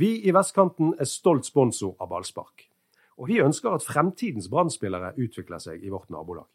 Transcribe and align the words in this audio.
Vi 0.00 0.14
i 0.24 0.32
Vestkanten 0.32 0.94
er 0.96 1.04
stolt 1.04 1.44
sponsor 1.44 1.90
av 2.00 2.08
ballspark. 2.08 2.62
Og 3.20 3.26
vi 3.28 3.42
ønsker 3.44 3.74
at 3.74 3.84
fremtidens 3.84 4.46
brann 4.48 4.70
utvikler 4.72 5.60
seg 5.60 5.82
i 5.84 5.90
vårt 5.92 6.08
nabolag. 6.08 6.46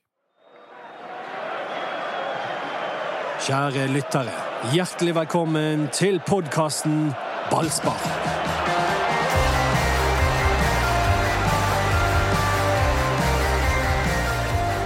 Kjære 3.46 3.86
lyttere, 3.94 4.34
hjertelig 4.74 5.14
velkommen 5.16 5.86
til 5.94 6.18
podkasten 6.26 7.12
Ballspark. 7.52 8.08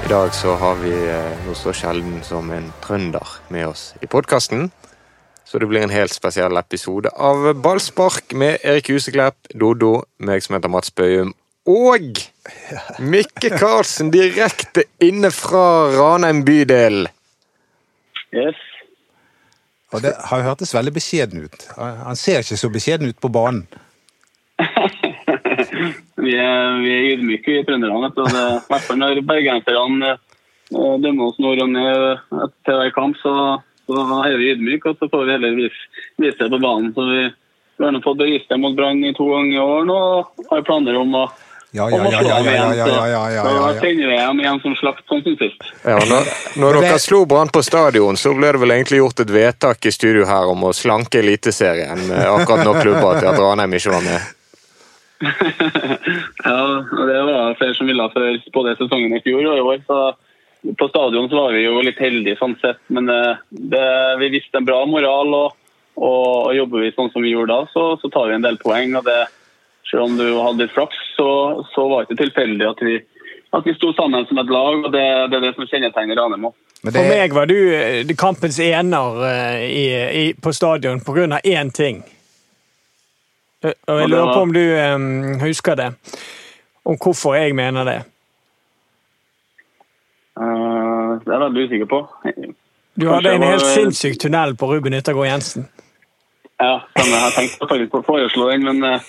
I 0.03 0.11
dag 0.11 0.35
så 0.35 0.57
har 0.59 0.75
vi 0.83 0.91
eh, 0.91 1.45
noe 1.45 1.55
så 1.55 1.71
sjelden 1.71 2.19
som 2.27 2.51
en 2.51 2.73
trønder 2.83 3.39
med 3.53 3.69
oss 3.71 3.93
i 4.03 4.09
podkasten. 4.09 4.67
Så 5.49 5.57
det 5.57 5.65
blir 5.65 5.81
en 5.81 5.89
helt 5.89 6.13
spesiell 6.13 6.57
episode 6.61 7.09
av 7.17 7.47
Ballspark 7.57 8.35
med 8.37 8.61
Erik 8.61 8.91
Huseklepp, 8.93 9.47
Dodo, 9.57 10.03
meg 10.21 10.43
som 10.45 10.53
heter 10.53 10.69
Mats 10.69 10.91
Bøyum, 10.93 11.31
og 11.65 12.19
Mikke 13.01 13.49
Karlsen 13.57 14.11
direkte 14.13 14.83
inne 15.01 15.31
fra 15.33 15.63
Ranheim 15.95 16.43
bydel. 16.45 17.07
Yes. 18.29 18.59
Og 19.89 20.03
det 20.05 20.11
har 20.29 20.45
hørtes 20.45 20.75
veldig 20.77 20.93
beskjeden 20.93 21.47
ut. 21.47 21.65
Han 21.79 22.19
ser 22.19 22.43
ikke 22.45 22.57
så 22.61 22.69
beskjeden 22.69 23.09
ut 23.09 23.17
på 23.17 23.31
banen. 23.33 23.63
vi, 26.25 26.35
er, 26.35 26.77
vi 26.83 26.91
er 26.93 27.07
ydmyke, 27.15 27.55
vi 27.55 27.63
trønderne. 27.65 28.11
I 28.13 28.69
hvert 28.69 28.85
fall 28.85 29.01
når 29.01 29.23
bergenserne 29.25 30.13
eh, 30.13 30.95
dømmer 31.01 31.31
oss 31.31 31.41
nord 31.41 31.63
og 31.65 31.73
ned 31.73 32.21
til 32.69 32.77
hver 32.83 32.93
kamp, 32.93 33.17
så, 33.23 33.33
så 33.89 34.07
er 34.21 34.37
vi 34.37 34.51
ydmyke, 34.53 34.91
og 34.91 34.99
så 35.01 35.09
får 35.09 35.25
vi 35.25 35.33
heller 35.33 35.55
vise, 35.57 35.85
det 36.21 36.33
på 36.37 36.61
banen. 36.61 36.91
Så 36.93 37.05
vi, 37.09 37.21
vi 37.79 37.87
har 37.87 38.01
fått 38.05 38.19
bevissthet 38.21 38.61
mot 38.61 38.75
Brann 38.77 39.01
to 39.17 39.29
ganger 39.31 39.55
i 39.55 39.63
år 39.63 39.87
nå, 39.89 39.99
og 39.99 40.51
har 40.51 40.67
planer 40.67 40.99
om 40.99 41.15
å 41.17 41.29
ja, 41.71 41.89
ja, 41.89 41.97
ja. 42.11 42.21
ja, 42.21 42.73
ja, 42.73 43.07
ja, 43.07 43.31
ja, 43.31 43.43
Da 43.43 43.73
sender 43.77 44.09
jeg 44.09 44.21
dem 44.25 44.39
igjen 44.41 44.59
som 44.63 44.73
slakt, 44.79 45.03
sånn 45.05 45.19
som 45.21 45.35
sist. 45.37 45.67
Ja, 45.83 45.99
når, 46.09 46.31
når 46.57 46.79
dere 46.81 46.95
slo 47.01 47.19
Brann 47.29 47.51
på 47.53 47.61
stadion, 47.61 48.17
så 48.17 48.31
ble 48.33 48.49
det 48.55 48.61
vel 48.63 48.73
egentlig 48.73 49.03
gjort 49.03 49.21
et 49.21 49.33
vedtak 49.33 49.85
i 49.85 49.93
studio 49.93 50.25
her 50.25 50.49
om 50.49 50.65
å 50.65 50.71
slanke 50.73 51.21
Eliteserien. 51.21 52.01
Eh, 52.09 52.25
akkurat 52.25 52.65
nok 52.65 52.81
klubber 52.81 53.21
til 53.21 53.29
at 53.29 53.37
Ranheim 53.37 53.77
ikke 53.77 53.93
var 53.93 54.07
med. 54.07 54.33
ja, 56.49 56.57
det 57.05 57.21
var 57.29 57.59
flere 57.61 57.77
som 57.77 57.91
ville 57.91 58.09
før 58.15 58.41
både 58.55 58.75
sesongen 58.79 59.13
i 59.19 59.21
fjor 59.27 59.45
og 59.45 59.61
i 59.61 59.65
år, 59.75 59.85
så 59.85 60.01
på 60.77 60.89
stadion 60.91 61.29
så 61.31 61.39
var 61.39 61.55
vi 61.55 61.63
jo 61.63 61.79
litt 61.85 61.99
heldige 62.01 62.39
sånn 62.39 62.57
sett, 62.59 62.81
men 62.91 63.07
det, 63.07 63.21
det, 63.49 63.87
vi 64.19 64.31
visste 64.33 64.59
en 64.59 64.67
bra 64.67 64.81
moral. 64.85 65.33
og, 65.33 65.57
og 65.99 66.55
jobber 66.55 66.85
vi 66.85 66.93
sånn 66.95 67.11
som 67.11 67.23
vi 67.23 67.33
gjorde 67.33 67.55
da, 67.55 67.67
så, 67.73 67.83
så 68.01 68.11
tar 68.11 68.29
vi 68.29 68.37
en 68.37 68.45
del 68.45 68.59
poeng. 68.61 68.95
og 68.99 69.07
det 69.07 69.21
selv 69.91 70.03
om 70.03 70.17
du 70.17 70.27
hadde 70.37 70.63
litt 70.63 70.73
flaks, 70.75 70.97
så, 71.15 71.29
så 71.73 71.87
var 71.89 72.03
det 72.03 72.09
ikke 72.09 72.23
tilfeldig 72.23 72.67
at 72.69 72.81
vi, 72.85 72.97
at 73.57 73.65
vi 73.65 73.73
sto 73.77 73.91
sammen 73.97 74.27
som 74.29 74.41
et 74.41 74.51
lag. 74.53 74.85
og 74.85 74.91
Det, 74.93 75.05
det 75.31 75.39
er 75.39 75.45
det 75.47 75.53
som 75.55 75.69
kjennetegner 75.69 76.19
Ranemo. 76.19 76.53
Det... 76.81 76.93
For 76.93 77.09
meg 77.09 77.33
var 77.35 77.49
du 77.49 77.57
eh, 77.75 78.13
kampens 78.19 78.59
ener 78.63 79.23
eh, 79.27 79.63
i, 79.65 79.85
i, 80.21 80.25
på 80.33 80.53
stadion 80.55 81.01
pga. 81.03 81.41
én 81.43 81.73
ting. 81.75 82.03
Eh, 83.63 83.73
og 83.87 84.01
Jeg 84.03 84.11
lurer 84.13 84.33
på 84.33 84.45
om 84.45 84.53
du 84.55 84.63
um, 84.77 85.39
husker 85.43 85.75
det? 85.75 85.89
Om 86.85 86.95
hvorfor 87.01 87.35
jeg 87.35 87.55
mener 87.57 87.83
det? 87.85 87.99
Uh, 90.39 91.19
det 91.19 91.33
er 91.33 91.35
jeg 91.35 91.43
veldig 91.45 91.67
usikker 91.67 91.91
på. 91.91 92.01
Du 92.99 93.07
hadde 93.11 93.35
en 93.35 93.45
helt 93.47 93.67
sinnssyk 93.67 94.19
tunnel 94.23 94.55
på 94.59 94.71
Ruben 94.71 94.95
Yttergård 94.95 95.27
Jensen. 95.27 95.67
Ja, 96.59 96.81
samme. 96.97 97.15
Jeg 97.15 97.33
tenkte 97.37 97.67
faktisk 97.69 97.91
på 97.93 98.01
å 98.01 98.05
foreslå 98.07 98.49
den, 98.51 98.65
men 98.67 98.83
uh, 98.83 98.99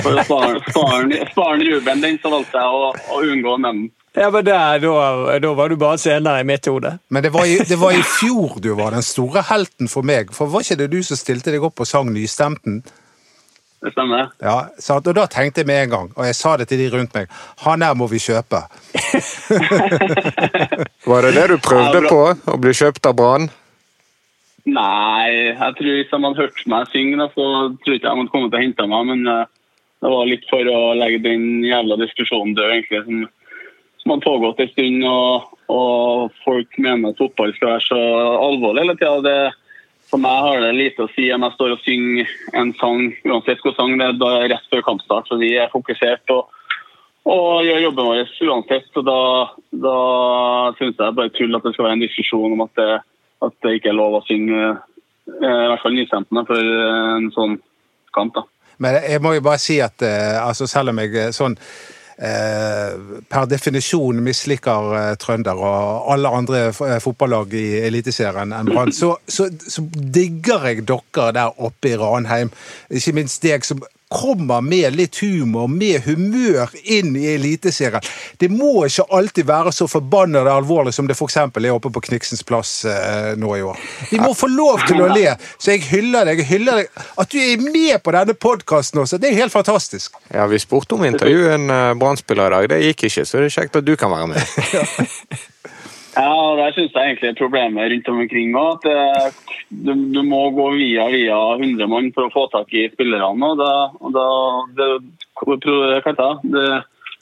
for 0.00 0.12
å 0.12 0.24
spare, 0.24 0.60
spare, 0.72 1.22
spare 1.32 1.70
Ruben 1.70 2.04
den, 2.04 2.20
så 2.22 2.32
valgte 2.32 2.62
jeg 2.62 2.80
å, 2.80 2.90
å 3.12 3.22
unngå 3.24 3.56
den. 3.64 3.86
Ja, 4.16 4.30
men 4.32 4.46
der, 4.46 4.80
da, 4.80 5.38
da, 5.44 5.50
var 5.52 5.68
du 5.68 5.76
bare 5.76 6.00
senere 6.00 6.40
i 6.40 6.46
mitt 6.48 6.64
hode. 6.70 6.94
Men 7.12 7.24
det 7.24 7.34
var, 7.34 7.44
i, 7.44 7.58
det 7.68 7.76
var, 7.76 7.92
i, 7.92 8.00
fjor 8.00 8.56
du 8.64 8.70
var 8.78 8.96
den 8.96 9.04
store 9.04 9.42
helten 9.44 9.92
for 9.92 10.08
meg. 10.08 10.32
For 10.32 10.48
var 10.48 10.64
ikke 10.64 10.78
det 10.80 10.88
du 10.94 11.02
som 11.04 11.20
stilte 11.20 11.52
deg 11.52 11.64
opp 11.68 11.84
og 11.84 11.88
sang 11.88 12.08
Nystemten? 12.14 12.80
Det 13.84 13.92
stemmer. 13.92 14.30
Ja, 14.40 14.56
sant? 14.80 15.06
Og 15.06 15.14
da 15.18 15.26
tenkte 15.30 15.62
jeg 15.62 15.68
med 15.68 15.82
en 15.84 15.92
gang, 15.92 16.08
og 16.16 16.24
jeg 16.26 16.36
sa 16.38 16.56
det 16.56 16.68
til 16.70 16.80
de 16.80 16.88
rundt 16.94 17.12
meg, 17.14 17.28
han 17.62 17.84
her 17.84 17.94
må 17.98 18.08
vi 18.10 18.18
kjøpe. 18.22 18.62
var 21.10 21.26
det 21.28 21.34
det 21.36 21.46
du 21.52 21.56
prøvde 21.62 22.02
på? 22.08 22.22
Å 22.52 22.56
bli 22.62 22.72
kjøpt 22.74 23.06
av 23.10 23.16
Brann? 23.18 23.50
Nei, 24.66 25.52
jeg 25.52 25.74
tror 25.78 25.92
hvis 25.94 26.08
de 26.10 26.18
hadde 26.18 26.40
hørt 26.40 26.64
meg 26.66 26.88
synge, 26.90 27.28
så 27.36 27.44
tror 27.70 27.92
jeg 27.92 28.00
ikke 28.00 28.08
de 28.08 28.14
hadde 28.16 28.32
kommet 28.32 28.56
å 28.56 28.62
hente 28.64 28.86
meg. 28.90 29.12
Men 29.12 29.28
uh, 29.30 29.44
det 30.02 30.10
var 30.10 30.30
litt 30.30 30.48
for 30.50 30.72
å 30.72 30.80
legge 30.98 31.22
den 31.22 31.62
jævla 31.66 32.00
diskusjonen 32.00 32.56
død, 32.56 32.72
egentlig. 32.74 33.04
Som, 33.06 33.20
som 34.02 34.14
har 34.16 34.24
pågått 34.24 34.64
en 34.64 34.72
stund. 34.72 35.06
Og, 35.12 35.52
og, 35.70 36.34
folk 36.42 36.80
mener 36.82 37.12
at 37.12 37.22
fotball 37.22 37.54
skal 37.54 37.76
være 37.76 37.86
så 37.86 38.00
alvorlig 38.40 38.84
hele 38.86 38.98
tida. 38.98 39.36
For 40.10 40.22
meg 40.22 40.44
har 40.44 40.60
det 40.62 40.74
lite 40.76 41.06
å 41.06 41.10
si 41.14 41.26
om 41.34 41.42
jeg 41.42 41.56
står 41.56 41.72
og 41.74 41.82
synger 41.82 42.28
en 42.58 42.70
sang, 42.78 43.08
uansett 43.26 43.58
hvilken 43.58 43.74
sang 43.78 43.96
det 43.98 44.06
er, 44.06 44.20
da 44.20 44.30
er 44.36 44.52
rett 44.54 44.70
før 44.70 44.84
kampstart. 44.86 45.26
Så 45.26 45.40
vi 45.40 45.56
er 45.58 45.72
fokusert 45.72 46.30
og, 46.34 46.52
og 47.26 47.66
gjør 47.66 47.82
jobben 47.88 48.08
vår 48.12 48.32
uansett. 48.46 48.88
Og 48.94 49.08
da, 49.08 49.20
da 49.88 49.98
syns 50.78 50.94
jeg 50.94 51.18
bare 51.18 51.34
tull 51.34 51.58
at 51.58 51.66
det 51.66 51.74
skal 51.74 51.88
være 51.88 51.98
en 51.98 52.06
diskusjon 52.06 52.54
om 52.54 52.66
at 52.68 52.74
det 52.78 52.90
at 53.44 53.56
det 53.64 53.78
ikke 53.78 53.92
er 53.92 53.98
lov 53.98 54.18
å 54.18 54.24
synge 54.26 54.60
eh, 54.64 54.76
i 55.42 55.68
hvert 55.70 55.82
fall 55.82 55.96
nystemtene 55.96 56.44
for 56.48 56.60
eh, 56.60 57.10
en 57.18 57.28
sånn 57.34 57.58
kamp. 58.16 58.36
da. 58.36 58.46
Men 58.82 58.98
jeg 59.04 59.22
må 59.24 59.34
jo 59.36 59.44
bare 59.44 59.62
si 59.62 59.78
at 59.84 60.04
eh, 60.04 60.36
altså 60.40 60.68
selv 60.70 60.92
om 60.92 61.02
jeg 61.02 61.32
sånn 61.36 61.56
per 62.16 63.44
definisjon 63.50 64.22
misliker 64.24 65.16
Trønder 65.20 65.58
og 65.60 66.06
alle 66.14 66.30
andre 66.32 66.60
fotballag 66.72 67.52
i 67.52 67.64
Eliteserien 67.84 68.54
enn 68.56 68.70
Brann, 68.70 68.94
så, 68.96 69.10
så, 69.28 69.50
så, 69.60 69.84
digger 69.92 70.64
jeg 70.70 70.86
dere 70.88 71.26
der 71.36 71.60
oppe 71.60 71.92
i 71.92 71.98
Ranheim. 72.00 72.54
Ikke 72.88 73.12
minst 73.18 73.44
deg 73.44 73.68
som 73.68 73.84
kommer 74.08 74.60
med 74.60 74.94
litt 74.96 75.18
humor, 75.18 75.68
med 75.68 76.04
humør, 76.06 76.70
inn 76.82 77.16
i 77.18 77.26
Eliteserien. 77.34 78.04
Det 78.38 78.48
må 78.52 78.84
ikke 78.86 79.06
alltid 79.18 79.48
være 79.48 79.72
så 79.74 79.88
forbannet 79.90 80.46
alvorlig 80.46 80.94
som 80.94 81.08
det 81.08 81.16
f.eks. 81.16 81.36
er 81.42 81.72
oppe 81.72 81.90
på 81.90 82.02
Kniksens 82.06 82.44
plass 82.46 82.84
eh, 82.86 83.32
nå 83.38 83.56
i 83.56 83.64
år. 83.66 83.80
Vi 84.12 84.20
må 84.22 84.30
få 84.38 84.50
lov 84.52 84.84
til 84.86 85.02
å 85.02 85.10
le, 85.10 85.34
så 85.58 85.74
jeg 85.74 85.88
hyller 85.90 86.30
deg. 86.30 86.44
Jeg 86.44 86.50
hyller 86.52 86.82
deg. 86.82 87.02
At 87.18 87.34
du 87.34 87.40
er 87.42 87.66
med 87.66 87.98
på 88.04 88.14
denne 88.14 88.38
podkasten 88.38 89.02
også, 89.02 89.18
det 89.18 89.32
er 89.32 89.42
helt 89.42 89.54
fantastisk. 89.54 90.14
Ja, 90.30 90.46
Vi 90.46 90.62
spurte 90.62 90.94
om 90.94 91.04
intervju 91.06 91.50
en 91.56 91.66
uh, 91.72 91.92
Brann-spiller 91.98 92.46
i 92.46 92.56
dag. 92.56 92.70
Det 92.76 92.80
gikk 92.84 93.08
ikke, 93.10 93.26
så 93.26 93.42
det 93.42 93.50
er 93.50 93.58
kjekt 93.58 93.82
at 93.82 93.86
du 93.86 93.94
kan 93.98 94.14
være 94.14 94.32
med. 94.36 95.46
Ja, 96.16 96.32
og 96.32 96.56
Der 96.56 96.72
syns 96.72 96.94
jeg 96.94 97.12
egentlig 97.12 97.28
er 97.28 97.38
problemet 97.38 97.90
rundt 97.92 98.08
omkring 98.08 98.54
òg. 98.56 98.86
Eh, 98.88 99.26
du, 99.68 99.92
du, 100.14 100.22
må 100.24 100.46
gå 100.56 100.70
via 100.78 101.04
via 101.12 101.36
100 101.58 101.90
mann 101.92 102.08
for 102.16 102.28
å 102.28 102.32
få 102.32 102.46
tak 102.54 102.72
i 102.72 102.86
spillerne. 102.94 103.50
og 103.50 103.60
da, 103.60 103.72
da 104.14 104.28
det, 104.78 104.88
det, 105.60 106.32
det, 106.54 106.66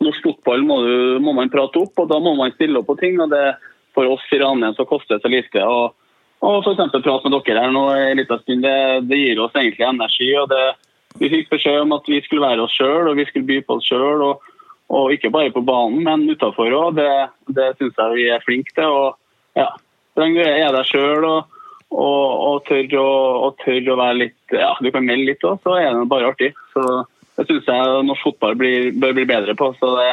Norsk 0.05 0.29
fotball 0.29 0.63
må, 0.63 0.79
du, 0.87 1.19
må, 1.19 1.35
man 1.35 1.51
prate 1.51 1.83
opp, 1.83 1.99
og 1.99 2.09
da 2.11 2.21
må 2.23 2.37
man 2.39 2.55
stille 2.55 2.79
opp 2.79 2.91
på 2.93 2.99
ting. 3.03 3.19
og 3.19 3.35
det 3.35 3.57
For 3.95 4.07
oss 4.11 4.23
i 4.31 4.39
Ranheim 4.39 4.79
så 4.79 4.87
koster 4.87 5.17
det 5.19 5.27
så 5.27 5.33
lite. 5.33 5.67
og 5.67 5.95
og 6.45 6.61
f.eks. 6.61 6.91
prate 7.01 7.31
med 7.31 7.39
dere 7.47 7.61
her 7.63 7.71
nå 7.73 7.85
en 7.95 8.19
liten 8.21 8.41
stund, 8.43 8.65
det, 8.67 8.79
det, 9.09 9.17
gir 9.17 9.39
oss 9.41 9.55
egentlig 9.57 9.87
energi. 9.89 10.29
og 10.37 10.51
det, 10.51 10.65
Vi 11.21 11.31
fikk 11.33 11.55
beskjed 11.55 11.85
om 11.87 11.95
at 11.97 12.11
vi 12.11 12.21
skulle 12.25 12.45
være 12.45 12.67
oss 12.67 12.75
sjøl 12.77 13.09
og 13.09 13.17
vi 13.17 13.25
skulle 13.29 13.49
by 13.49 13.61
på 13.65 13.79
oss 13.79 13.89
sjøl. 13.89 14.23
Og, 14.29 14.51
og 14.93 15.13
ikke 15.15 15.33
bare 15.33 15.53
på 15.55 15.63
banen, 15.65 16.03
men 16.05 16.29
utafor 16.29 16.73
òg. 16.77 16.99
Det, 16.99 17.11
det 17.57 17.73
syns 17.79 17.99
jeg 17.99 18.19
vi 18.19 18.29
er 18.31 18.45
flinke 18.45 18.75
til. 18.77 18.91
og 18.91 19.59
ja, 19.59 19.71
lenge 20.19 20.43
du 20.43 20.51
er 20.51 20.75
deg 20.75 20.89
sjøl 20.89 21.25
og, 21.29 21.57
og, 21.95 22.29
og, 22.49 22.59
tør 22.69 22.99
å, 23.01 23.09
og 23.47 23.57
tør 23.63 23.93
å 23.95 23.99
være 24.01 24.21
litt 24.25 24.55
ja, 24.55 24.73
Du 24.83 24.91
kan 24.95 25.07
melde 25.07 25.31
litt 25.31 25.47
òg, 25.47 25.61
så 25.63 25.79
er 25.79 25.91
det 25.95 26.09
bare 26.11 26.31
artig. 26.33 26.53
Så 26.75 26.85
Det 27.35 27.49
syns 27.49 27.71
jeg 27.71 28.07
norsk 28.07 28.29
fotball 28.29 28.59
blir, 28.59 28.93
bør 28.93 29.17
bli 29.17 29.27
bedre 29.31 29.57
på. 29.59 29.73
så 29.81 29.95
det, 29.99 30.11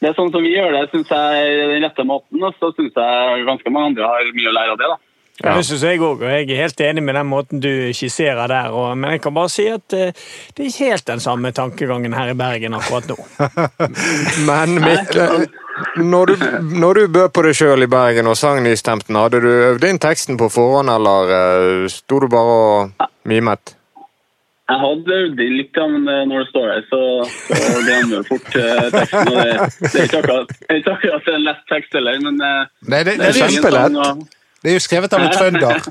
det 0.00 0.10
er 0.10 0.18
sånn 0.18 0.32
som 0.34 0.44
vi 0.44 0.54
gjør 0.54 0.72
det, 0.76 0.88
syns 0.92 1.10
jeg 1.12 1.46
er 1.46 1.74
den 1.74 1.84
rette 1.84 2.06
måten. 2.08 2.42
Og 2.42 2.54
så 2.60 2.72
syns 2.76 2.96
jeg 2.96 3.48
ganske 3.48 3.72
mange 3.74 3.92
andre 3.92 4.12
har 4.12 4.36
mye 4.36 4.52
å 4.52 4.56
lære 4.56 4.76
av 4.76 4.80
det. 4.80 4.92
da. 4.94 5.11
Ja. 5.40 5.56
Det 5.56 5.64
syns 5.64 5.82
jeg 5.86 5.98
òg, 6.04 6.20
og 6.20 6.28
jeg 6.28 6.44
er 6.44 6.60
helt 6.60 6.80
enig 6.84 7.02
med 7.02 7.16
den 7.16 7.26
måten 7.30 7.60
du 7.62 7.70
skisserer 7.96 8.50
der. 8.52 8.68
Og, 8.76 8.92
men 8.98 9.14
jeg 9.14 9.22
kan 9.24 9.34
bare 9.34 9.50
si 9.50 9.64
at 9.72 9.96
uh, 9.96 10.12
det 10.12 10.60
er 10.60 10.68
ikke 10.68 10.90
helt 10.92 11.06
den 11.08 11.22
samme 11.24 11.52
tankegangen 11.56 12.12
her 12.12 12.34
i 12.34 12.36
Bergen 12.36 12.76
akkurat 12.76 13.08
nå. 13.08 13.16
men 14.50 14.76
Mikkel, 14.84 15.46
når 16.04 16.30
du, 16.30 16.44
når 16.76 17.00
du 17.00 17.06
bød 17.16 17.32
på 17.32 17.44
deg 17.46 17.56
sjøl 17.58 17.86
i 17.86 17.88
Bergen 17.90 18.28
og 18.28 18.36
sang 18.38 18.60
Nystemten, 18.62 19.16
hadde 19.16 19.40
du 19.42 19.48
øvd 19.52 19.86
inn 19.88 20.00
teksten 20.02 20.36
på 20.40 20.50
forhånd, 20.52 20.92
eller 20.92 21.32
uh, 21.32 21.86
sto 21.90 22.20
du 22.20 22.28
bare 22.30 22.58
og 22.58 23.08
mimet? 23.32 23.74
Jeg 24.68 24.78
hadde 24.84 25.16
øvd 25.24 25.42
inn 25.42 25.56
litt, 25.58 25.80
men 25.96 26.06
når 26.28 26.44
det 26.44 26.50
står 26.52 26.68
der, 26.68 26.84
så, 26.92 27.00
så 27.48 27.80
glemmer 27.80 28.20
du 28.20 28.28
fort 28.28 28.52
uh, 28.52 28.86
teksten. 28.94 29.32
Og 29.32 29.40
det, 29.40 29.56
det 29.80 29.90
er 29.96 30.06
ikke 30.06 30.22
akkurat, 30.22 30.54
akkurat 30.70 31.34
en 31.34 31.48
lett 31.48 31.66
tekst 31.72 31.98
heller, 31.98 32.22
men 32.28 32.38
uh, 32.44 32.70
Nei, 32.92 33.02
det, 33.08 33.16
det, 33.16 33.32
er 33.32 33.56
kjempelett. 33.56 34.38
Det 34.62 34.70
er 34.70 34.78
jo 34.78 34.82
skrevet 34.82 35.14
av 35.16 35.24
en 35.24 35.32
trønder, 35.34 35.86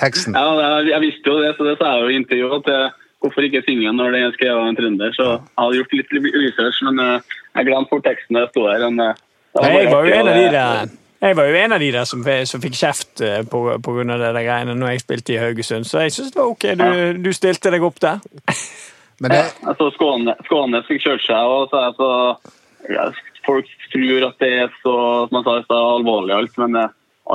teksten. 0.00 0.36
Ja, 0.36 0.76
jeg, 0.86 1.00
visste 1.04 1.32
jo 1.32 1.40
det, 1.42 1.54
så 1.56 1.66
det 1.66 1.76
sa 1.80 1.94
jeg 1.94 2.04
jo 2.04 2.12
i 2.12 2.20
intervjuet. 2.20 2.70
At 2.70 2.96
hvorfor 3.20 3.44
ikke 3.44 3.62
synge 3.66 3.92
når 3.92 4.14
det 4.14 4.22
er 4.24 4.38
skrevet 4.38 4.62
av 4.62 4.70
en 4.70 4.78
trønder? 4.78 5.12
Så 5.16 5.26
jeg 5.26 5.58
hadde 5.58 5.80
gjort 5.80 5.98
litt 5.98 6.14
research, 6.38 6.80
men 6.88 7.02
uh, 7.04 7.36
jeg 7.58 7.68
glemte 7.68 7.92
fort 7.92 8.06
teksten 8.08 8.38
da 8.38 8.46
jeg 8.46 8.52
sto 8.54 8.64
der. 8.70 8.86
Men, 8.88 9.12
uh, 9.12 9.66
jeg 9.66 9.92
var 9.92 10.08
jo 10.08 10.16
en 10.16 10.32
av 10.32 10.40
de 10.40 10.48
der 10.56 10.96
jeg 11.20 11.36
var 11.36 11.50
jo 11.50 11.56
en 11.60 11.72
av 11.76 11.82
de 11.82 11.88
der 11.92 12.06
som, 12.08 12.22
som 12.48 12.62
fikk 12.62 12.76
kjeft 12.78 13.20
på, 13.52 13.58
på 13.84 13.94
av 14.00 14.22
det 14.22 14.28
der 14.32 14.44
greiene 14.46 14.72
når 14.72 14.94
jeg 14.94 15.02
spilte 15.02 15.34
i 15.34 15.40
Haugesund, 15.42 15.84
så 15.84 16.06
jeg 16.06 16.14
syns 16.14 16.30
det 16.32 16.40
var 16.40 16.48
ok. 16.54 16.64
Du, 16.80 17.18
du, 17.26 17.28
stilte 17.36 17.72
deg 17.74 17.84
opp 17.84 17.98
der. 18.00 18.22
Men 19.20 19.34
det... 19.34 19.42
ja, 19.42 19.50
altså, 19.68 19.90
Skånes, 19.98 20.40
Skåne 20.48 20.80
fikk 20.86 21.04
kjørt 21.04 21.26
seg, 21.26 21.50
og 21.52 21.68
så, 21.68 21.76
er 21.76 21.90
altså, 21.90 22.54
ja, 22.88 23.04
folk 23.44 23.68
tror 23.92 24.26
at 24.30 24.40
det 24.40 24.50
er 24.62 24.72
så, 24.80 24.96
som 25.28 25.36
jeg 25.36 25.46
sa, 25.50 25.58
så 25.68 25.82
alvorlig 25.98 26.38
alt, 26.38 26.56
men 26.62 26.80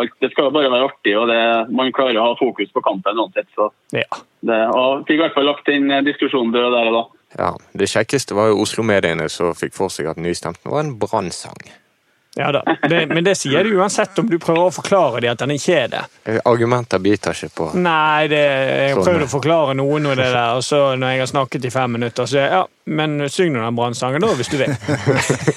alt, 0.01 0.15
det 0.23 0.31
skal 0.33 0.51
bare 0.53 0.71
være 0.71 0.89
artig, 0.89 1.15
og 1.19 1.29
det, 1.31 1.39
man 1.75 1.93
klarer 1.95 2.19
å 2.21 2.29
ha 2.31 2.39
fokus 2.39 2.71
på 2.73 2.83
kampen 2.85 3.21
uansett. 3.21 3.49
Så 3.55 3.69
ja. 3.95 4.07
det, 4.45 4.59
og 4.75 5.05
fikk 5.07 5.19
i 5.19 5.23
hvert 5.23 5.37
fall 5.37 5.49
lagt 5.49 5.71
inn 5.73 5.89
diskusjonen 6.07 6.53
død 6.55 6.69
der 6.75 6.91
og 6.91 6.97
da. 6.99 7.05
Ja, 7.35 7.49
Det 7.75 7.89
kjekkeste 7.91 8.37
var 8.37 8.51
jo 8.51 8.61
Oslo-mediene 8.63 9.27
som 9.31 9.55
fikk 9.57 9.75
for 9.75 9.91
seg 9.91 10.07
at 10.11 10.21
Nystemten 10.21 10.71
var 10.71 10.85
en 10.85 10.95
brannsang. 10.99 11.59
Ja 12.37 12.51
da, 12.51 12.77
det, 12.89 13.05
Men 13.07 13.23
det 13.23 13.35
sier 13.39 13.63
du 13.63 13.77
uansett 13.77 14.19
om 14.19 14.27
du 14.27 14.35
prøver 14.43 14.67
å 14.67 14.71
forklare 14.75 15.21
dem 15.23 15.31
at 15.31 15.39
den 15.39 15.53
ikke 15.55 15.75
er 15.85 15.91
det. 15.93 16.01
Eh, 16.27 16.39
argumenter 16.43 16.99
biter 16.99 17.31
ikke 17.31 17.53
på 17.55 17.67
Nei, 17.79 18.27
det, 18.27 18.41
jeg 18.41 18.89
har 18.91 19.05
prøvd 19.07 19.23
å 19.23 19.29
forklare 19.31 19.75
noen 19.79 20.09
av 20.11 20.17
det 20.19 20.27
der, 20.33 20.57
og 20.57 20.65
så 20.67 20.81
når 20.99 21.13
jeg 21.13 21.21
har 21.23 21.29
snakket 21.31 21.67
i 21.69 21.71
fem 21.71 21.95
minutter, 21.95 22.27
så 22.27 22.43
ja, 22.43 22.59
men 22.91 23.23
syng 23.31 23.55
nå 23.55 23.61
den 23.63 23.77
brannsangen 23.77 24.25
da, 24.25 24.33
hvis 24.35 24.51
du 24.51 24.57
vil. 24.59 24.73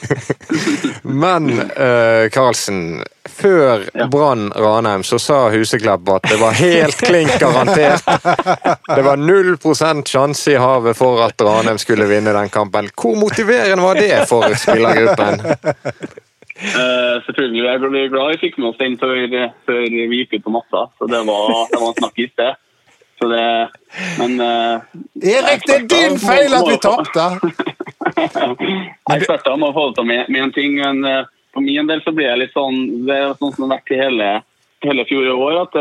men 1.25 1.50
uh, 1.75 2.30
Karlsen, 2.30 3.02
før 3.26 3.82
ja. 3.90 4.06
Brann 4.12 4.46
Ranheim 4.54 5.02
så 5.02 5.19
sa 5.19 5.40
Huseklepp 5.50 6.06
at 6.14 6.31
det 6.31 6.38
var 6.38 6.54
helt 6.62 7.02
klink 7.02 7.34
garantert. 7.42 8.06
Det 8.86 9.02
var 9.02 9.19
null 9.19 9.56
prosent 9.58 10.14
sjanse 10.14 10.54
i 10.54 10.62
havet 10.62 10.94
for 10.96 11.26
at 11.26 11.42
Ranheim 11.42 11.82
skulle 11.82 12.06
vinne 12.06 12.38
den 12.38 12.54
kampen. 12.54 12.94
Hvor 12.94 13.19
motiverende 13.19 13.82
var 13.82 13.98
det 13.98 14.22
for 14.31 14.54
spillergruppen? 14.54 15.42
Uh, 16.58 17.22
selvfølgelig. 17.26 17.64
Jeg 17.64 17.81
ble 17.82 18.00
glad 18.10 18.32
jeg 18.32 18.40
fikk 18.43 18.56
med 18.58 18.72
oss 18.72 18.81
den 18.81 18.96
før, 18.99 19.20
før 19.69 19.84
vi 19.94 20.22
gikk 20.22 20.38
ut 20.38 20.46
på 20.49 20.55
matta. 20.56 20.88
Så 20.99 21.06
det 21.10 21.20
var, 21.28 21.52
det 21.70 21.78
var 21.82 21.93
en 21.93 22.19
i 22.19 22.26
sted. 22.32 22.64
Så 23.19 23.28
det 23.31 23.44
men 24.19 24.40
uh, 24.43 24.82
Erik, 25.22 25.64
det 25.66 25.76
er 25.76 25.87
din 25.90 26.19
feil 26.22 26.55
at 26.55 26.66
vi 26.66 26.76
tapte! 26.82 27.25
Eksperter 29.14 29.58
må 29.58 29.72
få 29.75 29.88
det 29.96 30.06
med, 30.06 30.26
med 30.28 30.49
en 30.49 30.55
ting. 30.55 30.76
Men 30.82 31.02
uh, 31.06 31.31
for 31.55 31.66
min 31.66 31.90
del 31.90 32.02
så 32.05 32.14
blir 32.14 32.31
jeg 32.31 32.43
litt 32.43 32.55
sånn 32.58 33.06
Det 33.06 33.16
er 33.16 33.34
sånn 33.38 33.55
som 33.55 33.64
det 33.64 33.69
har 33.69 33.75
vært 33.76 33.94
i 33.94 34.02
hele, 34.02 34.28
hele 34.87 35.06
i 35.08 35.32
år, 35.34 35.62
at 35.64 35.81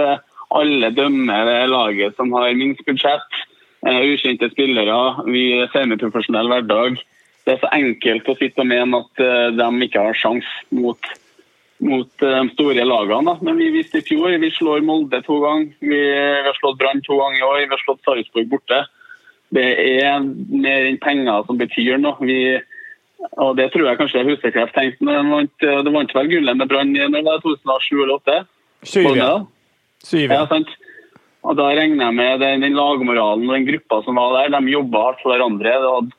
alle 0.57 0.94
dømmer 0.95 1.45
det 1.50 1.59
laget 1.74 2.15
som 2.15 2.31
har 2.38 2.53
minst 2.56 2.85
budsjett, 2.88 3.41
ukjente 3.83 4.47
spillere, 4.53 5.25
vi 5.27 5.50
er 5.59 5.68
semiprofesjonell 5.74 6.47
hverdag 6.53 6.95
det 7.47 7.53
er 7.55 7.63
så 7.63 7.69
enkelt 7.71 8.27
å 8.27 8.35
sitte 8.35 8.59
og 8.59 8.67
mene 8.67 8.99
at 8.99 9.23
uh, 9.23 9.47
de 9.55 9.85
ikke 9.85 10.03
har 10.03 10.17
sjans 10.19 10.47
mot, 10.75 11.09
mot 11.79 12.09
uh, 12.25 12.41
de 12.44 12.51
store 12.51 12.83
lagene. 12.83 13.23
Da. 13.29 13.38
Men 13.47 13.61
vi 13.61 13.69
viste 13.77 14.01
i 14.01 14.03
fjor. 14.03 14.35
Vi 14.41 14.49
slår 14.57 14.83
Molde 14.83 15.21
to 15.23 15.39
ganger. 15.45 15.71
Vi, 15.79 16.01
har 16.44 16.59
slått 16.59 16.79
Brann 16.81 16.99
to 17.05 17.15
ganger 17.21 17.39
i 17.39 17.45
år. 17.47 17.61
Vi 17.63 17.71
har 17.71 17.83
slått 17.85 18.03
Sarpsborg 18.03 18.49
borte. 18.51 18.81
Det 19.55 19.63
er 19.63 20.19
mer 20.27 20.89
enn 20.89 20.99
penger 20.99 21.47
som 21.47 21.59
betyr 21.61 22.01
noe. 22.03 22.19
Vi, 22.27 22.57
og 23.39 23.55
Det 23.55 23.69
tror 23.71 23.88
jeg 23.88 24.01
kanskje 24.01 24.25
Husekreft 24.27 24.75
tenkte. 24.75 25.07
Men 25.07 25.15
det 25.23 25.31
vant, 25.31 25.67
de 25.88 25.95
vant 25.95 26.15
vel 26.19 26.33
gullet 26.35 26.59
med 26.59 26.67
Brann 26.67 26.91
i 26.91 27.07
2007 27.07 27.95
eller 27.95 28.19
2008? 28.27 28.41
Syv, 28.83 29.13
ja. 29.15 29.31
Syv, 30.03 30.35
ja. 30.35 30.43
sant? 30.51 30.75
Og 31.47 31.55
Da 31.55 31.69
regner 31.71 32.09
jeg 32.09 32.15
med 32.17 32.41
den, 32.44 32.63
den 32.65 32.75
lagmoralen 32.75 33.45
og 33.47 33.55
den 33.55 33.67
gruppa 33.69 34.01
som 34.03 34.19
var 34.19 34.33
der, 34.35 34.51
de 34.57 34.73
jobba 34.73 35.03
hardt 35.05 35.21
for 35.23 35.31
hverandre. 35.31 35.75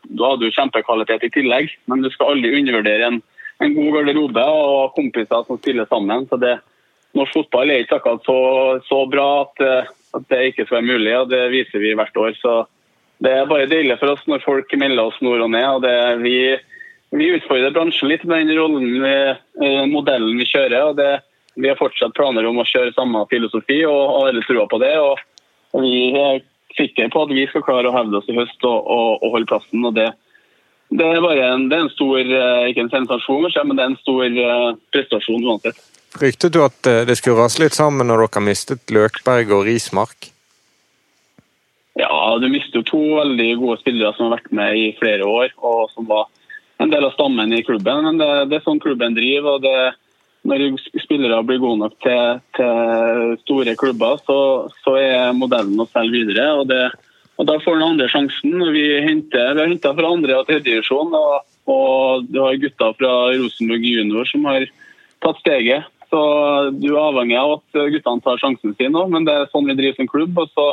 Du 0.09 0.25
hadde 0.25 0.49
jo 0.49 0.55
kjempekvalitet 0.57 1.27
i 1.29 1.33
tillegg, 1.35 1.75
men 1.91 2.01
du 2.05 2.09
skal 2.15 2.33
aldri 2.33 2.55
undervurdere 2.57 3.11
en, 3.11 3.21
en 3.61 3.77
god 3.77 3.99
garderobe 3.99 4.47
og 4.49 4.97
kompiser 4.97 5.45
som 5.45 5.61
spiller 5.61 5.89
sammen. 5.91 6.25
Så 6.31 6.41
det, 6.41 6.57
Norsk 7.17 7.37
fotball 7.37 7.75
er 7.75 7.85
ikke 7.85 8.01
akkurat 8.01 8.25
så, 8.25 8.39
så 8.89 9.03
bra 9.11 9.29
at, 9.45 9.63
at, 10.17 10.25
det 10.33 10.43
ikke 10.49 10.65
skal 10.65 10.79
være 10.79 10.89
mulig, 10.95 11.15
og 11.19 11.31
det 11.33 11.45
viser 11.53 11.85
vi 11.85 11.95
hvert 11.99 12.21
år. 12.25 12.33
Så 12.41 12.57
Det 13.21 13.33
er 13.35 13.51
bare 13.51 13.69
deilig 13.69 13.99
for 14.01 14.15
oss 14.15 14.25
når 14.31 14.45
folk 14.47 14.73
melder 14.81 15.11
oss 15.11 15.21
nord 15.21 15.45
og 15.45 15.51
ned. 15.53 15.69
og 15.69 15.83
det, 15.85 15.97
vi, 16.25 16.37
vi 17.21 17.33
utfordrer 17.37 17.75
bransjen 17.77 18.09
litt 18.09 18.25
med 18.25 18.47
den 18.47 18.57
rollen, 18.57 19.05
eh, 19.05 19.85
modellen 19.93 20.41
vi 20.41 20.49
kjører. 20.49 20.83
og 20.89 20.97
det 20.97 21.19
vi 21.59 21.69
har 21.69 21.79
fortsatt 21.79 22.15
planer 22.15 22.47
om 22.47 22.61
å 22.61 22.67
kjøre 22.69 22.95
samme 22.95 23.25
filosofi 23.31 23.81
og 23.89 23.99
har 24.15 24.31
veldig 24.31 24.45
trua 24.47 24.69
på 24.71 24.79
det. 24.83 24.95
og, 25.03 25.19
Vi 25.75 26.15
er 26.15 26.41
sikre 26.79 27.09
på 27.11 27.25
at 27.27 27.35
vi 27.35 27.47
skal 27.51 27.65
klare 27.67 27.91
å 27.91 27.97
hevde 27.97 28.21
oss 28.21 28.31
i 28.31 28.37
høst 28.37 28.65
og, 28.65 28.79
og, 28.87 29.23
og 29.23 29.35
holde 29.35 29.51
plassen. 29.51 29.85
og 29.85 29.97
det, 29.97 30.09
det 30.95 31.05
er 31.05 31.21
bare 31.25 31.51
en, 31.53 31.69
det 31.69 31.77
er 31.77 31.85
en 31.87 31.93
stor, 31.93 32.19
eh, 32.23 32.71
ikke 32.71 32.87
en 32.87 32.95
sensasjon, 32.95 33.51
men 33.67 33.77
det 33.77 33.85
er 33.85 33.91
en 33.91 34.01
stor 34.05 34.25
eh, 34.25 34.71
prestasjon 34.95 35.45
uansett. 35.45 35.83
Fryktet 36.15 36.55
du 36.55 36.63
at 36.65 36.89
eh, 36.89 37.05
det 37.09 37.19
skulle 37.19 37.43
rase 37.43 37.61
litt 37.61 37.77
sammen 37.77 38.09
når 38.09 38.29
dere 38.29 38.47
mistet 38.47 38.95
Løkberg 38.95 39.53
og 39.59 39.67
Rismark? 39.69 40.31
Ja, 41.99 42.15
du 42.39 42.47
mister 42.47 42.79
jo 42.79 42.87
to 42.87 43.05
veldig 43.19 43.51
gode 43.59 43.81
spillere 43.83 44.15
som 44.15 44.29
har 44.29 44.39
vært 44.39 44.53
med 44.55 44.79
i 44.79 44.91
flere 45.01 45.27
år, 45.27 45.51
og 45.59 45.89
som 45.91 46.07
var 46.07 46.29
en 46.79 46.93
del 46.93 47.05
av 47.05 47.17
stammen 47.17 47.53
i 47.53 47.65
klubben. 47.67 48.05
Men 48.07 48.21
det, 48.23 48.29
det 48.53 48.61
er 48.61 48.69
sånn 48.69 48.81
klubben 48.81 49.19
driver. 49.19 49.59
og 49.59 49.67
det 49.67 49.79
når 50.49 50.65
spillere 51.03 51.43
blir 51.47 51.61
gode 51.63 51.83
nok 51.83 51.99
til, 52.05 52.41
til 52.57 53.37
store 53.45 53.75
klubber, 53.81 54.23
så, 54.25 54.39
så, 54.85 54.97
er 55.01 55.37
modellen 55.37 55.79
å 55.81 55.89
selge 55.93 56.25
videre. 56.25 56.49
og, 56.61 56.67
det, 56.71 56.89
og 57.37 57.49
Da 57.51 57.59
får 57.63 57.79
den 57.79 57.87
andre 57.91 58.09
sjansen. 58.13 58.57
Vi, 58.75 58.87
henter, 59.05 59.55
vi 59.55 59.63
har 59.63 59.71
henta 59.71 59.95
fra 59.95 60.11
andre- 60.17 60.41
og 60.41 60.49
tredjedivisjon. 60.49 61.15
Og, 61.21 61.55
og 61.69 62.27
du 62.33 62.41
har 62.43 62.59
gutter 62.63 62.99
fra 62.99 63.15
Rosenborg 63.37 63.87
junior 63.87 64.29
som 64.31 64.49
har 64.49 64.67
tatt 65.25 65.41
steget. 65.45 65.87
Så 66.09 66.21
Du 66.81 66.91
er 66.95 67.03
avhengig 67.05 67.37
av 67.37 67.59
at 67.59 67.81
guttene 67.93 68.25
tar 68.25 68.41
sjansen 68.41 68.77
sin 68.79 68.97
òg, 68.97 69.11
men 69.13 69.29
det 69.29 69.35
er 69.35 69.51
sånn 69.53 69.69
vi 69.69 69.77
driver 69.77 70.01
som 70.01 70.09
klubb. 70.11 70.39
og 70.41 70.53
så 70.57 70.69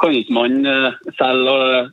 kan 0.00 0.14
ikke 0.16 0.34
man 0.34 0.66
eh, 0.66 0.94
selge 1.18 1.90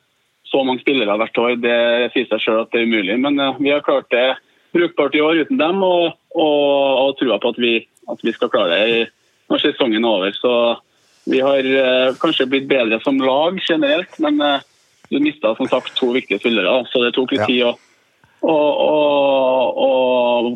så 0.49 0.63
mange 0.65 0.81
spillere 0.81 1.17
hvert 1.21 1.41
år. 1.41 1.57
Det 1.61 1.79
sier 2.13 2.29
seg 2.29 2.41
selv 2.41 2.63
at 2.63 2.71
det 2.73 2.81
er 2.81 2.89
umulig. 2.89 3.17
Men 3.21 3.37
eh, 3.37 3.59
vi 3.61 3.73
har 3.73 3.85
klart 3.85 4.09
det 4.13 4.31
brukbart 4.75 5.15
i 5.15 5.21
år 5.21 5.43
uten 5.45 5.61
dem. 5.61 5.83
og 5.83 6.19
og, 6.35 7.07
og 7.09 7.17
trua 7.19 7.39
på 7.41 7.53
at 7.53 7.59
vi, 7.61 7.73
at 8.09 8.23
vi, 8.23 8.33
skal 8.35 8.51
klare 8.53 8.77
det 8.77 9.09
når 9.49 9.63
sesongen 9.63 10.05
er 10.05 10.09
over. 10.09 10.35
Så 10.37 10.53
vi 11.29 11.41
har 11.43 11.65
eh, 11.65 12.15
kanskje 12.21 12.49
blitt 12.49 12.69
bedre 12.69 12.99
som 13.03 13.19
lag 13.21 13.59
generelt, 13.65 14.19
men 14.23 14.41
eh, 14.41 14.65
du 15.09 15.19
mista 15.23 15.55
som 15.57 15.69
sagt 15.69 15.95
to 15.97 16.11
viktige 16.13 16.39
spillere, 16.41 16.83
så 16.89 17.03
det 17.03 17.15
tok 17.17 17.33
litt 17.33 17.47
tid 17.49 17.65
å, 17.65 17.75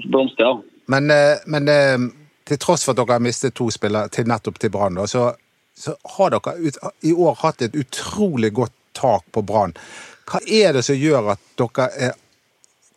blomstre. 0.05 0.53
Men, 0.93 1.09
eh, 1.11 1.41
men, 1.49 1.69
eh, 1.69 1.97
til 2.45 2.59
tross 2.61 2.85
for 2.85 2.93
at 2.93 3.01
dere 3.01 3.17
har 3.17 3.23
mistet 3.23 3.55
to 3.57 3.69
spillere 3.73 4.11
til 4.13 4.29
nettopp 4.29 4.61
til 4.61 4.73
Brann, 4.73 5.01
så, 5.09 5.31
så, 5.73 5.95
har 6.17 6.33
dere 6.35 6.57
ut, 6.61 6.77
i 7.01 7.13
år 7.13 7.37
hatt 7.41 7.65
et 7.65 7.77
utrolig 7.79 8.53
godt 8.53 8.75
tak 8.93 9.25
på 9.33 9.41
Brann. 9.41 9.73
Hva 10.29 10.39
er 10.45 10.77
det 10.77 10.85
som 10.85 10.95
gjør 10.95 11.33
at 11.33 11.41
dere 11.59 11.89
er, 11.97 12.13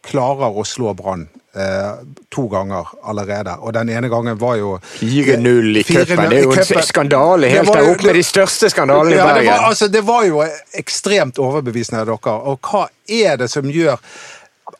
klarer 0.06 0.56
å 0.56 0.64
slå 0.66 0.94
Brann 0.96 1.26
eh, 1.56 2.04
to 2.32 2.46
ganger 2.52 2.88
allerede. 3.02 3.56
Og 3.60 3.74
den 3.76 3.90
ene 3.92 4.08
gangen 4.12 4.38
var 4.38 4.56
jo 4.60 4.76
4-0 5.00 5.80
i 5.80 5.84
cupen. 5.86 6.22
Det 6.30 6.40
er 6.40 6.46
jo 6.46 6.54
en 6.54 6.86
skandale 6.86 7.50
helt 7.52 7.72
der 7.72 7.90
oppe 7.90 8.08
med 8.10 8.18
de 8.20 8.24
største 8.26 8.70
skandalene 8.72 9.16
i 9.16 9.20
Bergen. 9.20 9.44
det, 9.44 9.50
var, 9.50 9.68
altså, 9.68 9.88
det 9.88 10.02
var 10.06 10.24
jo 10.28 10.42
ekstremt 10.78 11.38
overbevisende 11.42 12.04
av 12.04 12.10
dere. 12.14 12.38
Og 12.52 12.70
hva 12.70 12.86
er 13.06 13.38
det 13.42 13.50
som 13.52 13.70
gjør 13.70 14.00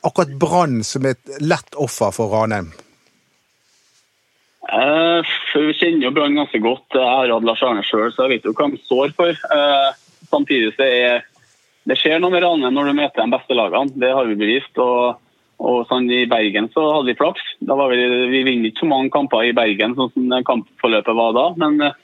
akkurat 0.03 0.35
Brann 0.41 0.83
som 0.85 1.07
et 1.07 1.39
lett 1.41 1.79
offer 1.79 2.13
for 2.15 2.35
Ranheim? 2.35 2.73
Uh, 4.67 5.23
vi 5.55 5.77
kjenner 5.79 6.09
jo 6.09 6.15
Brann 6.15 6.35
ganske 6.39 6.59
godt. 6.59 6.89
Jeg 6.95 7.07
har 7.07 7.31
hatt 7.31 7.47
Lars 7.47 7.63
Arne 7.63 7.85
sjøl, 7.87 8.11
så 8.13 8.27
jeg 8.27 8.37
vet 8.37 8.49
jo 8.49 8.55
hva 8.57 8.69
de 8.73 8.83
står 8.83 9.15
for. 9.19 9.47
Uh, 9.53 9.91
samtidig 10.33 10.73
så 10.75 10.87
er 10.87 11.27
det 11.87 11.97
skjer 12.01 12.19
noe 12.21 12.35
med 12.35 12.43
Ranheim 12.43 12.75
når 12.75 12.91
du 12.91 12.99
møter 12.99 13.23
de 13.23 13.35
beste 13.37 13.57
lagene. 13.57 13.95
Det 13.95 14.11
har 14.15 14.27
vi 14.27 14.39
bevist. 14.39 14.83
og 14.83 15.23
og 15.57 15.87
sånn 15.89 16.09
I 16.13 16.27
Bergen 16.29 16.69
så 16.75 16.83
hadde 16.93 17.09
vi 17.09 17.17
flaks. 17.17 17.45
Vi, 17.65 18.01
vi 18.29 18.43
vinner 18.45 18.69
ikke 18.69 18.85
så 18.85 18.91
mange 18.91 19.13
kamper 19.15 19.47
i 19.49 19.55
Bergen 19.57 19.95
sånn 19.97 20.13
som 20.13 20.35
kampforløpet 20.45 21.17
var 21.17 21.33
da. 21.37 21.47
Men 21.63 21.81
eh, 21.81 21.97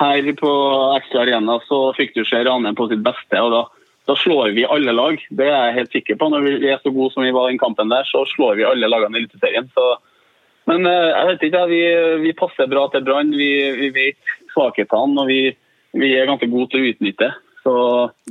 her 0.00 0.30
på 0.38 0.52
Ekstra 0.96 1.22
Arena 1.24 1.58
så 1.68 1.92
fikk 1.98 2.16
du 2.16 2.24
se 2.26 2.42
Ranheim 2.42 2.78
på 2.78 2.88
sitt 2.90 3.04
beste. 3.06 3.38
og 3.38 3.54
da, 3.54 3.62
da, 4.10 4.18
slår 4.18 4.52
vi 4.58 4.66
alle 4.66 4.94
lag. 4.94 5.22
Det 5.30 5.46
er 5.46 5.68
jeg 5.68 5.78
helt 5.78 5.94
sikker 5.94 6.18
på. 6.18 6.30
Når 6.32 6.46
vi 6.48 6.72
er 6.72 6.82
så 6.82 6.90
gode 6.94 7.14
som 7.14 7.26
vi 7.26 7.34
var 7.34 7.48
i 7.48 7.54
den 7.54 7.62
kampen 7.62 7.94
der, 7.94 8.08
så 8.10 8.24
slår 8.34 8.58
vi 8.58 8.66
alle 8.66 8.90
lagene 8.90 9.18
i 9.18 9.22
Eliteserien. 9.22 9.70
Men 10.68 10.90
eh, 10.90 11.10
jeg 11.14 11.30
vet 11.30 11.48
ikke, 11.48 11.64
vi, 11.70 11.82
vi 12.26 12.36
passer 12.36 12.70
bra 12.70 12.88
til 12.90 13.06
Brann. 13.06 13.30
Vi, 13.30 13.52
vi, 13.78 13.92
vet 13.94 14.34
svakhetene 14.56 15.22
og 15.22 15.30
vi, 15.30 15.42
vi, 15.94 16.16
er 16.18 16.26
ganske 16.26 16.50
gode 16.50 16.72
til 16.72 16.82
å 16.82 16.90
utnytte. 16.90 17.30
Så, 17.68 17.76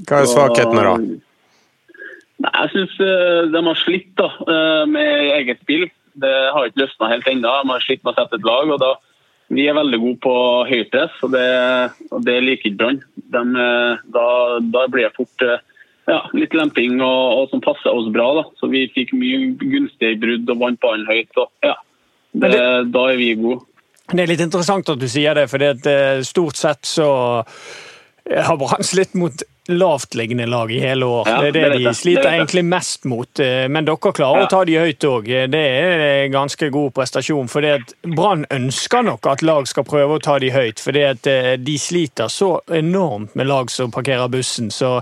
Hva 0.10 0.22
er 0.22 0.30
svakhetene 0.32 0.86
da? 0.86 0.96
Nei, 2.38 2.54
Jeg 2.54 2.74
syns 2.74 2.96
uh, 3.02 3.44
de 3.54 3.62
har 3.70 3.80
slitt 3.84 4.10
da, 4.20 4.32
uh, 4.50 4.84
med 4.90 5.34
eget 5.36 5.62
spill. 5.66 5.88
Det 6.18 6.34
har 6.54 6.70
ikke 6.70 6.84
løsna 6.86 7.12
helt 7.12 7.30
ennå. 7.30 7.54
De 7.62 7.74
har 7.76 7.86
slitt 7.86 8.04
med 8.04 8.14
å 8.14 8.18
sette 8.18 8.40
et 8.40 8.48
lag. 8.48 8.74
og 8.74 8.82
da, 8.82 8.92
Vi 9.54 9.68
er 9.70 9.78
veldig 9.78 10.02
gode 10.02 10.20
på 10.26 10.36
høypress, 10.70 11.18
og 11.26 11.34
det, 11.34 11.48
og 12.12 12.26
det 12.26 12.38
liker 12.44 12.72
ikke 12.72 12.80
Brann. 12.82 13.02
Uh, 13.58 14.06
da, 14.14 14.28
da, 14.74 14.86
blir 14.90 15.08
det 15.08 15.16
fort 15.18 15.48
ja, 16.08 16.22
litt 16.38 16.54
lemping 16.56 17.02
og, 17.04 17.24
og 17.42 17.50
som 17.52 17.64
passer 17.64 17.94
oss 17.94 18.10
bra. 18.14 18.30
da. 18.40 18.46
Så 18.62 18.70
vi 18.74 18.86
fikk 18.94 19.14
mye 19.18 19.54
gunstige 19.62 20.20
brudd 20.22 20.54
og 20.54 20.62
vant 20.62 20.82
ballen 20.84 21.10
høyt. 21.10 21.34
og 21.38 21.50
ja, 21.66 21.76
det, 22.34 22.54
det, 22.54 22.64
Da 22.94 23.10
er 23.12 23.20
vi 23.20 23.34
gode. 23.40 23.66
Det 24.08 24.24
er 24.24 24.30
litt 24.30 24.46
interessant 24.46 24.88
at 24.88 25.02
du 25.02 25.10
sier 25.12 25.36
det, 25.36 25.50
for 25.52 25.60
eh, 25.68 26.22
stort 26.24 26.56
sett 26.56 26.88
så 26.88 27.10
har 28.36 28.58
Brann 28.58 28.84
slitt 28.84 29.14
mot 29.14 29.44
lavtliggende 29.68 30.46
lag 30.46 30.72
i 30.72 30.80
hele 30.80 31.06
år. 31.06 31.28
Ja, 31.28 31.42
det 31.42 31.48
er 31.48 31.52
det, 31.52 31.64
det 31.70 31.80
de 31.84 31.94
sliter 31.96 32.24
det 32.24 32.30
egentlig 32.38 32.64
mest 32.66 33.04
mot. 33.04 33.40
Eh, 33.40 33.66
men 33.68 33.88
dere 33.88 34.12
klarer 34.16 34.44
ja. 34.44 34.48
å 34.48 34.52
ta 34.52 34.62
de 34.68 34.78
høyt 34.80 35.08
òg. 35.08 35.28
Det 35.52 35.64
er 35.64 36.04
en 36.24 36.32
ganske 36.32 36.70
god 36.72 36.94
prestasjon. 36.96 37.50
for 37.52 37.68
Brann 38.08 38.46
ønsker 38.54 39.04
nok 39.04 39.28
at 39.28 39.44
lag 39.44 39.68
skal 39.68 39.88
prøve 39.88 40.18
å 40.18 40.24
ta 40.24 40.38
de 40.40 40.52
høyt, 40.56 40.80
for 40.80 40.96
at 41.02 41.28
de 41.60 41.78
sliter 41.80 42.32
så 42.32 42.62
enormt 42.72 43.36
med 43.36 43.48
lag 43.48 43.72
som 43.72 43.92
parkerer 43.92 44.32
bussen. 44.32 44.72
Så 44.72 45.02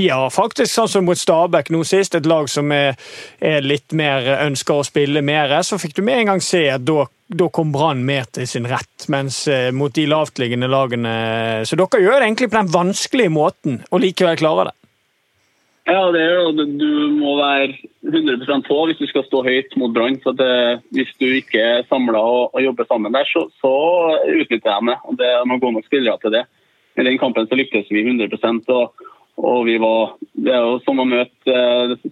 de 0.00 0.08
har 0.08 0.32
faktisk, 0.32 0.72
sånn 0.72 0.88
som 0.88 1.04
mot 1.04 1.18
Stabæk 1.18 1.68
nå 1.74 1.84
sist, 1.84 2.16
et 2.16 2.26
lag 2.26 2.48
som 2.48 2.72
er, 2.72 2.96
er 3.40 3.60
litt 3.64 3.92
mer 3.92 4.24
ønsker 4.46 4.80
å 4.80 4.86
spille 4.86 5.20
mer. 5.20 5.52
Så 5.62 5.80
fikk 5.80 5.98
du 5.98 6.02
med 6.06 6.22
en 6.22 6.32
gang 6.32 6.44
se 6.44 6.66
at 6.72 6.88
da 6.88 7.04
da 7.26 7.48
kom 7.50 7.72
Brann 7.74 8.04
mer 8.06 8.28
til 8.30 8.46
sin 8.46 8.66
rett, 8.70 9.08
mens 9.10 9.44
eh, 9.50 9.72
mot 9.74 9.94
de 9.94 10.04
lavtliggende 10.06 10.68
lagene 10.70 11.14
Så 11.66 11.78
dere 11.78 12.02
gjør 12.02 12.20
det 12.20 12.28
egentlig 12.28 12.50
på 12.52 12.60
den 12.60 12.74
vanskelige 12.74 13.32
måten, 13.34 13.80
og 13.90 14.02
likevel 14.04 14.38
klarer 14.38 14.70
det? 14.70 14.76
Ja, 15.86 16.00
det 16.10 16.18
er 16.22 16.32
jo, 16.34 16.64
du 16.66 16.88
må 17.14 17.36
være 17.38 17.68
100% 18.10 18.66
på 18.66 18.78
hvis 18.88 18.98
du 18.98 19.06
skal 19.06 19.22
stå 19.26 19.42
høyt 19.46 19.74
mot 19.78 19.92
Brann. 19.94 20.18
Hvis 20.94 21.12
du 21.22 21.26
ikke 21.30 21.62
er 21.62 21.84
samla 21.86 22.18
og, 22.18 22.54
og, 22.54 22.62
jobber 22.62 22.88
sammen 22.88 23.14
der, 23.14 23.26
så, 23.30 23.44
så 23.62 23.74
utnytter 24.26 24.72
jeg 24.72 24.86
meg. 24.88 25.04
Det 25.18 25.28
er 25.30 25.46
noen 25.46 25.62
gode 25.62 25.78
nok 25.78 25.86
spillere 25.86 26.18
til 26.22 26.34
det. 26.34 26.42
I 26.98 27.06
den 27.06 27.20
kampen 27.22 27.46
så 27.46 27.58
lyktes 27.58 27.86
vi 27.94 28.02
100 28.02 28.34
og, 28.74 29.06
og 29.38 29.58
vi 29.68 29.76
var, 29.78 30.16
Det 30.34 30.54
er 30.56 30.66
jo 30.66 30.80
som 30.82 30.98
å 30.98 31.06
møte, 31.06 31.56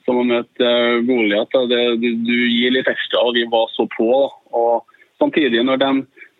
som 0.07 0.23
å 0.23 0.27
møte 0.29 0.73
Goliat. 1.09 1.59
Du, 1.67 1.99
du, 1.99 2.35
gir 2.47 2.75
litt 2.77 2.91
ekstra, 2.91 3.27
og 3.27 3.35
vi 3.35 3.43
var 3.51 3.67
så 3.75 3.89
på. 3.91 4.11
og 4.55 4.94
Samtidig, 5.23 5.63
når 5.65 5.79
de, 5.79 5.91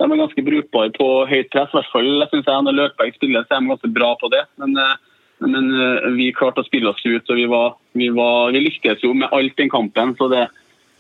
de 0.01 0.07
er 0.07 0.21
ganske 0.21 0.45
brukbare 0.47 0.93
på 0.97 1.09
høyt 1.31 1.51
press, 1.53 1.71
i 1.71 1.79
hvert 1.79 1.93
fall 1.93 2.27
synes 2.31 2.49
jeg 2.51 2.67
når 2.67 2.79
Løkberg 2.79 3.15
spiller, 3.17 3.45
så 3.47 3.57
er 3.57 3.63
de 3.63 3.73
ganske 3.73 3.93
bra 3.95 4.11
på 4.21 4.31
det. 4.33 4.43
Men, 4.63 4.75
eh, 4.83 4.97
men 5.45 5.71
eh, 5.71 6.09
vi 6.19 6.33
klarte 6.35 6.65
å 6.65 6.67
spille 6.67 6.91
oss 6.91 7.05
ut, 7.05 7.23
og 7.23 7.39
vi, 7.39 7.47
var, 7.51 7.77
vi, 7.95 8.11
var, 8.15 8.51
vi 8.55 8.65
lyktes 8.67 9.05
jo 9.07 9.15
med 9.15 9.31
alt 9.35 9.55
den 9.61 9.71
kampen. 9.71 10.17
så 10.19 10.29
det, 10.33 10.49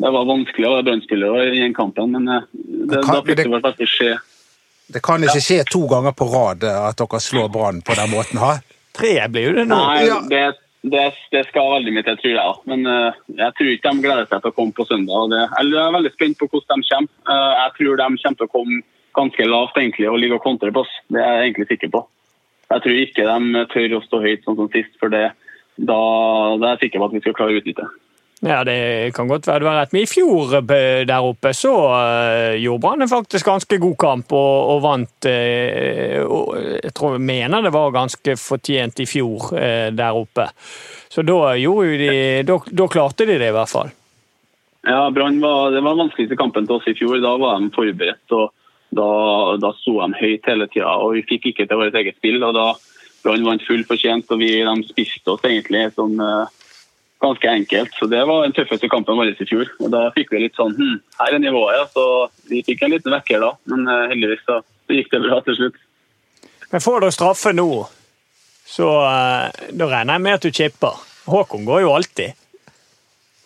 det 0.02 0.12
var 0.18 0.30
vanskelig 0.30 0.68
å 0.68 0.76
være 0.76 0.86
brannspiller 0.90 1.40
i 1.50 1.64
den 1.64 1.74
kampen, 1.74 2.14
men 2.14 2.30
eh, 2.30 2.46
det, 2.52 3.02
kan, 3.02 3.18
da 3.18 3.20
fikk 3.26 3.42
det, 3.42 3.50
det 3.50 3.64
faktisk 3.66 3.98
skje. 3.98 4.14
Det 4.94 5.00
kan 5.02 5.22
ikke 5.24 5.42
skje 5.42 5.62
to 5.72 5.86
ganger 5.90 6.12
på 6.14 6.28
rad 6.28 6.64
at 6.68 6.98
dere 7.00 7.20
slår 7.26 7.50
Brann 7.50 7.82
på 7.82 7.96
den 7.98 8.10
måten? 8.12 8.42
ha? 8.42 8.58
Tre 8.94 9.14
blir 9.32 9.48
jo 9.48 9.54
det 9.56 9.64
nå. 9.66 9.78
Nei, 9.80 10.04
det, 10.30 10.42
det, 10.84 11.04
det, 11.32 11.42
skal 11.48 11.70
veldig 11.72 11.92
mye 11.96 12.04
til, 12.04 12.18
tror 12.20 12.34
jeg. 12.34 12.56
Men 12.70 12.88
uh, 12.88 13.20
jeg 13.32 13.56
tror 13.56 13.70
ikke 13.72 13.92
de 13.92 14.04
gleder 14.04 14.26
seg 14.28 14.42
til 14.42 14.52
å 14.52 14.56
komme 14.56 14.76
på 14.76 14.86
søndag. 14.88 15.30
Det, 15.32 15.44
jeg 15.48 15.78
er 15.80 15.94
veldig 15.96 16.12
spent 16.12 16.40
på 16.40 16.48
hvordan 16.52 16.82
de 16.84 16.90
kommer. 16.90 17.14
Uh, 17.30 17.52
jeg 17.60 17.72
tror 17.78 18.00
de 18.00 18.08
kommer 18.08 18.40
til 18.40 18.48
å 18.48 18.52
komme 18.52 18.82
ganske 19.14 19.46
lavt 19.48 19.78
egentlig, 19.80 20.10
og 20.10 20.20
ligge 20.20 20.36
og 20.36 20.44
kontre 20.44 20.72
på 20.74 20.82
oss. 20.84 20.92
Det 21.08 21.22
er 21.22 21.38
jeg 21.38 21.48
egentlig 21.48 21.68
sikker 21.70 21.94
på. 21.94 22.04
Jeg 22.72 22.84
tror 22.84 23.00
ikke 23.00 23.28
de 23.30 23.64
tør 23.72 23.96
å 23.96 24.04
stå 24.04 24.20
høyt 24.24 24.46
sånn 24.46 24.58
som 24.58 24.70
sist, 24.72 24.96
for 25.00 25.12
det, 25.12 25.26
da, 25.76 26.00
da 26.58 26.66
er 26.66 26.74
jeg 26.74 26.86
sikker 26.86 27.02
på 27.02 27.08
at 27.08 27.14
vi 27.14 27.22
skal 27.22 27.36
klare 27.38 27.54
å 27.54 27.60
utnytte. 27.60 27.86
Ja, 28.44 28.58
det 28.64 29.14
kan 29.16 29.28
godt 29.28 29.46
være 29.48 29.62
du 29.62 29.66
har 29.70 29.78
rett. 29.80 29.92
Men 29.94 30.04
i 30.04 30.08
fjor 30.10 30.50
eh, 30.58 31.02
der 31.08 31.24
oppe 31.24 31.54
så 31.56 31.72
uh, 31.88 32.52
gjorde 32.60 32.82
Brann 32.82 33.08
faktisk 33.08 33.48
ganske 33.48 33.78
god 33.80 33.94
kamp 33.96 34.32
og, 34.36 34.72
og 34.74 34.80
vant. 34.84 35.14
Uh, 35.24 36.20
og 36.28 36.50
jeg 36.58 36.92
tror 36.92 37.14
jeg 37.16 37.24
mener 37.24 37.64
det 37.64 37.72
var 37.72 37.94
ganske 37.94 38.34
fortjent 38.36 39.00
i 39.00 39.06
fjor 39.08 39.46
uh, 39.56 39.88
der 39.96 40.18
oppe. 40.18 40.50
Så 41.08 41.24
da 41.24 41.54
gjorde 41.56 41.96
de 42.02 42.10
da, 42.44 42.88
klarte 42.92 43.24
de 43.24 43.38
det 43.40 43.48
i 43.48 43.54
hvert 43.56 43.70
fall. 43.70 43.94
Ja, 44.84 45.06
Brann 45.08 45.40
var, 45.40 45.70
det 45.72 45.80
var 45.80 45.94
den 45.94 46.02
vanskeligste 46.02 46.36
kampen 46.36 46.68
til 46.68 46.76
oss 46.76 46.90
i 46.90 46.96
fjor. 46.98 47.16
Da 47.24 47.32
var 47.40 47.62
de 47.62 47.70
forberedt. 47.72 48.26
og 48.36 48.52
Da, 48.94 49.06
da 49.56 49.70
sto 49.78 49.96
de 50.02 50.18
høyt 50.20 50.44
hele 50.46 50.68
tida, 50.68 50.92
og 51.00 51.16
vi 51.16 51.24
fikk 51.26 51.48
ikke 51.50 51.64
til 51.70 51.80
vårt 51.80 51.96
eget 51.96 52.20
spill. 52.20 52.44
og 52.44 52.52
da 52.58 52.74
Brann 53.24 53.48
vant 53.48 53.64
fullt 53.64 53.88
fortjent, 53.88 54.28
og 54.28 54.44
vi, 54.44 54.52
de 54.60 54.90
spiste 54.90 55.32
oss 55.32 55.48
egentlig 55.48 55.86
sånn 55.96 56.20
ganske 57.24 57.50
enkelt. 57.50 57.96
Så 57.98 58.06
Det 58.10 58.20
var 58.28 58.44
den 58.44 58.54
tøffeste 58.56 58.88
kampen 58.92 59.18
vår 59.18 59.32
i 59.32 59.48
fjor. 59.48 59.70
og 59.80 59.90
Da 59.94 60.04
fikk 60.16 60.32
vi 60.34 60.44
litt 60.44 60.60
sånn 60.60 60.76
hm, 60.76 61.00
her 61.20 61.34
er 61.34 61.42
nivået. 61.42 61.80
Ja. 61.80 61.88
Så 61.90 62.04
vi 62.50 62.62
fikk 62.66 62.84
en 62.84 62.94
liten 62.94 63.14
vekker 63.16 63.42
da, 63.42 63.50
men 63.72 63.88
uh, 63.88 64.06
heldigvis 64.12 64.44
så, 64.46 64.60
gikk 64.92 65.10
det 65.12 65.24
bra 65.24 65.40
til 65.44 65.58
slutt. 65.58 65.82
Men 66.70 66.84
får 66.84 67.04
dere 67.04 67.14
straffe 67.14 67.52
nå, 67.54 67.68
så 68.68 68.88
uh, 69.04 69.50
da 69.72 69.90
regner 69.90 70.16
jeg 70.16 70.24
med 70.26 70.38
at 70.38 70.46
du 70.46 70.50
chipper. 70.54 71.04
Håkon 71.30 71.64
går 71.68 71.84
jo 71.84 71.94
alltid. 71.94 72.40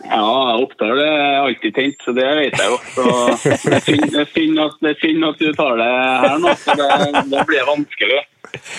Ja, 0.07 0.55
Oppdal 0.63 1.01
er 1.03 1.41
alltid 1.43 1.75
tent, 1.75 2.03
så 2.05 2.15
det 2.15 2.27
vet 2.39 2.55
jeg 2.55 2.71
jo. 2.71 2.77
Så 2.95 3.07
det 3.43 3.79
er 3.79 3.83
synd, 3.83 4.13
det 4.15 4.23
at, 4.63 4.77
det 4.83 4.95
at, 5.27 5.41
du 5.41 5.49
tar 5.59 5.81
det 5.81 5.89
her 6.23 6.37
nå, 6.43 6.55
så 6.63 6.77
det, 6.79 6.91
det 7.33 7.47
blir 7.51 7.67
vanskelig. 7.67 8.21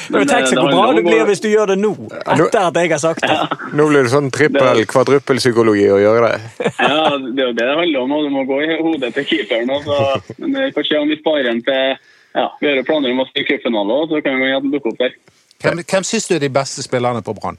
Men, 0.10 0.28
Tenk 0.28 0.48
så 0.50 0.64
bra 0.66 0.86
det 0.98 1.04
blir 1.06 1.26
hvis 1.30 1.42
du 1.44 1.48
gjør 1.52 1.74
det 1.74 1.78
nå, 1.80 1.92
etter 2.20 2.60
at 2.62 2.78
jeg 2.82 2.92
har 2.92 3.02
sagt 3.02 3.26
det. 3.26 3.36
Ja. 3.36 3.58
Nå 3.78 3.88
blir 3.92 4.06
det 4.08 4.12
sånn 4.14 4.30
trippel-kvadruppelpsykologi 4.34 5.88
å 5.94 6.00
gjøre 6.02 6.30
det. 6.32 6.70
Ja, 6.80 7.18
det 7.18 7.44
er 7.44 7.52
jo 7.52 7.56
det 7.56 7.66
det 7.66 7.76
handler 7.82 8.06
om. 8.06 8.16
Du 8.26 8.32
må 8.34 8.46
gå 8.50 8.62
i 8.66 8.78
hodet 8.82 9.14
til 9.18 9.28
keeperen. 9.30 9.74
Så, 9.86 9.98
men 10.38 10.58
vi 10.58 10.72
får 10.76 10.90
se 10.90 11.02
om 11.02 11.12
vi 11.12 11.20
sparer 11.22 11.52
en 11.54 11.62
til 11.66 11.98
ja, 12.38 12.46
Vi 12.62 12.70
har 12.70 12.86
planer 12.86 13.14
om 13.14 13.24
å 13.24 13.28
spille 13.30 13.50
cupfinale, 13.50 14.00
så 14.10 14.22
kan 14.26 14.42
vi 14.42 14.54
dukke 14.70 14.94
opp 14.94 15.02
der. 15.02 15.18
Hvem, 15.60 15.84
hvem 15.84 16.06
syns 16.08 16.30
du 16.30 16.38
er 16.38 16.44
de 16.44 16.54
beste 16.54 16.86
spillerne 16.86 17.24
på 17.26 17.36
Brann? 17.38 17.58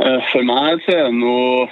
Eh, 0.00 0.20
for 0.32 0.44
meg 0.46 0.80
så 0.86 0.94
er 0.94 1.02
det 1.10 1.18
noe 1.18 1.66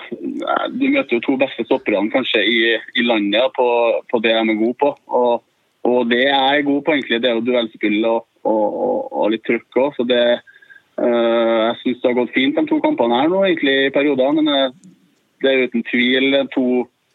Du 0.76 0.84
møter 0.92 1.16
jo 1.16 1.22
to 1.24 1.36
beste 1.40 1.64
stopperne 1.64 2.12
kanskje 2.12 2.42
i, 2.44 2.58
i 3.00 3.04
landet 3.06 3.54
på, 3.56 3.66
på, 4.10 4.20
det 4.20 4.34
de 4.36 4.42
er 4.42 4.60
gode 4.60 4.76
på. 4.82 4.90
Og, 5.08 5.46
og, 5.88 6.10
det 6.10 6.22
jeg 6.26 6.60
er 6.60 6.66
god 6.66 6.80
på, 6.84 6.94
egentlig, 6.94 7.20
det 7.25 7.34
duellspill 7.46 7.99
og, 8.04 8.25
og, 8.44 9.12
og, 9.12 9.26
litt 9.32 9.44
trøkk 9.49 9.78
òg. 9.80 9.94
Så 9.96 10.06
det, 10.08 10.25
øh, 11.00 11.60
jeg 11.66 11.78
syns 11.82 12.02
det 12.02 12.10
har 12.10 12.18
gått 12.18 12.34
fint 12.37 12.58
de 12.58 12.66
to 12.68 12.80
kampene 12.84 13.20
her 13.22 13.30
nå, 13.32 13.44
egentlig 13.46 13.76
i 13.87 13.94
perioder. 13.94 14.34
Men 14.37 14.50
uh, 14.52 14.75
det 15.40 15.52
er 15.52 15.64
uten 15.70 15.87
tvil 15.88 16.37
to, 16.54 16.66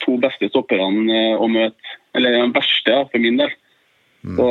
to 0.05 0.17
beste 0.23 0.49
stopperne 0.49 1.05
uh, 1.05 1.43
å 1.43 1.49
møte. 1.51 1.93
Eller 2.17 2.39
den 2.39 2.55
verste, 2.55 2.95
ja, 2.97 3.05
for 3.11 3.21
min 3.21 3.37
del. 3.41 3.53
Mm. 4.25 4.39
Så, 4.39 4.49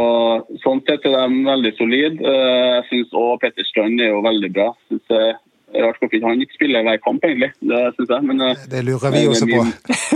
sånn 0.63 0.85
sett 0.87 1.09
er 1.09 1.17
de 1.17 1.41
veldig 1.49 1.73
solide. 1.75 2.23
jeg 2.23 2.85
syns 2.91 3.17
òg 3.19 3.41
Petter 3.43 3.67
Strand 3.67 3.99
er 3.99 4.13
jo 4.13 4.23
veldig 4.23 4.53
bra. 4.55 4.69
Synes, 4.87 5.41
Rart 5.75 5.99
hvorfor 5.99 6.15
ikke 6.15 6.29
han 6.29 6.43
ikke 6.43 6.55
spiller 6.55 6.85
hver 6.87 7.01
kamp, 7.03 7.25
egentlig. 7.25 7.51
Det 7.71 7.81
synes 7.97 8.11
jeg. 8.15 8.23
Men, 8.29 8.41
eh, 8.41 8.63
det 8.71 8.85
lurer 8.85 9.11
vi 9.15 9.27
også 9.27 9.47
på. 9.51 9.63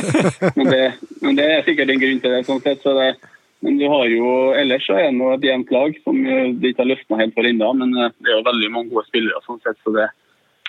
men, 0.59 0.67
det, 0.73 0.85
men, 1.23 1.39
det, 1.39 1.47
er 1.53 1.65
sikkert 1.67 1.91
en 1.91 2.03
grunn 2.03 2.21
til 2.23 2.35
det. 2.35 2.45
sånn 2.47 2.63
sett, 2.63 2.85
så 2.85 2.95
det 2.99 3.09
men 3.65 3.79
vi 3.79 3.87
har 3.91 4.07
jo, 4.07 4.33
ellers 4.55 4.87
så 4.87 4.97
er 5.01 5.11
det 5.11 5.29
et 5.35 5.47
jevnt 5.49 5.71
lag 5.75 5.95
som 6.05 6.19
det 6.23 6.71
ikke 6.71 6.85
har 6.85 6.91
løsna 6.93 7.21
helt 7.21 7.35
for 7.35 7.49
ennå. 7.49 7.71
Men 7.81 7.95
eh, 7.97 8.13
det 8.23 8.33
er 8.33 8.39
jo 8.39 8.49
veldig 8.49 8.73
mange 8.75 8.93
gode 8.95 9.09
spillere. 9.09 9.43
sånn 9.47 9.63
sett, 9.65 9.79
så 9.83 9.95
det, 9.97 10.09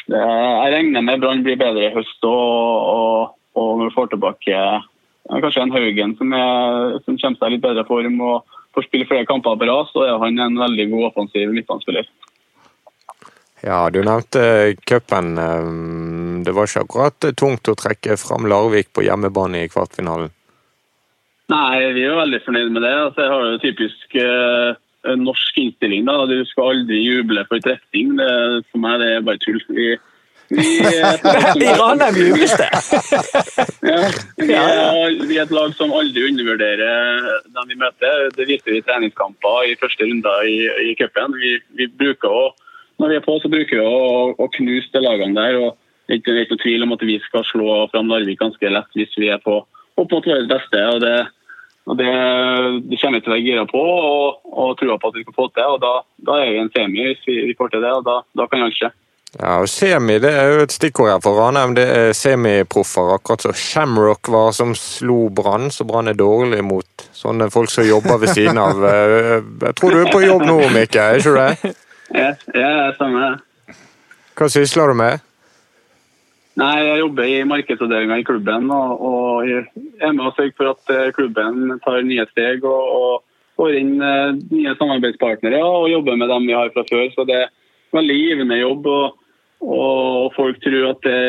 det 0.09 0.21
Jeg 0.21 0.71
regner 0.73 1.05
med 1.05 1.21
Brann 1.21 1.43
blir 1.45 1.59
bedre 1.59 1.85
i 1.85 1.93
høst. 1.93 2.17
Og, 2.25 2.87
og, 2.95 3.35
og 3.59 3.75
når 3.77 3.91
vi 3.91 3.97
får 3.97 4.09
tilbake 4.13 4.63
kanskje 5.29 5.61
en 5.61 5.75
Haugen 5.75 6.15
som, 6.17 6.33
er, 6.33 6.97
som 7.05 7.19
kommer 7.21 7.37
seg 7.37 7.53
litt 7.53 7.61
bedre 7.61 7.85
form 7.85 8.17
og 8.25 8.57
får 8.73 8.87
spille 8.87 9.05
flere 9.09 9.27
kamper 9.29 9.59
på 9.59 9.69
rad, 9.69 9.91
så 9.93 10.07
er 10.07 10.17
han 10.23 10.41
en 10.41 10.57
veldig 10.57 10.89
god 10.89 11.11
offensiv 11.11 11.53
midtbanespiller. 11.53 12.09
Ja, 13.61 13.89
du 13.91 13.99
nevnte 14.01 14.73
cupen. 14.87 15.37
Ehm, 15.37 16.43
det 16.45 16.55
var 16.55 16.69
ikke 16.69 16.85
akkurat 16.87 17.29
tungt 17.37 17.69
å 17.69 17.77
trekke 17.77 18.17
fram 18.17 18.47
Larvik 18.49 18.93
på 18.95 19.03
hjemmebane 19.03 19.65
i 19.65 19.71
kvartfinalen? 19.71 20.31
Nei, 21.49 21.93
vi 21.95 22.05
er 22.05 22.19
veldig 22.19 22.43
fornøyd 22.45 22.69
med 22.75 22.85
det. 22.85 22.93
Altså, 22.93 23.23
jeg 23.25 23.33
har 23.33 23.47
jo 23.47 23.61
typisk 23.63 24.19
uh, 24.21 25.15
norsk 25.17 25.57
innstilling. 25.57 26.05
da. 26.05 26.21
Du 26.29 26.37
skal 26.45 26.75
aldri 26.75 27.01
juble 27.01 27.45
for 27.49 27.65
trekning. 27.65 28.13
Det, 28.19 28.29
for 28.69 28.83
meg 28.83 29.01
det 29.01 29.09
er 29.15 29.25
bare 29.25 29.41
tull. 29.41 29.57
Vi, 29.73 29.87
vi, 30.53 30.67
I 31.65 31.73
Ranheim 31.77 32.19
jubles 32.21 32.53
det! 32.57 32.69
ja, 33.89 33.97
vi 34.37 34.53
er, 34.57 35.25
vi 35.25 35.39
er, 35.39 35.43
et 35.47 35.53
lag 35.53 35.73
som 35.77 35.93
aldri 35.93 36.27
undervurderer 36.29 37.33
dem 37.49 37.73
vi 37.73 37.81
møter. 37.81 38.29
Det 38.37 38.49
viser 38.49 38.75
vi 38.75 38.79
i 38.83 38.85
treningskamper 38.85 39.71
i 39.71 39.77
første 39.81 40.05
runde 40.05 40.35
i, 40.45 40.57
i 40.91 40.95
cupen. 41.01 41.37
Vi, 41.41 41.57
vi 41.81 41.89
bruker 41.97 42.29
å 42.29 42.47
når 42.99 43.13
vi 43.13 43.15
er 43.15 43.23
på, 43.23 43.37
så 43.39 43.47
bruker 43.47 43.79
vi 43.79 43.83
å, 43.87 43.99
å 44.35 44.45
knuse 44.57 44.91
de 44.91 45.01
lagene 45.01 45.37
der. 45.37 45.57
og 45.63 45.77
Det 46.05 46.19
er 46.19 46.41
ikke 46.43 46.57
noe 46.57 46.63
tvil 46.65 46.85
om 46.85 46.95
at 46.97 47.05
vi 47.07 47.15
skal 47.23 47.45
slå 47.47 47.75
fram 47.93 48.09
Narvik 48.11 48.41
ganske 48.41 48.73
lett 48.75 48.97
hvis 48.97 49.13
vi 49.17 49.29
er 49.31 49.39
på 49.43 49.61
opp 49.99 50.11
mot 50.11 50.27
vårt 50.27 50.49
beste. 50.51 50.81
og 50.91 50.99
det, 51.03 51.13
og 51.89 51.97
det, 51.97 52.09
det 52.85 52.99
kommer 53.01 53.17
vi 53.17 53.25
til 53.25 53.31
å 53.31 53.35
være 53.35 53.45
gira 53.45 53.65
på 53.69 53.81
og, 53.81 54.41
og 54.45 54.73
trua 54.77 54.99
på 55.01 55.09
at 55.09 55.15
vi 55.17 55.25
skal 55.25 55.35
få 55.35 55.47
til. 55.49 55.75
og 55.75 55.79
Da, 55.81 55.93
da 56.27 56.39
er 56.43 56.51
vi 56.53 56.59
en 56.61 56.73
semi 56.75 57.05
hvis 57.07 57.23
vi, 57.25 57.37
vi, 57.49 57.55
får 57.57 57.73
til 57.73 57.85
det, 57.85 57.93
og 57.97 58.03
da, 58.05 58.19
da 58.37 58.45
kan 58.49 58.65
alt 58.65 58.77
skje. 58.77 58.91
Ja, 59.35 59.59
og 59.61 59.67
Semi 59.69 60.15
det 60.21 60.31
er 60.33 60.47
jo 60.49 60.61
et 60.65 60.73
stikkord 60.73 61.11
her 61.11 61.19
for 61.21 61.37
Ranheim. 61.37 61.75
Det 61.77 61.85
er 61.85 62.15
semiproffer, 62.17 63.11
akkurat 63.13 63.45
som 63.45 63.53
Shamrock 63.53 64.29
var 64.33 64.55
som 64.57 64.73
slo 64.77 65.27
Brann, 65.33 65.69
så 65.73 65.85
Brann 65.85 66.09
er 66.09 66.17
dårlig 66.17 66.63
mot 66.65 67.05
sånne 67.13 67.51
folk 67.53 67.69
som 67.69 67.85
jobber 67.85 68.17
ved 68.23 68.33
siden 68.33 68.57
av. 68.61 68.81
Jeg 69.67 69.77
tror 69.77 69.93
du 69.93 70.01
er 70.01 70.09
på 70.13 70.23
jobb 70.25 70.47
nå, 70.49 70.57
Mikke, 70.73 71.05
er 71.05 71.21
ikke 71.21 71.29
du 71.29 71.41
det? 71.41 71.75
Ja, 72.09 72.31
ja 72.57 72.73
samme 72.97 73.21
det. 73.21 73.77
Hva 74.39 74.49
sysler 74.49 74.89
du 74.89 74.97
med? 74.97 75.28
Nei, 76.59 76.79
Jeg 76.83 76.99
jobber 76.99 77.23
i 77.29 77.35
markedsavdelinga 77.47 78.17
i 78.19 78.25
klubben 78.27 78.67
og, 78.73 79.03
og 79.07 79.47
er 79.47 80.11
med 80.11 80.25
og 80.25 80.35
sørger 80.35 80.55
for 80.57 80.71
at 80.73 80.91
eh, 80.91 81.11
klubben 81.15 81.77
tar 81.85 82.01
nye 82.03 82.25
steg 82.33 82.65
og, 82.67 82.95
og 82.99 83.59
får 83.59 83.77
inn 83.79 83.93
eh, 84.03 84.33
nye 84.51 84.73
samarbeidspartnere 84.79 85.61
og 85.63 85.87
jobber 85.93 86.17
med 86.19 86.31
dem 86.31 86.47
vi 86.49 86.57
har 86.57 86.71
fra 86.73 86.83
før. 86.89 87.05
Så 87.13 87.23
det 87.29 87.37
er 87.45 87.53
veldig 87.95 88.17
givende 88.19 88.59
jobb. 88.59 88.89
og, 88.91 89.15
og 89.59 90.33
folk 90.35 90.59
tror 90.63 90.89
at 90.89 90.99
det, 91.03 91.21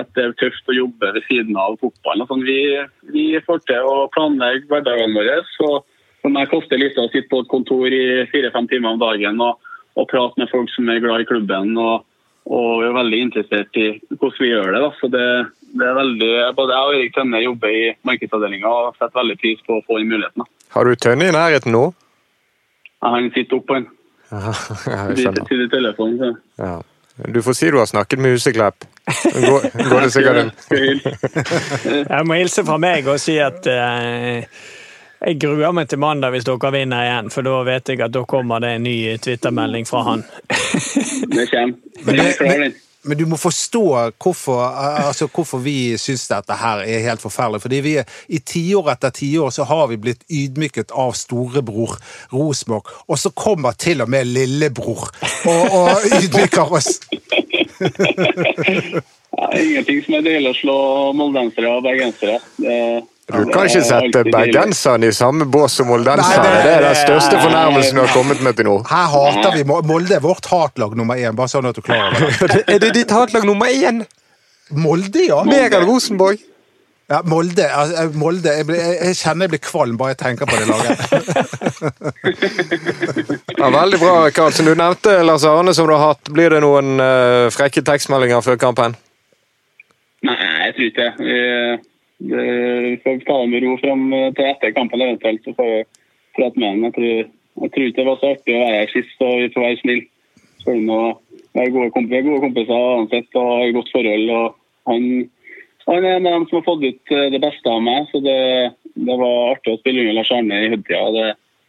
at 0.00 0.10
det 0.16 0.26
er 0.26 0.36
tøft 0.40 0.68
å 0.72 0.76
jobbe 0.76 1.12
ved 1.14 1.24
siden 1.28 1.56
av 1.60 1.78
fotballen. 1.80 2.28
Sånn, 2.28 2.44
vi, 2.44 2.60
vi 3.12 3.24
får 3.46 3.62
til 3.68 3.88
å 3.88 4.08
planlegge 4.16 4.68
hverdagen 4.70 5.16
vår. 5.16 5.32
Så 5.54 5.70
for 6.20 6.32
meg 6.32 6.52
koster 6.52 6.80
litt 6.80 6.96
å 7.00 7.08
sitte 7.12 7.30
på 7.32 7.40
et 7.44 7.52
kontor 7.52 7.88
i 7.92 8.26
fire-fem 8.32 8.68
timer 8.72 8.92
om 8.92 9.00
dagen 9.00 9.40
og, 9.44 9.56
og 9.96 10.08
prate 10.12 10.40
med 10.40 10.52
folk 10.52 10.68
som 10.74 10.88
er 10.92 11.00
glad 11.04 11.24
i 11.24 11.28
klubben. 11.32 11.72
og 11.80 12.04
og 12.46 12.80
vi 12.80 12.86
er 12.88 12.94
veldig 12.94 13.18
interessert 13.26 13.78
i 13.80 13.86
hvordan 14.14 14.40
vi 14.42 14.50
gjør 14.52 14.72
det. 14.74 14.80
Da. 14.84 14.90
Så 15.00 15.08
det, 15.10 15.26
det 15.80 15.86
er 15.90 15.96
veldig, 15.98 16.30
både 16.58 16.76
jeg 16.76 16.88
og 16.90 16.96
Erik 16.98 17.14
Tønne 17.16 17.40
jobber 17.42 17.74
i 17.74 17.84
markedsavdelinga 18.06 18.70
og 18.70 18.92
setter 18.98 19.18
veldig 19.20 19.38
pris 19.42 19.62
på 19.66 19.78
å 19.78 19.84
få 19.86 19.98
den 20.00 20.12
muligheten. 20.12 20.44
Da. 20.44 20.50
Har 20.76 20.86
du 20.86 20.94
Tønne 21.02 21.30
i 21.30 21.34
nærheten 21.34 21.74
nå? 21.74 21.84
Han 23.06 23.30
sitter 23.34 23.58
oppå 23.60 23.80
en 23.80 23.88
Ja, 24.30 24.52
jeg 25.12 25.18
skjønner. 25.24 25.68
telefonen. 25.70 26.18
Så. 26.18 26.30
Ja. 26.62 26.76
Du 27.32 27.38
får 27.42 27.54
si 27.56 27.68
du 27.72 27.78
har 27.80 27.86
snakket 27.88 28.20
med 28.20 28.34
Huseklepp. 28.36 28.84
Går, 29.06 29.66
går 29.88 30.00
det 30.04 30.08
sikkert 30.12 30.40
en 30.42 30.50
Jeg 32.10 32.26
må 32.26 32.36
hilse 32.36 32.64
fra 32.66 32.76
meg 32.82 33.06
og 33.08 33.20
si 33.22 33.38
at 33.40 33.66
eh, 33.70 34.44
jeg 35.24 35.38
gruer 35.40 35.72
meg 35.74 35.88
til 35.88 36.00
mandag 36.02 36.34
hvis 36.34 36.44
dere 36.46 36.72
vinner 36.74 37.06
igjen, 37.06 37.30
for 37.32 37.46
da 37.46 37.60
vet 37.66 37.88
jeg 37.92 38.02
at 38.04 38.12
da 38.14 38.24
kommer 38.28 38.60
det 38.62 38.74
en 38.76 38.84
ny 38.86 38.96
Twitter-melding 39.22 39.86
fra 39.88 40.02
han. 40.10 40.26
Det 41.36 41.46
kommer. 41.50 42.74
Men, 43.06 43.18
du 43.18 43.22
må 43.30 43.36
forstå 43.38 43.82
hvorfor, 44.18 44.64
altså 44.66 45.28
hvorfor 45.30 45.60
vi 45.62 45.94
syns 46.00 46.24
dette 46.26 46.56
her 46.58 46.80
er 46.82 47.04
helt 47.04 47.22
forferdelig. 47.22 47.60
Fordi 47.62 47.78
vi 47.84 47.92
er, 48.00 48.08
i 48.34 48.40
tiår 48.42 48.90
etter 48.96 49.14
tiår 49.14 49.52
så 49.54 49.62
har 49.70 49.86
vi 49.92 49.98
blitt 50.08 50.24
ydmyket 50.26 50.90
av 50.90 51.14
storebror 51.14 51.94
Rosenborg, 52.34 52.90
og 53.06 53.20
så 53.22 53.30
kommer 53.30 53.78
til 53.78 54.02
og 54.02 54.10
med 54.10 54.26
lillebror 54.26 55.06
og, 55.46 55.76
og 55.80 56.08
ydmyker 56.18 56.74
oss. 56.80 56.96
Ja, 59.36 59.50
ingenting 59.52 59.98
som 60.00 60.14
er 60.16 60.22
deilig 60.24 60.48
å 60.48 60.56
slå 60.56 60.74
moldensere 61.12 61.68
og 61.76 61.82
bergensere. 61.84 62.38
Det- 62.56 63.02
Du 63.26 63.42
kan 63.50 63.66
ikke 63.66 63.80
sette 63.82 64.20
bergenserne 64.30 65.08
i 65.10 65.14
samme 65.16 65.44
bås 65.50 65.72
som 65.80 65.86
moldenserne. 65.90 66.44
Det- 66.46 66.62
Det 66.66 66.72
er 66.76 66.80
den 66.86 66.94
største 66.94 67.40
fornærmelsen 67.42 67.94
du 67.98 68.02
har 68.04 68.12
kommet 68.14 68.40
med 68.40 68.54
til 68.56 68.64
nå. 68.68 68.76
Her 68.88 69.06
hater 69.14 69.50
vi 69.56 69.64
Molde 69.64 70.14
er 70.14 70.20
vårt 70.20 70.46
hatlag 70.46 70.94
nummer 70.96 71.14
én, 71.18 71.34
bare 71.34 71.48
sånn 71.48 71.66
at 71.66 71.74
du 71.74 71.80
klarer 71.82 72.14
det. 72.54 72.62
Er 72.68 72.78
det 72.78 72.92
ditt 72.94 73.10
hatlag 73.10 73.42
nummer 73.44 73.66
én? 73.66 74.06
Molde, 74.70 75.26
ja. 75.26 75.42
Mer 75.44 75.70
enn 75.74 75.86
Rosenborg? 75.88 76.38
ja 77.10 77.20
Molde, 77.22 77.62
altså, 77.70 78.10
Molde 78.18 78.48
jeg, 78.56 78.66
blir- 78.66 78.80
jeg, 78.82 78.98
jeg 79.06 79.14
kjenner 79.16 79.40
jeg 79.46 79.50
blir 79.50 79.58
kvalm 79.62 79.96
bare 79.96 80.08
jeg 80.14 80.18
tenker 80.18 80.46
på 80.46 80.56
det 80.58 80.66
laget. 80.70 80.98
Ja, 83.56 83.70
veldig 83.72 83.98
bra, 84.00 84.30
Karlsen. 84.30 84.64
Du 84.68 84.74
nevnte 84.74 85.22
Lars 85.24 85.44
Arne 85.48 85.72
som 85.74 85.86
du 85.88 85.92
har 85.94 86.02
hatt. 86.12 86.28
Blir 86.34 86.50
det 86.52 86.58
noen 86.62 86.98
uh, 87.00 87.48
frekke 87.54 87.82
tekstmeldinger 87.86 88.42
før 88.44 88.56
kampen? 88.60 88.96
Nei, 90.26 90.36
jeg 90.66 90.74
tror 90.76 90.86
ikke 90.90 91.06
det- 91.22 91.80
vi 92.18 92.96
får 93.04 93.24
ta 93.26 93.38
det 93.42 93.52
med 93.52 93.64
ro 93.64 93.76
fram 93.80 94.04
til 94.36 94.48
etter 94.48 94.74
kampen 94.76 95.02
eventuelt, 95.04 95.44
så 95.44 95.52
får 95.56 95.70
vi 95.72 95.80
prate 96.38 96.60
med 96.60 96.68
ham. 96.68 96.84
Jeg 96.86 96.94
tror, 96.96 97.30
jeg 97.62 97.72
tror 97.72 97.86
ikke 97.86 98.00
det 98.00 98.08
var 98.08 98.20
så 98.20 98.32
artig 98.34 98.56
å 98.56 98.62
være 98.62 98.80
her 98.80 98.92
sist, 98.92 99.14
så 99.18 99.30
vi 99.40 99.52
får 99.54 99.66
være 99.66 99.80
snille. 99.82 100.06
Vi 100.66 101.62
er 101.62 101.72
gode, 101.72 101.92
komp 101.94 102.10
gode 102.10 102.42
kompiser 102.42 102.74
uansett 102.74 103.38
og 103.38 103.50
har 103.52 103.74
godt 103.76 103.92
forhold. 103.94 104.32
han, 104.90 105.04
han 105.86 106.04
er 106.04 106.16
en 106.16 106.26
av 106.26 106.32
dem 106.34 106.46
som 106.48 106.58
har 106.58 106.66
fått 106.66 106.82
ut 106.84 107.14
eh, 107.14 107.28
det 107.30 107.40
beste 107.42 107.70
av 107.70 107.84
meg, 107.84 108.08
så 108.10 108.20
det, 108.24 108.40
det 108.94 109.18
var 109.20 109.52
artig 109.52 109.76
å 109.76 109.78
spille 109.78 110.02
under 110.02 110.18
Lars 110.18 110.32
Arne 110.34 110.58
i 110.64 110.72
Hødtida. 110.72 111.06
Det, 111.14 111.28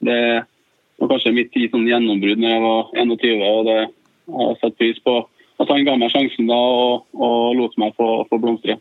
det 0.10 0.20
var 0.98 1.12
kanskje 1.14 1.36
mitt 1.36 1.54
tid 1.54 1.70
som 1.70 1.86
gjennombrudd 1.86 2.42
når 2.42 2.56
jeg 2.56 2.64
var 2.66 2.92
21, 2.98 3.46
og 3.46 3.70
det 3.70 3.78
jeg 4.28 4.44
har 4.44 4.58
satt 4.60 4.78
pris 4.82 4.98
på 5.06 5.20
at 5.58 5.72
han 5.72 5.86
ga 5.88 5.96
meg 5.98 6.12
sjansen 6.14 6.50
da 6.50 6.58
og, 6.58 7.06
og 7.16 7.56
lot 7.58 7.78
meg 7.82 7.94
få, 7.98 8.26
få 8.30 8.40
blomstre. 8.42 8.78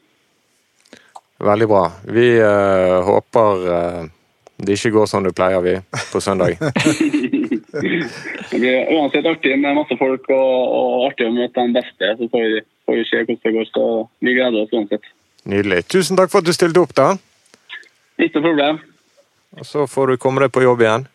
Veldig 1.38 1.68
bra. 1.68 1.82
Vi 2.08 2.28
uh, 2.40 3.00
håper 3.04 3.66
uh, 3.68 4.04
det 4.56 4.78
ikke 4.78 4.94
går 4.94 5.10
som 5.10 5.24
det 5.26 5.34
pleier, 5.36 5.60
vi, 5.60 5.76
på 6.12 6.20
søndag. 6.20 6.56
Det 8.50 8.58
blir 8.58 8.92
uansett 8.94 9.26
artig 9.26 9.58
med 9.58 9.74
masse 9.76 9.96
folk 9.98 10.28
og, 10.32 10.52
og 10.78 11.06
artig 11.10 11.26
å 11.28 11.34
møte 11.34 11.60
den 11.60 11.74
beste. 11.76 12.12
Så 12.18 12.28
får 12.32 12.44
vi, 12.44 12.60
får 12.86 12.98
vi 12.98 13.06
se 13.08 13.22
hvordan 13.22 13.40
det 13.42 13.54
går. 13.56 13.70
Så 13.72 13.86
vi 14.24 14.36
gleder 14.36 14.60
oss 14.62 14.76
uansett. 14.76 15.08
Nydelig. 15.46 15.82
Tusen 15.92 16.18
takk 16.18 16.32
for 16.32 16.42
at 16.42 16.48
du 16.48 16.54
stilte 16.56 16.82
opp, 16.82 16.94
da. 16.96 17.10
Ikke 18.16 18.40
noe 18.40 18.46
problem. 18.48 18.80
Og 19.56 19.68
så 19.68 19.86
får 19.90 20.12
du 20.12 20.22
komme 20.22 20.44
deg 20.44 20.54
på 20.54 20.64
jobb 20.64 20.84
igjen. 20.84 21.06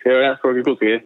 Skal 0.00 0.14
gjøre 0.14 0.28
det. 0.28 0.36
Skal 0.38 0.54
dere 0.54 0.68
kose 0.68 0.86
dere. 0.86 1.02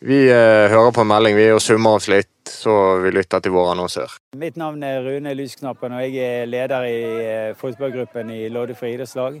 Vi 0.00 0.30
eh, 0.30 0.70
hører 0.70 0.92
på 0.94 1.02
en 1.02 1.08
melding 1.10 1.34
vi 1.34 1.48
og 1.50 1.58
summer 1.62 1.96
oss 1.98 2.06
litt, 2.06 2.30
så 2.46 2.72
vi 3.02 3.10
lytter 3.10 3.42
til 3.42 3.50
vår 3.50 3.72
annonsør. 3.72 4.12
Mitt 4.38 4.54
navn 4.60 4.84
er 4.86 5.02
Rune 5.02 5.32
Lysknappen, 5.34 5.96
og 5.96 6.04
jeg 6.04 6.22
er 6.22 6.46
leder 6.46 6.86
i 6.86 7.00
eh, 7.24 7.56
fotballgruppen 7.58 8.30
i 8.30 8.44
Loddefri 8.54 8.92
idrettslag. 8.94 9.40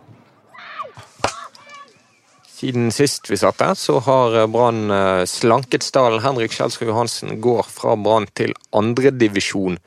Siden 2.61 2.91
sist 2.93 3.25
vi 3.31 3.39
satt 3.41 3.57
der, 3.57 3.73
så 3.73 3.97
har 4.05 4.35
eh, 4.37 4.49
Brann 4.51 4.91
eh, 4.93 5.23
slanket 5.25 5.81
stallen. 5.81 6.21
Henrik 6.21 6.53
Kjelsrud 6.53 6.91
Johansen 6.91 7.39
går 7.41 7.65
fra 7.65 7.95
Brann 7.97 8.27
til 8.37 8.53
andredivisjon. 8.77 9.79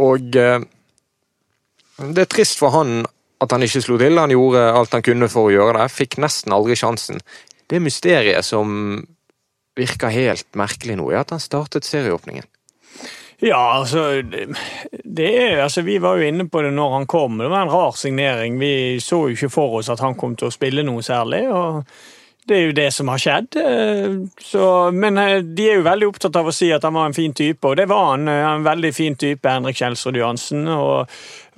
Og 0.00 0.38
eh, 0.40 0.64
det 2.00 2.24
er 2.24 2.30
trist 2.32 2.56
for 2.56 2.72
han 2.72 3.02
at 3.42 3.52
han 3.52 3.66
ikke 3.66 3.82
slo 3.84 3.98
til. 4.00 4.16
Han 4.22 4.32
gjorde 4.32 4.64
alt 4.78 4.96
han 4.96 5.04
kunne 5.04 5.28
for 5.28 5.50
å 5.50 5.52
gjøre 5.52 5.82
det. 5.82 5.92
Fikk 5.92 6.16
nesten 6.24 6.56
aldri 6.56 6.78
sjansen. 6.78 7.20
Det 7.68 7.82
mysteriet 7.84 8.48
som 8.48 9.02
virker 9.76 10.12
helt 10.14 10.48
merkelig 10.56 10.96
nå, 10.96 11.10
er 11.12 11.20
at 11.20 11.36
han 11.36 11.42
startet 11.42 11.84
serieåpningen. 11.88 12.48
Ja, 13.42 13.78
altså, 13.78 14.22
er, 15.18 15.62
altså 15.62 15.82
Vi 15.82 15.98
var 15.98 16.16
jo 16.16 16.28
inne 16.30 16.48
på 16.48 16.62
det 16.62 16.70
når 16.76 16.92
han 16.92 17.06
kom. 17.10 17.40
Det 17.42 17.50
var 17.50 17.64
en 17.66 17.72
rar 17.72 17.96
signering. 17.98 18.58
Vi 18.60 19.00
så 19.02 19.24
jo 19.26 19.34
ikke 19.34 19.50
for 19.50 19.80
oss 19.80 19.90
at 19.90 20.00
han 20.00 20.14
kom 20.14 20.36
til 20.38 20.46
å 20.46 20.54
spille 20.54 20.84
noe 20.86 21.02
særlig. 21.02 21.48
og 21.50 21.82
Det 22.42 22.56
er 22.56 22.64
jo 22.66 22.72
det 22.74 22.88
som 22.90 23.06
har 23.06 23.20
skjedd. 23.22 23.54
eh, 23.56 24.14
Så, 24.42 24.90
men 24.90 25.18
eh, 25.18 25.42
de 25.46 25.68
er 25.70 25.76
jo 25.78 25.84
veldig 25.86 26.08
opptatt 26.10 26.34
av 26.40 26.48
å 26.50 26.54
si 26.54 26.72
at 26.74 26.82
han 26.82 26.96
var 26.96 27.06
en 27.06 27.14
fin 27.14 27.30
type, 27.38 27.62
og 27.68 27.76
det 27.78 27.86
var 27.90 28.08
han. 28.10 28.26
eh, 28.28 28.46
En 28.48 28.64
veldig 28.66 28.90
fin 28.94 29.14
type, 29.14 29.46
Henrik 29.48 29.78
Kjelsrud 29.78 30.18
Johansen. 30.18 30.66
og 30.68 31.06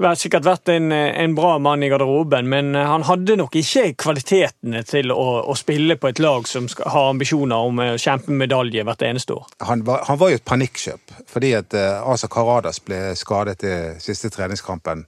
har 0.03 0.19
sikkert 0.19 0.45
vært 0.45 0.69
en, 0.75 0.91
en 0.93 1.35
bra 1.39 1.55
mann 1.63 1.83
i 1.83 1.89
garderoben, 1.89 2.49
men 2.51 2.75
han 2.75 3.07
hadde 3.07 3.37
nok 3.39 3.55
ikke 3.57 3.95
kvalitetene 3.95 4.83
til 4.85 5.13
å, 5.15 5.27
å 5.47 5.55
spille 5.55 5.97
på 5.97 6.11
et 6.11 6.19
lag 6.19 6.49
som 6.51 6.67
skal, 6.69 6.91
har 6.91 7.13
ambisjoner 7.15 7.69
om 7.71 7.79
å 7.79 7.87
kjempe 7.97 8.35
medalje 8.35 8.85
hvert 8.85 9.07
eneste 9.07 9.37
år. 9.39 9.47
Han 9.63 9.85
var, 9.87 10.03
han 10.09 10.19
var 10.19 10.35
jo 10.35 10.41
et 10.41 10.45
panikkjøp, 10.45 11.15
fordi 11.31 11.55
at 11.55 11.79
Asa 11.79 12.29
Karadas 12.29 12.83
ble 12.85 13.15
skadet 13.17 13.63
i 13.65 13.77
siste 14.03 14.29
treningskampen. 14.35 15.07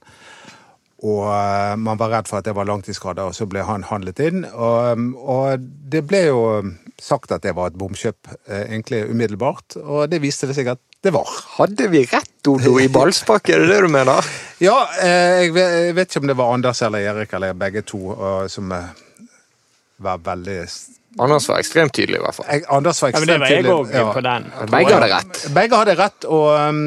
Og 1.05 1.27
eh, 1.29 1.75
man 1.77 1.99
var 1.99 2.09
redd 2.09 2.29
for 2.29 2.39
at 2.39 2.47
det 2.47 2.55
var 2.57 2.65
langtidsskader, 2.65 3.29
og 3.29 3.35
så 3.37 3.45
ble 3.49 3.61
han 3.67 3.83
handlet 3.85 4.21
inn. 4.25 4.45
Og, 4.49 5.03
og 5.21 5.67
det 5.93 6.01
ble 6.09 6.23
jo 6.31 6.41
sagt 6.97 7.31
at 7.35 7.43
det 7.45 7.53
var 7.53 7.69
et 7.69 7.77
bomkjøp, 7.77 8.31
eh, 8.49 8.63
egentlig 8.71 9.03
umiddelbart, 9.11 9.77
og 9.83 10.07
det 10.09 10.21
viste 10.23 10.49
det 10.49 10.55
seg 10.57 10.71
at 10.73 10.81
det 11.05 11.11
var. 11.13 11.29
Hadde 11.59 11.85
vi 11.93 12.01
rett, 12.09 12.33
Odo, 12.49 12.79
i 12.81 12.87
ballspark? 12.89 13.51
Er 13.53 13.61
det 13.61 13.69
det 13.75 13.81
du 13.85 13.91
mener? 13.93 14.25
Ja, 14.57 14.73
eh, 15.05 15.43
jeg 15.45 15.51
vet, 15.53 15.73
jeg 15.85 15.93
vet 15.93 16.09
ikke 16.09 16.21
om 16.23 16.29
det 16.31 16.35
var 16.39 16.55
Anders 16.55 16.79
eller 16.81 17.03
Erik 17.11 17.33
eller 17.37 17.53
begge 17.53 17.83
to 17.85 17.99
som 18.49 18.71
eh, 18.73 18.87
var 20.01 20.17
veldig 20.25 20.55
Anders 21.21 21.45
var 21.49 21.61
ekstremt 21.61 21.93
tydelig, 21.93 22.17
i 22.17 22.23
hvert 22.23 22.35
fall. 22.39 22.47
jeg, 22.49 22.63
Anders 22.73 23.03
var 23.03 23.13
Ja, 23.13 23.19
men 23.21 23.29
det 23.29 23.35
ekstremt 23.37 23.51
var 23.51 23.53
jeg 23.53 23.75
òg 23.75 23.93
Ja. 23.93 24.07
på 24.13 24.23
den. 24.25 24.49
Begge 24.73 24.95
hadde 24.97 25.11
rett. 25.13 25.39
Begge 25.53 25.79
hadde 25.83 25.95
rett, 25.97 26.25
og 26.25 26.47
um, 26.57 26.81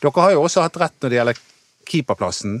dere 0.00 0.24
har 0.24 0.32
jo 0.34 0.42
også 0.48 0.64
hatt 0.64 0.80
rett 0.80 0.96
når 1.04 1.12
det 1.12 1.18
gjelder 1.20 1.40
keeperplassen. 1.92 2.58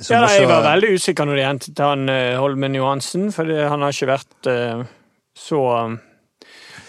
Ja, 0.00 0.22
da, 0.24 0.30
Jeg 0.34 0.48
var 0.48 0.64
veldig 0.64 0.94
usikker 0.96 1.28
når 1.28 1.38
de 1.38 1.44
hentet 1.46 1.82
han 1.82 2.08
eh, 2.10 2.38
Holmen 2.40 2.74
Johansen, 2.74 3.28
for 3.34 3.46
han 3.46 3.84
har 3.84 3.94
ikke 3.94 4.10
vært 4.10 4.48
eh, 4.50 4.82
så 5.38 5.60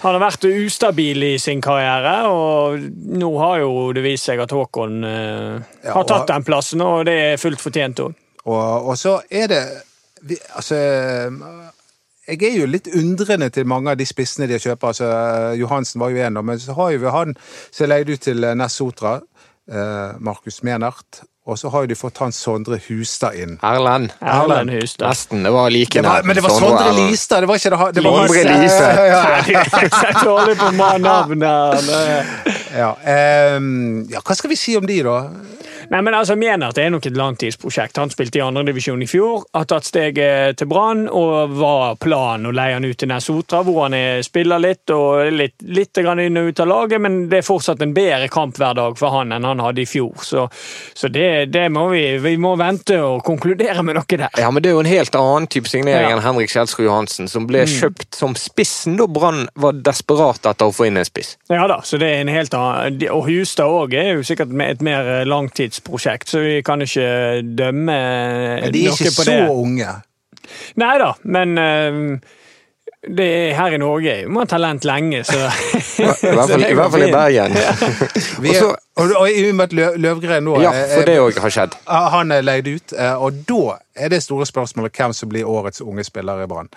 Han 0.03 0.09
har 0.17 0.19
vært 0.19 0.47
ustabil 0.49 1.23
i 1.23 1.37
sin 1.39 1.61
karriere, 1.63 2.27
og 2.27 2.79
nå 3.21 3.29
har 3.39 3.61
jo 3.61 3.91
det 3.95 4.03
vist 4.03 4.27
seg 4.27 4.41
at 4.43 4.51
Håkon 4.51 5.03
eh, 5.07 5.61
Ja, 5.85 5.93
har 5.95 6.07
tatt 6.09 6.27
den 6.31 6.47
plassen, 6.47 6.81
og 6.83 7.05
det 7.07 7.17
er 7.27 7.41
fullt 7.41 7.61
fortjent 7.61 8.01
òg. 8.03 8.15
Og, 8.43 8.89
og 8.91 8.97
så 8.99 9.19
er 9.31 9.47
det 9.47 9.63
vi, 10.27 10.35
Altså 10.57 10.75
Jeg 12.27 12.41
er 12.49 12.57
jo 12.57 12.67
litt 12.67 12.89
undrende 12.91 13.49
til 13.53 13.67
mange 13.67 13.93
av 13.93 13.99
de 13.99 14.07
spissene 14.07 14.47
de 14.47 14.59
kjøper. 14.59 14.87
altså 14.87 15.07
Johansen 15.59 16.01
var 16.01 16.11
jo 16.11 16.23
en, 16.23 16.39
men 16.45 16.59
så 16.59 16.75
har 16.75 16.91
jo 16.95 17.03
vi 17.03 17.13
han 17.13 17.35
som 17.69 17.91
leid 17.91 18.09
ut 18.09 18.23
til 18.23 18.43
Ness 18.55 18.79
Sotra, 18.79 19.19
Markus 20.19 20.63
Menert. 20.63 21.23
Og 21.45 21.57
så 21.59 21.67
har 21.73 21.83
jo 21.83 21.87
de 21.91 21.95
fått 21.99 22.17
han 22.23 22.31
Sondre 22.31 22.77
Hustad 22.85 23.35
inn. 23.35 23.57
Erlend. 23.67 24.13
Erlend 24.23 24.71
Hustad. 24.71 25.09
Nesten. 25.11 25.41
Det 25.43 25.51
var 25.51 25.69
like 25.75 25.99
nært 26.05 26.23
men 26.29 26.37
det 26.39 26.43
var 26.45 26.53
Sondre 26.55 26.85
Sondre 26.85 27.09
Listad, 27.09 27.41
det 27.43 27.49
var 27.51 27.59
ikke 27.59 27.71
det 27.73 27.79
ha- 27.81 27.91
det 27.91 28.03
var 28.05 28.27
Sondre 28.31 28.55
Lise. 28.61 28.87
Jeg 29.51 29.65
er 30.07 30.21
dårlig 30.23 30.55
på 30.61 30.69
navn 30.79 31.43
her. 31.43 32.31
ja. 32.77 32.93
Ehm, 33.03 34.05
ja, 34.13 34.23
hva 34.23 34.37
skal 34.39 34.53
vi 34.53 34.59
si 34.61 34.77
om 34.79 34.87
de, 34.87 35.01
da? 35.03 35.17
Nei, 35.93 35.99
men 36.01 36.15
altså, 36.17 36.33
det 36.33 36.81
er 36.81 36.89
nok 36.89 37.05
et 37.05 37.17
langtidsprosjekt. 37.17 37.99
Han 38.01 38.09
spilte 38.09 38.39
i 38.39 38.41
andredivisjon 38.41 39.01
i 39.05 39.07
fjor, 39.07 39.43
har 39.53 39.67
tatt 39.69 39.85
steget 39.85 40.57
til 40.57 40.65
Brann, 40.71 41.03
og 41.05 41.53
var 41.59 41.99
planen 42.01 42.47
å 42.49 42.53
leie 42.55 42.73
han 42.73 42.87
ut 42.87 42.97
til 42.97 43.11
Nesotra, 43.11 43.59
hvor 43.61 43.83
han 43.83 43.93
er, 43.93 44.23
spiller 44.25 44.57
litt 44.57 44.89
og 44.89 45.29
litt, 45.37 45.53
litt 45.61 45.93
grann 46.01 46.23
inn 46.23 46.39
og 46.41 46.49
ut 46.49 46.61
av 46.63 46.69
laget, 46.71 47.03
men 47.03 47.19
det 47.29 47.43
er 47.43 47.45
fortsatt 47.45 47.83
en 47.85 47.93
bedre 47.93 48.25
kamp 48.33 48.57
hver 48.57 48.73
dag 48.79 48.97
for 48.97 49.13
han 49.13 49.35
enn 49.37 49.45
han 49.45 49.61
hadde 49.61 49.83
i 49.83 49.85
fjor. 49.85 50.17
Så, 50.25 50.47
så 50.97 51.11
det, 51.13 51.27
det 51.53 51.67
må 51.69 51.85
vi, 51.91 52.01
vi 52.25 52.33
må 52.41 52.55
vente 52.57 52.97
og 53.03 53.21
konkludere 53.27 53.85
med 53.85 53.99
noe 53.99 54.09
der. 54.09 54.33
Ja, 54.41 54.49
men 54.49 54.65
Det 54.65 54.71
er 54.71 54.77
jo 54.79 54.81
en 54.81 54.89
helt 54.89 55.19
annen 55.19 55.45
type 55.45 55.69
signering 55.69 56.09
Ja. 56.09 56.17
enn 56.17 56.25
Henrik 56.25 56.49
Kjelsrud 56.49 56.87
Johansen, 56.87 57.29
som 57.29 57.45
ble 57.45 57.67
kjøpt 57.69 58.17
som 58.17 58.33
spissen 58.39 58.97
da 58.97 59.05
Brann 59.05 59.45
var 59.61 59.77
desperat 59.85 60.49
etter 60.49 60.71
å 60.71 60.73
få 60.73 60.89
inn 60.89 60.97
en 60.97 61.05
spiss. 61.05 61.35
Ja 61.53 61.69
da, 61.69 61.83
så 61.85 62.01
det 62.01 62.09
er 62.09 62.25
en 62.25 62.33
helt 62.33 62.57
annen 62.57 62.97
Og 63.13 63.27
Hustad 63.29 63.69
òg 63.69 63.93
er 63.93 64.15
jo 64.15 64.25
sikkert 64.25 64.57
et 64.65 64.81
mer 64.81 65.13
langtidsprosjekt, 65.29 65.82
så 66.29 66.43
vi 66.43 66.61
kan 66.65 66.81
ikke 66.81 67.41
dømme 67.57 67.97
noe 67.97 68.61
på 68.61 68.69
det. 68.69 68.69
Men 68.69 68.73
de 68.73 68.85
er 68.85 68.95
ikke 68.97 69.11
så 69.17 69.39
unge. 69.51 69.91
Nei 70.79 70.95
da, 70.99 71.11
men 71.23 71.57
eh, 71.57 71.99
det 73.03 73.25
er 73.25 73.55
her 73.57 73.75
i 73.75 73.79
Norge 73.81 74.11
er 74.11 74.21
jo 74.23 74.31
man 74.31 74.47
talent 74.47 74.85
lenge, 74.87 75.23
så 75.27 75.35
I 75.43 76.05
hvert 76.07 76.49
fall, 76.49 76.63
i, 76.63 76.73
hvert 76.77 76.91
fall 76.93 77.03
i 77.03 77.11
Bergen. 77.11 77.57
Vi 78.43 78.53
er, 78.55 78.63
og, 78.95 79.11
og 79.19 79.27
i 79.29 79.43
og 79.49 79.55
med 79.59 79.65
at 79.65 79.99
Løvgren 79.99 80.47
nå 80.47 80.61
Ja, 80.63 80.71
for 80.93 81.07
det 81.07 81.17
òg 81.19 81.39
har 81.43 81.53
skjedd. 81.53 81.77
Han 81.87 82.31
er 82.31 82.45
leid 82.45 82.69
ut, 82.71 82.95
eh, 82.95 83.15
og 83.15 83.43
da 83.49 83.77
er 83.95 84.13
det 84.13 84.23
store 84.23 84.47
spørsmålet 84.47 84.95
hvem 84.95 85.15
som 85.15 85.31
blir 85.31 85.49
årets 85.49 85.83
unge 85.83 86.05
spiller 86.07 86.45
i 86.45 86.47
Brann. 86.47 86.71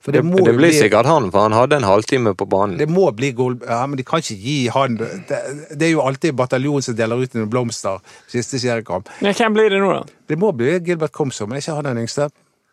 For 0.00 0.14
Det, 0.14 0.22
må 0.24 0.36
det 0.38 0.52
blir 0.54 0.68
bli- 0.70 0.78
sikkert 0.78 1.06
han, 1.10 1.30
for 1.34 1.42
han 1.48 1.52
hadde 1.56 1.76
en 1.80 1.86
halvtime 1.88 2.32
på 2.38 2.46
banen. 2.48 2.76
Det 2.78 2.86
må 2.88 3.08
bli 3.12 3.32
goal... 3.36 3.56
Ja, 3.66 3.80
men 3.90 3.98
de 3.98 4.04
kan 4.06 4.22
ikke 4.22 4.36
gi 4.38 4.58
han 4.70 4.94
Det, 4.96 5.38
det 5.74 5.88
er 5.88 5.90
jo 5.90 6.04
alltid 6.06 6.36
bataljonen 6.38 6.82
som 6.86 6.94
deler 6.96 7.18
ut 7.24 7.34
noen 7.34 7.50
blomster 7.50 7.98
siste 8.30 8.60
seriekamp. 8.62 9.10
Ja, 9.20 9.32
Hvem 9.34 9.56
blir 9.58 9.70
det 9.74 9.80
nå, 9.82 9.90
da? 9.98 10.04
Det 10.30 10.38
må 10.38 10.52
bli 10.54 10.76
Gilbert 10.86 11.12
Komsom, 11.12 11.50
men 11.50 11.58
ikke 11.58 11.74
han 11.80 11.90
den 11.90 12.04
yngste? 12.04 12.28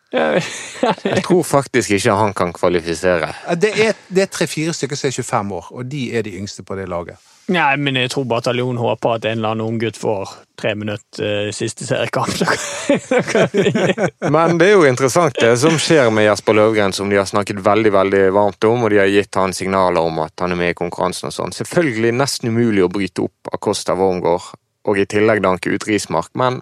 Jeg 0.14 1.22
tror 1.26 1.42
faktisk 1.42 1.90
ikke 1.96 2.14
han 2.14 2.32
kan 2.38 2.52
kvalifisere. 2.54 3.32
Det 3.58 3.72
er, 3.88 3.96
det 4.08 4.22
er 4.22 4.30
tre-fire 4.32 4.72
stykker 4.76 4.96
som 4.96 5.08
er 5.10 5.16
25 5.18 5.52
år, 5.58 5.72
og 5.74 5.88
de 5.90 6.04
er 6.16 6.22
de 6.26 6.36
yngste 6.38 6.62
på 6.62 6.76
det 6.78 6.86
laget. 6.88 7.18
Nei, 7.46 7.76
men 7.78 7.94
jeg 7.94 8.10
tror 8.10 8.24
bataljonen 8.26 8.80
håper 8.82 9.20
at 9.20 9.26
en 9.28 9.38
eller 9.38 9.54
annen 9.54 9.68
unggutt 9.70 9.98
får 10.00 10.32
tre 10.58 10.72
minutter 10.74 11.46
uh, 11.46 11.52
siste 11.54 11.86
seriekamp. 11.86 12.32
Men 14.34 14.58
det 14.58 14.70
er 14.70 14.74
jo 14.74 14.86
interessant 14.88 15.36
det 15.38 15.52
som 15.62 15.76
skjer 15.78 16.10
med 16.10 16.26
Jesper 16.26 16.56
Løvgren, 16.58 16.94
som 16.96 17.12
de 17.12 17.20
har 17.20 17.28
snakket 17.28 17.62
veldig 17.62 17.92
veldig 17.94 18.22
varmt 18.34 18.66
om, 18.66 18.82
og 18.82 18.90
de 18.90 18.98
har 18.98 19.12
gitt 19.12 19.38
han 19.38 19.54
signaler 19.54 20.02
om 20.02 20.24
at 20.24 20.42
han 20.42 20.56
er 20.56 20.58
med 20.58 20.74
i 20.74 20.78
konkurransen 20.78 21.30
og 21.30 21.36
sånn. 21.36 21.54
Selvfølgelig 21.54 22.16
nesten 22.18 22.50
umulig 22.50 22.82
å 22.86 22.90
bryte 22.90 23.28
opp 23.28 23.54
Acosta 23.54 23.94
Wormgård, 23.98 24.50
og 24.86 24.98
i 24.98 25.06
tillegg 25.06 25.44
danke 25.44 25.70
ut 25.70 25.86
Rismark, 25.86 26.32
men 26.38 26.60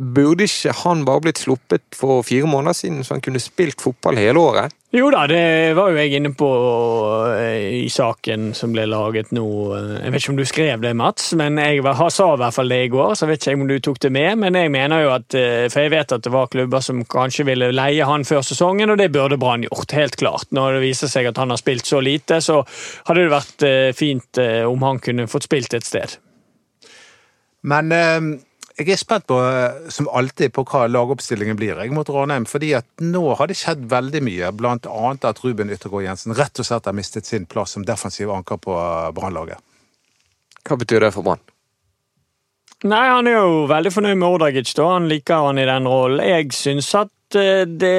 burde 0.00 0.46
ikke 0.48 0.72
han 0.80 1.02
bare 1.04 1.20
blitt 1.26 1.40
sluppet 1.42 1.82
for 1.92 2.22
fire 2.24 2.48
måneder 2.48 2.76
siden, 2.78 3.02
så 3.04 3.18
han 3.18 3.24
kunne 3.24 3.40
spilt 3.42 3.82
fotball 3.84 4.16
hele 4.16 4.40
året? 4.40 4.76
Jo 4.96 5.06
da, 5.12 5.26
det 5.30 5.74
var 5.78 5.92
jo 5.92 6.00
jeg 6.00 6.16
inne 6.18 6.32
på 6.34 6.48
eh, 7.36 7.84
i 7.84 7.90
saken 7.92 8.48
som 8.58 8.72
ble 8.74 8.88
laget 8.90 9.28
nå. 9.36 9.44
eh, 9.76 9.92
Jeg 10.00 10.14
vet 10.14 10.22
ikke 10.24 10.32
om 10.32 10.40
du 10.40 10.46
skrev 10.48 10.82
det, 10.82 10.94
Mats, 10.98 11.28
men 11.38 11.60
jeg 11.62 11.84
sa 12.10 12.26
i 12.32 12.40
hvert 12.40 12.56
fall 12.56 12.72
det 12.72 12.80
i 12.86 12.90
går. 12.90 13.12
Så 13.14 13.28
vet 13.30 13.38
ikke 13.38 13.52
jeg 13.52 13.60
om 13.60 13.68
du 13.70 13.76
tok 13.78 14.00
det 14.02 14.10
med, 14.16 14.40
men 14.42 14.58
jeg 14.58 14.72
mener 14.74 15.04
jo 15.04 15.12
at 15.14 15.38
eh, 15.38 15.68
For 15.70 15.84
jeg 15.84 15.94
vet 15.94 16.16
at 16.16 16.26
det 16.26 16.34
var 16.34 16.50
klubber 16.50 16.82
som 16.82 17.04
kanskje 17.04 17.46
ville 17.52 17.70
leie 17.70 18.08
han 18.08 18.26
før 18.26 18.42
sesongen, 18.42 18.90
og 18.90 18.98
det 18.98 19.12
burde 19.14 19.38
Brann 19.38 19.68
gjort, 19.68 19.94
helt 19.94 20.18
klart. 20.18 20.48
Når 20.50 20.80
det 20.80 20.84
viser 20.88 21.12
seg 21.12 21.30
at 21.30 21.38
han 21.38 21.54
har 21.54 21.60
spilt 21.60 21.86
så 21.86 22.00
lite, 22.02 22.40
så 22.42 22.62
hadde 23.06 23.28
det 23.28 23.36
vært 23.36 23.68
fint 23.94 24.42
om 24.66 24.82
han 24.88 24.98
kunne 24.98 25.30
fått 25.30 25.46
spilt 25.46 25.76
et 25.76 25.86
sted. 25.86 26.18
Men 27.62 27.92
eh, 27.92 28.20
jeg 28.80 28.94
er 28.94 29.00
spent 29.00 29.26
på, 29.28 29.36
eh, 29.44 29.90
som 29.92 30.08
alltid, 30.08 30.54
på 30.56 30.64
hva 30.64 30.86
lagoppstillingen 30.88 31.58
blir 31.58 31.76
jeg 31.76 31.92
mot 31.92 32.08
Ranheim. 32.08 32.46
fordi 32.48 32.72
at 32.78 32.86
nå 33.00 33.34
har 33.36 33.46
det 33.46 33.58
skjedd 33.60 33.84
veldig 33.90 34.22
mye, 34.24 34.50
annet 34.50 35.24
at 35.24 35.44
Ruben 35.44 35.70
Yttergård 35.70 36.04
Jensen 36.04 36.34
rett 36.34 36.58
og 36.58 36.64
slett 36.64 36.86
har 36.86 36.96
mistet 36.96 37.26
sin 37.26 37.46
plass 37.46 37.76
som 37.76 37.84
defensiv 37.84 38.30
anker 38.30 38.56
på 38.56 38.72
eh, 38.72 39.12
Brannlaget. 39.12 39.58
Hva 40.64 40.76
betyr 40.80 41.00
det 41.00 41.12
for 41.12 41.22
Brann? 41.22 41.44
Nei, 42.84 43.06
han 43.12 43.28
er 43.28 43.36
jo 43.36 43.66
veldig 43.68 43.92
fornøyd 43.92 44.16
med 44.16 44.28
Ordagic, 44.28 44.72
da. 44.74 44.88
Han 44.96 45.08
liker 45.08 45.44
han 45.44 45.60
i 45.60 45.68
den 45.68 45.88
rollen. 45.88 46.24
Jeg 46.24 46.52
syns 46.56 46.88
at 46.96 47.36
eh, 47.36 47.66
det 47.68 47.96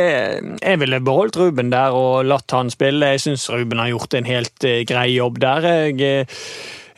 Jeg 0.61 0.79
ville 0.81 0.99
beholdt 1.05 1.37
Ruben 1.37 1.69
der 1.69 1.93
og 1.93 2.25
latt 2.25 2.49
han 2.57 2.73
spille. 2.73 3.13
Jeg 3.13 3.21
syns 3.27 3.49
Ruben 3.53 3.77
har 3.77 3.93
gjort 3.93 4.17
en 4.17 4.25
helt 4.25 4.69
grei 4.89 5.09
jobb 5.13 5.37
der. 5.45 5.69
Jeg, 5.93 6.25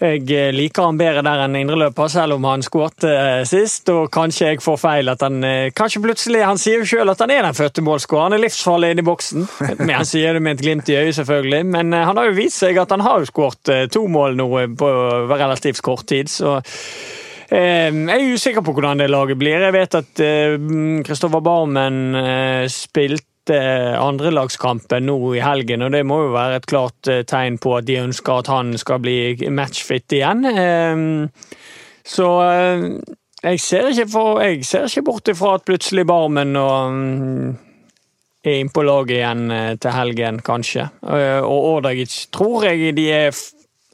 jeg 0.01 0.53
liker 0.55 0.87
han 0.87 0.97
bedre 0.99 1.21
der 1.25 1.43
enn 1.45 1.57
indreløper, 1.59 2.09
selv 2.11 2.37
om 2.37 2.47
han 2.49 2.63
skårte 2.65 3.09
eh, 3.09 3.43
sist. 3.47 3.89
Og 3.93 4.09
kanskje 4.13 4.51
jeg 4.51 4.61
får 4.63 4.79
feil 4.81 5.11
at 5.13 5.23
han 5.25 5.39
eh, 5.47 5.69
Kanskje 5.75 6.01
plutselig 6.03 6.43
Han 6.43 6.59
sier 6.61 6.81
jo 6.81 6.89
sjøl 6.89 7.13
at 7.13 7.21
han 7.23 7.33
er 7.33 7.45
den 7.45 7.57
fødte 7.57 7.85
målskåreren. 7.85 8.31
Han 8.31 8.37
er 8.39 8.43
livsfarlig 8.45 8.93
inne 8.93 9.05
i 9.05 9.07
boksen. 9.07 9.47
Men 9.85 9.95
Han 9.99 10.09
sier 10.09 10.35
det 10.37 10.43
med 10.43 10.57
et 10.57 10.65
glimt 10.65 10.89
i 10.91 10.97
øyet, 10.99 11.17
selvfølgelig. 11.19 11.63
Men 11.75 11.93
eh, 11.93 12.05
han 12.07 12.19
har 12.19 12.29
jo 12.29 12.37
vist 12.37 12.61
seg 12.63 12.79
at 12.81 12.93
han 12.93 13.05
har 13.05 13.21
jo 13.21 13.29
skåret 13.29 13.73
eh, 13.73 13.83
to 13.93 14.05
mål 14.11 14.39
nå 14.39 14.47
eh, 14.61 14.71
på 14.77 14.93
relativt 15.33 15.83
kort 15.85 16.07
tid. 16.09 16.31
så 16.31 16.59
Eh, 17.53 17.91
Jeg 17.93 18.09
er 18.09 18.33
usikker 18.33 18.63
på 18.65 18.73
hvordan 18.73 18.97
det 19.03 19.11
laget 19.11 19.37
blir. 19.37 19.61
Jeg 19.61 19.73
vet 19.75 19.97
at 19.99 20.21
Kristoffer 21.05 21.43
Barmen 21.43 22.15
eh, 22.17 22.63
spilte 23.43 23.97
andrelagskampen 23.99 25.05
nå 25.05 25.17
i 25.35 25.41
helgen, 25.43 25.81
og 25.83 25.91
det 25.91 26.05
må 26.05 26.21
jo 26.23 26.33
være 26.33 26.61
et 26.61 26.65
klart 26.69 27.07
eh, 27.07 27.23
tegn 27.27 27.57
på 27.59 27.77
at 27.77 27.85
de 27.85 27.99
ønsker 27.99 28.39
at 28.39 28.47
han 28.47 28.77
skal 28.77 28.99
bli 29.03 29.35
matchfit 29.51 30.11
igjen. 30.11 30.45
Eh, 30.45 31.39
Så 32.05 32.25
eh, 32.43 32.99
jeg 33.43 33.59
ser 33.59 33.89
ikke, 33.91 34.07
for, 34.11 34.41
jeg 34.41 34.65
ser 34.65 34.87
ikke 34.87 35.03
bort 35.03 35.27
ifra 35.27 35.55
at 35.55 35.65
plutselig 35.65 36.05
Barmen 36.05 36.51
mm, 36.51 37.55
er 38.43 38.59
inn 38.59 38.69
på 38.69 38.83
laget 38.83 39.17
igjen 39.17 39.51
eh, 39.51 39.75
til 39.79 39.91
helgen, 39.91 40.41
kanskje. 40.43 40.89
Eh, 41.03 41.39
Og 41.43 41.77
Ordagic 41.77 42.27
tror 42.31 42.65
jeg 42.67 42.95
de 42.95 43.09
er 43.11 43.33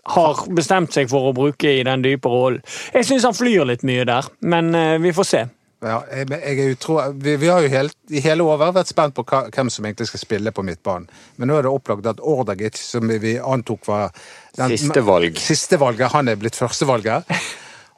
har 0.10 0.40
bestemt 0.56 0.94
seg 0.94 1.10
for 1.10 1.30
å 1.30 1.36
bruke 1.38 1.70
i 1.70 1.84
den 1.86 2.02
dype 2.02 2.30
rollen. 2.30 2.64
Jeg 2.96 3.06
syns 3.06 3.28
han 3.28 3.36
flyr 3.38 3.68
litt 3.70 3.84
mye 3.86 4.06
der, 4.10 4.26
men 4.42 4.74
eh, 4.74 4.98
vi 4.98 5.14
får 5.14 5.28
se. 5.28 5.44
Ja, 5.82 6.02
jeg, 6.12 6.28
jeg 6.30 6.60
er 6.60 6.72
utro, 6.74 6.98
vi, 7.24 7.38
vi 7.40 7.48
har 7.48 7.62
jo 7.64 7.70
helt, 7.72 7.94
i 8.12 8.20
hele 8.20 8.44
året 8.44 8.74
vært 8.76 8.90
spent 8.92 9.14
på 9.16 9.24
hva, 9.24 9.46
hvem 9.56 9.70
som 9.72 9.86
egentlig 9.88 10.10
skal 10.10 10.20
spille 10.20 10.52
på 10.52 10.66
midtbanen. 10.68 11.06
Men 11.40 11.48
nå 11.48 11.56
er 11.56 11.64
det 11.64 11.72
opplagt 11.72 12.10
at 12.12 12.20
Ordagic, 12.20 12.76
som 12.76 13.08
vi- 13.08 13.18
vi 13.24 13.38
antok 13.40 13.88
var 13.88 14.12
den- 14.58 14.76
Siste 14.78 15.00
valg. 15.08 15.38
siste 15.40 15.80
valget, 15.80 16.12
han 16.12 16.28
er 16.28 16.36
blitt 16.36 16.56
førstevalget. 16.60 17.24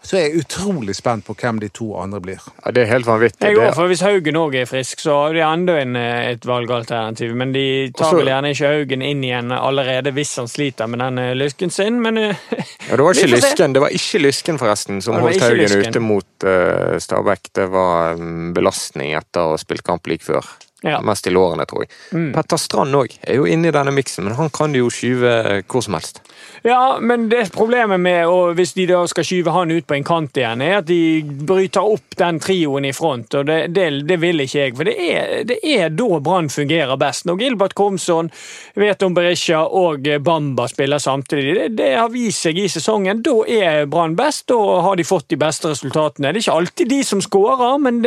Så 0.01 0.17
er 0.17 0.23
jeg 0.25 0.41
utrolig 0.41 0.95
spent 0.97 1.25
på 1.27 1.35
hvem 1.37 1.59
de 1.61 1.67
to 1.69 1.91
andre 2.01 2.19
blir. 2.23 2.45
Ja, 2.63 2.71
det 2.73 2.83
er 2.83 2.89
helt 2.89 3.05
vanvittig. 3.05 3.43
Jeg 3.45 3.57
går 3.57 3.75
for 3.77 3.91
Hvis 3.91 4.01
Haugen 4.01 4.39
òg 4.39 4.55
er 4.57 4.65
frisk, 4.65 5.03
så 5.03 5.17
har 5.19 5.35
de 5.37 5.43
enda 5.45 5.75
en, 5.77 5.95
eh, 5.95 6.31
et 6.31 6.45
valgalternativ. 6.47 7.35
Men 7.37 7.51
de 7.53 7.91
tar 7.91 8.07
Også- 8.07 8.17
vel 8.17 8.31
gjerne 8.31 8.49
ikke 8.55 8.71
Haugen 8.73 9.01
inn 9.05 9.21
igjen 9.23 9.51
allerede 9.51 10.11
hvis 10.11 10.35
han 10.41 10.47
sliter 10.47 10.89
med 10.89 10.99
den 10.99 11.19
eh, 11.19 11.35
lysken 11.37 11.69
sin, 11.69 12.01
men 12.01 12.17
eh, 12.17 12.35
ja, 12.89 12.95
det 12.97 13.05
var. 13.05 13.13
Lysken, 13.13 13.73
det 13.73 13.81
var 13.81 13.93
ikke 13.93 14.23
Lysken 14.25 14.57
forresten, 14.57 15.01
som 15.01 15.21
holdt 15.21 15.39
Haugen 15.39 15.61
Lysken. 15.67 15.93
ute 15.93 15.99
mot 16.01 16.43
uh, 16.43 16.97
Stabæk. 16.97 17.53
Det 17.53 17.69
var 17.69 18.17
um, 18.17 18.53
belastning 18.53 19.13
etter 19.13 19.45
å 19.45 19.53
ha 19.53 19.61
spilt 19.61 19.85
kamp 19.85 20.07
lik 20.07 20.25
før. 20.25 20.41
Ja. 20.81 20.97
Mest 21.05 21.27
i 21.27 21.29
lårene, 21.29 21.67
tror 21.69 21.83
jeg. 21.85 21.91
Mm. 22.11 22.31
Petter 22.33 22.57
Strand 22.57 22.97
òg 22.97 23.13
er 23.21 23.37
jo 23.37 23.45
inne 23.45 23.69
i 23.69 23.73
denne 23.75 23.93
miksen, 23.93 24.25
men 24.25 24.33
han 24.33 24.49
kan 24.49 24.73
jo 24.73 24.89
skyve 24.89 25.61
hvor 25.69 25.85
som 25.85 25.93
helst. 25.93 26.23
Ja, 26.63 26.97
men 27.02 27.30
det 27.30 27.47
problemet 27.56 28.00
med 28.00 28.28
og 28.30 28.54
hvis 28.54 28.76
de 28.78 28.84
da 28.91 29.00
skal 29.10 29.26
skyve 29.26 29.54
han 29.56 29.71
ut 29.74 29.88
på 29.89 29.95
en 29.97 30.04
kant 30.06 30.38
igjen, 30.38 30.62
er 30.62 30.76
at 30.78 30.86
de 30.86 31.24
bryter 31.26 31.82
opp 31.82 32.13
den 32.19 32.38
trioen 32.43 32.86
i 32.86 32.91
front, 32.93 33.34
og 33.39 33.47
det, 33.50 33.71
det, 33.74 33.88
det 34.06 34.17
vil 34.21 34.43
ikke 34.43 34.60
jeg. 34.60 34.76
For 34.78 34.86
det 34.86 34.93
er, 35.02 35.32
det 35.50 35.58
er 35.65 35.89
da 35.89 36.19
Brann 36.21 36.52
fungerer 36.54 37.00
best. 37.02 37.26
Når 37.26 37.39
Gilbert 37.39 37.74
Komson, 37.78 38.30
Veton 38.78 39.15
Berisha 39.17 39.63
og 39.65 40.06
Bamba 40.21 40.67
spiller 40.69 41.02
samtidig, 41.02 41.71
det, 41.80 41.89
har 41.97 42.12
vist 42.13 42.45
seg 42.45 42.62
i 42.62 42.67
sesongen. 42.69 43.24
Da 43.26 43.34
er 43.50 43.89
Brann 43.89 44.13
best, 44.19 44.45
da 44.54 44.60
har 44.86 45.02
de 45.02 45.08
fått 45.08 45.32
de 45.34 45.41
beste 45.41 45.74
resultatene. 45.74 46.30
Det 46.30 46.43
er 46.43 46.45
ikke 46.45 46.60
alltid 46.62 46.93
de 46.93 47.02
som 47.10 47.26
skårer, 47.26 47.82
men 47.82 48.04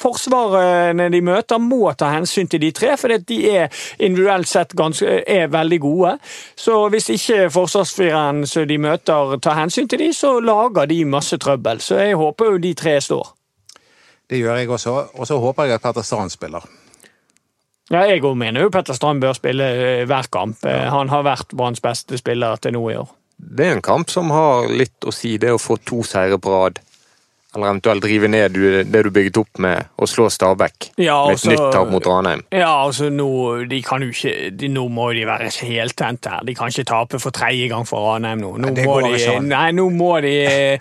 forsvarene 0.00 1.10
de 1.12 1.20
møter, 1.26 1.60
må 1.60 1.92
ta 2.00 2.14
hensyn 2.14 2.48
til 2.48 2.64
de 2.64 2.72
tre, 2.72 2.96
for 2.96 3.12
de 3.12 3.42
er 3.50 3.68
individuelt 4.00 4.48
sett 4.48 4.72
ganske, 4.78 5.20
er 5.28 5.52
veldig 5.52 5.82
gode. 5.84 6.16
Så 6.56 6.80
hvis 6.88 7.12
ikke 7.12 7.50
forsvarsfireren 7.90 8.46
som 8.46 8.66
de 8.68 8.78
møter 8.78 9.38
tar 9.42 9.58
hensyn 9.58 9.88
til 9.88 9.98
de, 9.98 10.12
så 10.12 10.40
lager 10.40 10.86
de 10.86 11.04
masse 11.04 11.36
trøbbel. 11.36 11.80
Så 11.80 11.98
jeg 11.98 12.16
håper 12.16 12.52
jo 12.52 12.58
de 12.58 12.74
tre 12.74 13.00
står. 13.00 13.34
Det 14.30 14.38
gjør 14.38 14.56
jeg 14.56 14.70
også, 14.70 15.10
og 15.14 15.26
så 15.26 15.38
håper 15.38 15.64
jeg 15.64 15.74
at 15.74 15.82
Petter 15.82 16.02
Strand 16.02 16.30
spiller. 16.30 16.62
Ja, 17.90 18.04
jeg 18.06 18.22
òg 18.22 18.36
mener 18.38 18.62
jo 18.62 18.70
Petter 18.70 18.94
Strand 18.94 19.20
bør 19.20 19.34
spille 19.34 19.64
eh, 19.64 20.06
hver 20.06 20.28
kamp. 20.30 20.62
Ja. 20.64 20.90
Han 20.90 21.08
har 21.08 21.24
vært 21.26 21.52
Branns 21.52 21.80
beste 21.80 22.18
spiller 22.18 22.56
til 22.56 22.72
nå 22.72 22.84
i 22.90 22.96
år. 22.96 23.08
Det 23.36 23.66
er 23.66 23.74
en 23.74 23.82
kamp 23.82 24.10
som 24.10 24.30
har 24.30 24.68
litt 24.68 25.02
å 25.02 25.10
si, 25.10 25.36
det 25.38 25.50
å 25.50 25.58
få 25.58 25.80
to 25.82 26.04
seire 26.06 26.38
på 26.38 26.52
rad. 26.52 26.78
Eller 27.54 27.66
eventuelt 27.66 28.04
rive 28.06 28.28
ned 28.30 28.54
det 28.86 29.00
du 29.02 29.10
bygget 29.10 29.38
opp 29.40 29.58
med 29.58 29.88
å 29.98 30.06
slå 30.06 30.28
Stabæk 30.30 30.92
Ja, 31.02 31.26
med 31.26 31.34
et 31.34 31.40
altså- 31.40 31.50
nytt 31.50 31.72
tap 31.74 31.88
mot 31.90 32.06
Ranheim. 32.06 32.44
Ja, 32.52 32.84
altså 32.86 33.08
nå, 33.10 33.68
de 33.68 33.80
kan 33.82 34.02
jo 34.02 34.12
ikke, 34.12 34.56
de, 34.56 34.68
nå 34.68 34.88
må 34.88 35.08
de 35.16 35.24
være 35.26 35.50
heltente 35.66 36.30
her. 36.30 36.44
De 36.46 36.54
kan 36.54 36.68
ikke 36.70 36.86
tape 36.86 37.18
for 37.18 37.34
tredje 37.34 37.68
gang 37.68 37.84
for 37.88 38.06
Ranheim 38.06 38.38
nå. 38.38 38.52
Nå, 38.56 38.68
Nei, 38.68 38.74
det 38.78 38.84
må 38.86 39.00
går 39.00 39.16
de, 39.16 39.40
nei, 39.48 39.70
nå 39.72 39.88
må 39.90 40.12
de 40.22 40.34
eh, 40.46 40.78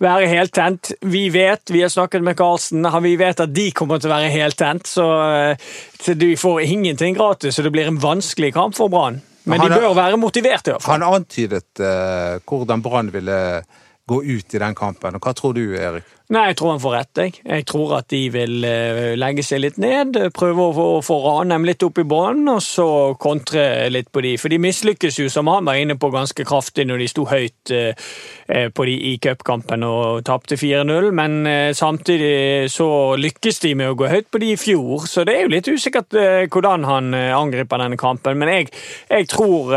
være 0.00 0.28
heltent. 0.30 0.92
Vi 1.02 1.28
vet, 1.34 1.74
vi 1.74 1.82
har 1.82 1.90
snakket 1.90 2.22
med 2.22 2.36
Karlsen, 2.38 2.86
vi 3.02 3.16
vet 3.16 3.40
at 3.40 3.52
de 3.52 3.70
kommer 3.72 3.98
til 3.98 4.10
å 4.10 4.14
være 4.14 4.30
heltent. 4.30 4.86
Så, 4.86 5.08
eh, 5.50 5.56
så 5.98 6.14
de 6.14 6.36
får 6.36 6.62
ingenting 6.62 7.18
gratis, 7.18 7.56
så 7.56 7.66
det 7.66 7.72
blir 7.74 7.90
en 7.90 7.98
vanskelig 7.98 8.54
kamp 8.54 8.78
for 8.78 8.88
Brann. 8.88 9.22
Men 9.44 9.58
Han 9.58 9.72
de 9.72 9.78
bør 9.80 9.94
være 9.94 10.16
motiverte. 10.16 10.70
i 10.70 10.72
hvert 10.76 10.82
fall. 10.82 11.00
Han 11.00 11.16
antydet 11.16 11.80
uh, 11.82 12.38
hvordan 12.46 12.82
Brann 12.82 13.10
ville 13.10 13.64
gå 14.08 14.24
ut 14.24 14.54
i 14.54 14.58
den 14.58 14.74
kampen. 14.74 15.16
og 15.16 15.22
Hva 15.22 15.32
tror 15.36 15.54
du, 15.56 15.62
Erik? 15.78 16.08
Nei, 16.32 16.46
jeg 16.48 16.56
tror 16.56 16.70
han 16.72 16.80
får 16.80 16.94
rett. 16.96 17.18
Jeg, 17.20 17.32
jeg 17.44 17.64
tror 17.68 17.90
at 17.98 18.06
de 18.08 18.20
vil 18.32 18.64
eh, 18.64 19.12
legge 19.20 19.42
seg 19.44 19.60
litt 19.60 19.76
ned, 19.82 20.16
prøve 20.32 20.64
å 20.64 20.86
få, 21.04 21.18
Ranheim 21.26 21.66
litt 21.68 21.84
opp 21.84 22.00
i 22.00 22.06
banen, 22.08 22.48
og 22.48 22.62
så 22.64 22.86
kontre 23.20 23.90
litt 23.92 24.08
på 24.14 24.22
de. 24.24 24.32
For 24.40 24.52
de 24.52 24.60
mislykkes 24.62 25.20
jo, 25.20 25.26
som 25.32 25.50
han 25.52 25.68
var 25.68 25.80
inne 25.80 25.98
på, 26.00 26.08
ganske 26.14 26.46
kraftig 26.48 26.86
når 26.88 27.04
de 27.04 27.10
sto 27.12 27.26
høyt 27.28 27.74
eh, 27.76 28.08
eh, 28.48 28.70
på 28.72 28.88
de 28.88 28.96
i 29.12 29.12
cupkampen 29.22 29.84
og 29.84 30.22
tapte 30.26 30.56
4-0. 30.56 31.10
Men 31.12 31.38
samtidig 31.76 32.70
så 32.72 32.88
lykkes 33.20 33.60
de 33.66 33.74
med 33.78 33.92
å 33.92 33.98
gå 33.98 34.08
høyt 34.08 34.30
på 34.32 34.40
de 34.40 34.54
i 34.54 34.58
fjor, 34.60 35.04
så 35.10 35.26
det 35.28 35.36
er 35.36 35.44
jo 35.44 35.52
litt 35.52 35.68
usikkert 35.68 36.16
hvordan 36.52 36.88
han 36.88 37.12
angriper 37.14 37.82
denne 37.82 38.00
kampen. 38.00 38.40
Men 38.40 38.54
jeg, 38.54 38.72
jeg 39.12 39.28
tror 39.30 39.76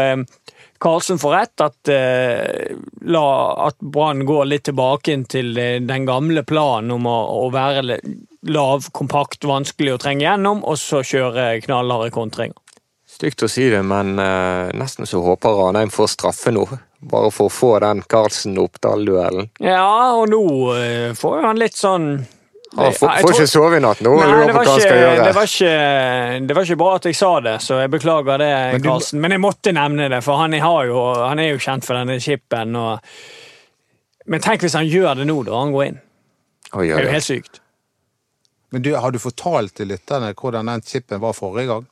Karlsen 0.80 1.20
får 1.20 1.32
rett, 1.32 1.62
at, 1.62 1.88
eh, 1.88 2.76
at 3.68 3.80
Brann 3.80 4.26
går 4.26 4.46
litt 4.46 4.66
tilbake 4.68 5.16
til 5.32 5.58
eh, 5.58 5.80
den 5.80 6.06
gamle 6.06 6.44
planen 6.44 6.92
om 6.98 7.08
å, 7.08 7.18
å 7.46 7.50
være 7.54 8.00
lav, 8.52 8.90
kompakt, 8.92 9.48
vanskelig 9.48 9.96
å 9.96 10.02
trenge 10.02 10.28
gjennom, 10.28 10.64
og 10.68 10.78
så 10.82 11.02
kjøre 11.06 11.56
knallharde 11.66 12.12
kontringer. 12.16 12.60
Stygt 13.16 13.46
å 13.46 13.48
si 13.48 13.70
det, 13.72 13.80
men 13.88 14.20
eh, 14.20 14.74
nesten 14.76 15.08
så 15.08 15.22
håper 15.24 15.56
Ranheim 15.56 15.94
får 15.94 16.12
straffe 16.18 16.52
nå. 16.52 16.66
Bare 17.06 17.30
for 17.32 17.48
å 17.48 17.54
få 17.54 17.70
den 17.80 18.02
Karlsen-Oppdal-duellen. 18.12 19.52
Ja, 19.64 20.12
og 20.18 20.28
nå 20.34 20.44
eh, 20.76 21.14
får 21.16 21.46
han 21.46 21.62
litt 21.62 21.78
sånn 21.80 22.10
Han 22.76 22.94
får, 22.94 23.08
tror- 23.22 23.34
ikke 23.36 23.48
sove 23.48 23.78
i 23.78 23.84
natt 23.84 24.02
nå. 24.04 24.12
og 24.12 24.20
Nei, 24.20 24.28
lurer 24.32 24.50
det 24.50 24.54
på 24.54 24.58
var, 24.58 24.66
hva 24.66 24.72
han 24.72 24.80
ikke, 24.80 24.88
skal 24.90 25.00
gjøre. 25.02 25.26
det, 25.26 25.34
var 25.38 25.50
ikke, 25.52 26.48
det 26.50 26.56
var 26.58 26.68
ikke 26.68 26.78
bra 26.82 26.90
at 27.00 27.06
jeg 27.10 27.16
sa 27.16 27.30
det, 27.46 27.56
så 27.64 27.80
jeg 27.80 27.92
beklager 27.94 28.42
det, 28.42 28.52
Men 28.76 28.82
du-. 28.84 29.18
Men 29.24 29.36
jeg 29.38 29.44
måtte 29.46 29.74
nevne 29.78 30.10
det, 30.12 30.22
for 30.26 30.42
han, 30.42 30.54
har 30.66 30.86
jo, 30.90 31.04
han 31.24 31.40
er 31.40 31.52
jo 31.54 31.62
kjent 31.64 31.88
for 31.88 31.96
denne 32.00 32.18
chipen. 32.20 32.76
Og... 32.76 33.16
Men 34.28 34.44
tenk 34.44 34.66
hvis 34.66 34.76
han 34.76 34.90
gjør 34.90 35.22
det 35.22 35.28
nå, 35.30 35.38
da 35.48 35.62
han 35.62 35.72
går 35.76 35.86
inn. 35.92 36.02
Oi, 36.76 36.88
Det 36.88 36.96
oi, 36.96 37.00
er 37.00 37.08
jo 37.08 37.16
helt 37.16 37.28
sykt. 37.30 37.62
Men 38.76 38.84
du, 38.84 38.92
Har 39.00 39.14
du 39.16 39.20
fortalt 39.24 39.76
til 39.78 39.88
lytterne 39.94 40.34
hvordan 40.36 40.68
den 40.68 40.82
chipen 40.84 41.22
var 41.24 41.36
forrige 41.38 41.70
gang? 41.72 41.86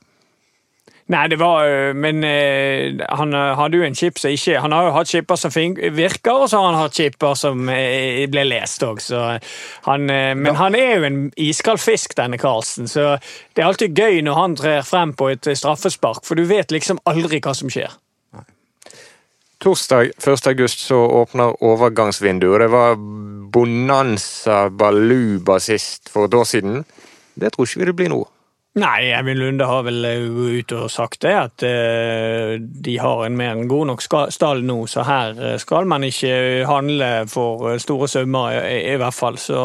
Nei, 1.12 1.28
det 1.28 1.40
var 1.40 1.66
øh, 1.68 1.96
Men 1.96 2.24
eh, 2.24 2.96
han 3.10 3.34
øh, 3.34 3.58
hadde 3.58 3.78
jo 3.78 3.84
en 3.84 3.96
chip 3.96 4.20
som 4.20 4.32
ikke 4.32 4.60
Han 4.60 4.72
har 4.72 4.86
jo 4.86 4.92
hatt 4.96 5.08
chipper 5.08 5.36
som 5.36 5.52
virker, 5.52 6.32
og 6.32 6.50
så 6.50 6.62
har 6.62 6.72
han 6.72 6.80
hatt 6.80 6.96
chipper 6.96 7.34
som 7.36 7.66
ble 7.68 8.44
lest 8.48 8.84
òg, 8.84 9.02
så 9.04 9.40
han 9.86 10.06
Men 10.06 10.56
han 10.56 10.76
er 10.76 10.96
jo 10.98 11.04
en 11.04 11.20
iskald 11.38 11.80
fisk, 11.80 12.16
denne 12.18 12.38
Karlsen, 12.38 12.88
så 12.88 13.18
det 13.56 13.62
er 13.62 13.68
alltid 13.68 14.00
gøy 14.00 14.22
når 14.22 14.34
han 14.40 14.56
trer 14.56 14.82
frem 14.82 15.14
på 15.14 15.30
et 15.34 15.48
straffespark, 15.58 16.24
for 16.26 16.36
du 16.36 16.46
vet 16.48 16.72
liksom 16.72 17.00
aldri 17.10 17.42
hva 17.44 17.54
som 17.54 17.70
skjer. 17.70 17.92
Torsdag 19.64 20.12
1. 20.18 20.48
august 20.48 20.80
så 20.88 20.98
åpner 21.22 21.64
overgangsvinduet. 21.64 22.60
Det 22.60 22.68
var 22.68 22.96
Bonanza 23.54 24.70
Baluba 24.70 25.60
sist 25.60 26.10
for 26.12 26.28
et 26.28 26.34
år 26.34 26.44
siden. 26.44 26.84
Det 27.36 27.54
tror 27.54 27.68
ikke 27.68 27.80
vi 27.80 27.92
det 27.92 27.96
blir 27.96 28.12
nå. 28.12 28.24
Nei, 28.74 29.12
Eivind 29.14 29.38
Lunde 29.38 29.66
har 29.70 29.84
vel 29.86 30.06
eh, 30.08 30.24
gått 30.34 30.72
ut 30.72 30.72
og 30.80 30.90
sagt 30.90 31.22
det, 31.22 31.34
at 31.38 31.66
eh, 31.68 32.56
de 32.58 32.96
har 32.98 33.20
en 33.22 33.36
mer 33.38 33.54
enn 33.54 33.70
god 33.70 33.92
nok 33.92 34.02
stall 34.34 34.64
nå, 34.66 34.80
så 34.90 35.06
her 35.06 35.38
eh, 35.38 35.60
skal 35.62 35.86
man 35.90 36.06
ikke 36.08 36.66
handle 36.66 37.10
for 37.30 37.76
store 37.82 38.10
summer, 38.10 38.58
i, 38.66 38.96
hvert 38.98 39.14
fall. 39.14 39.38
Så 39.38 39.60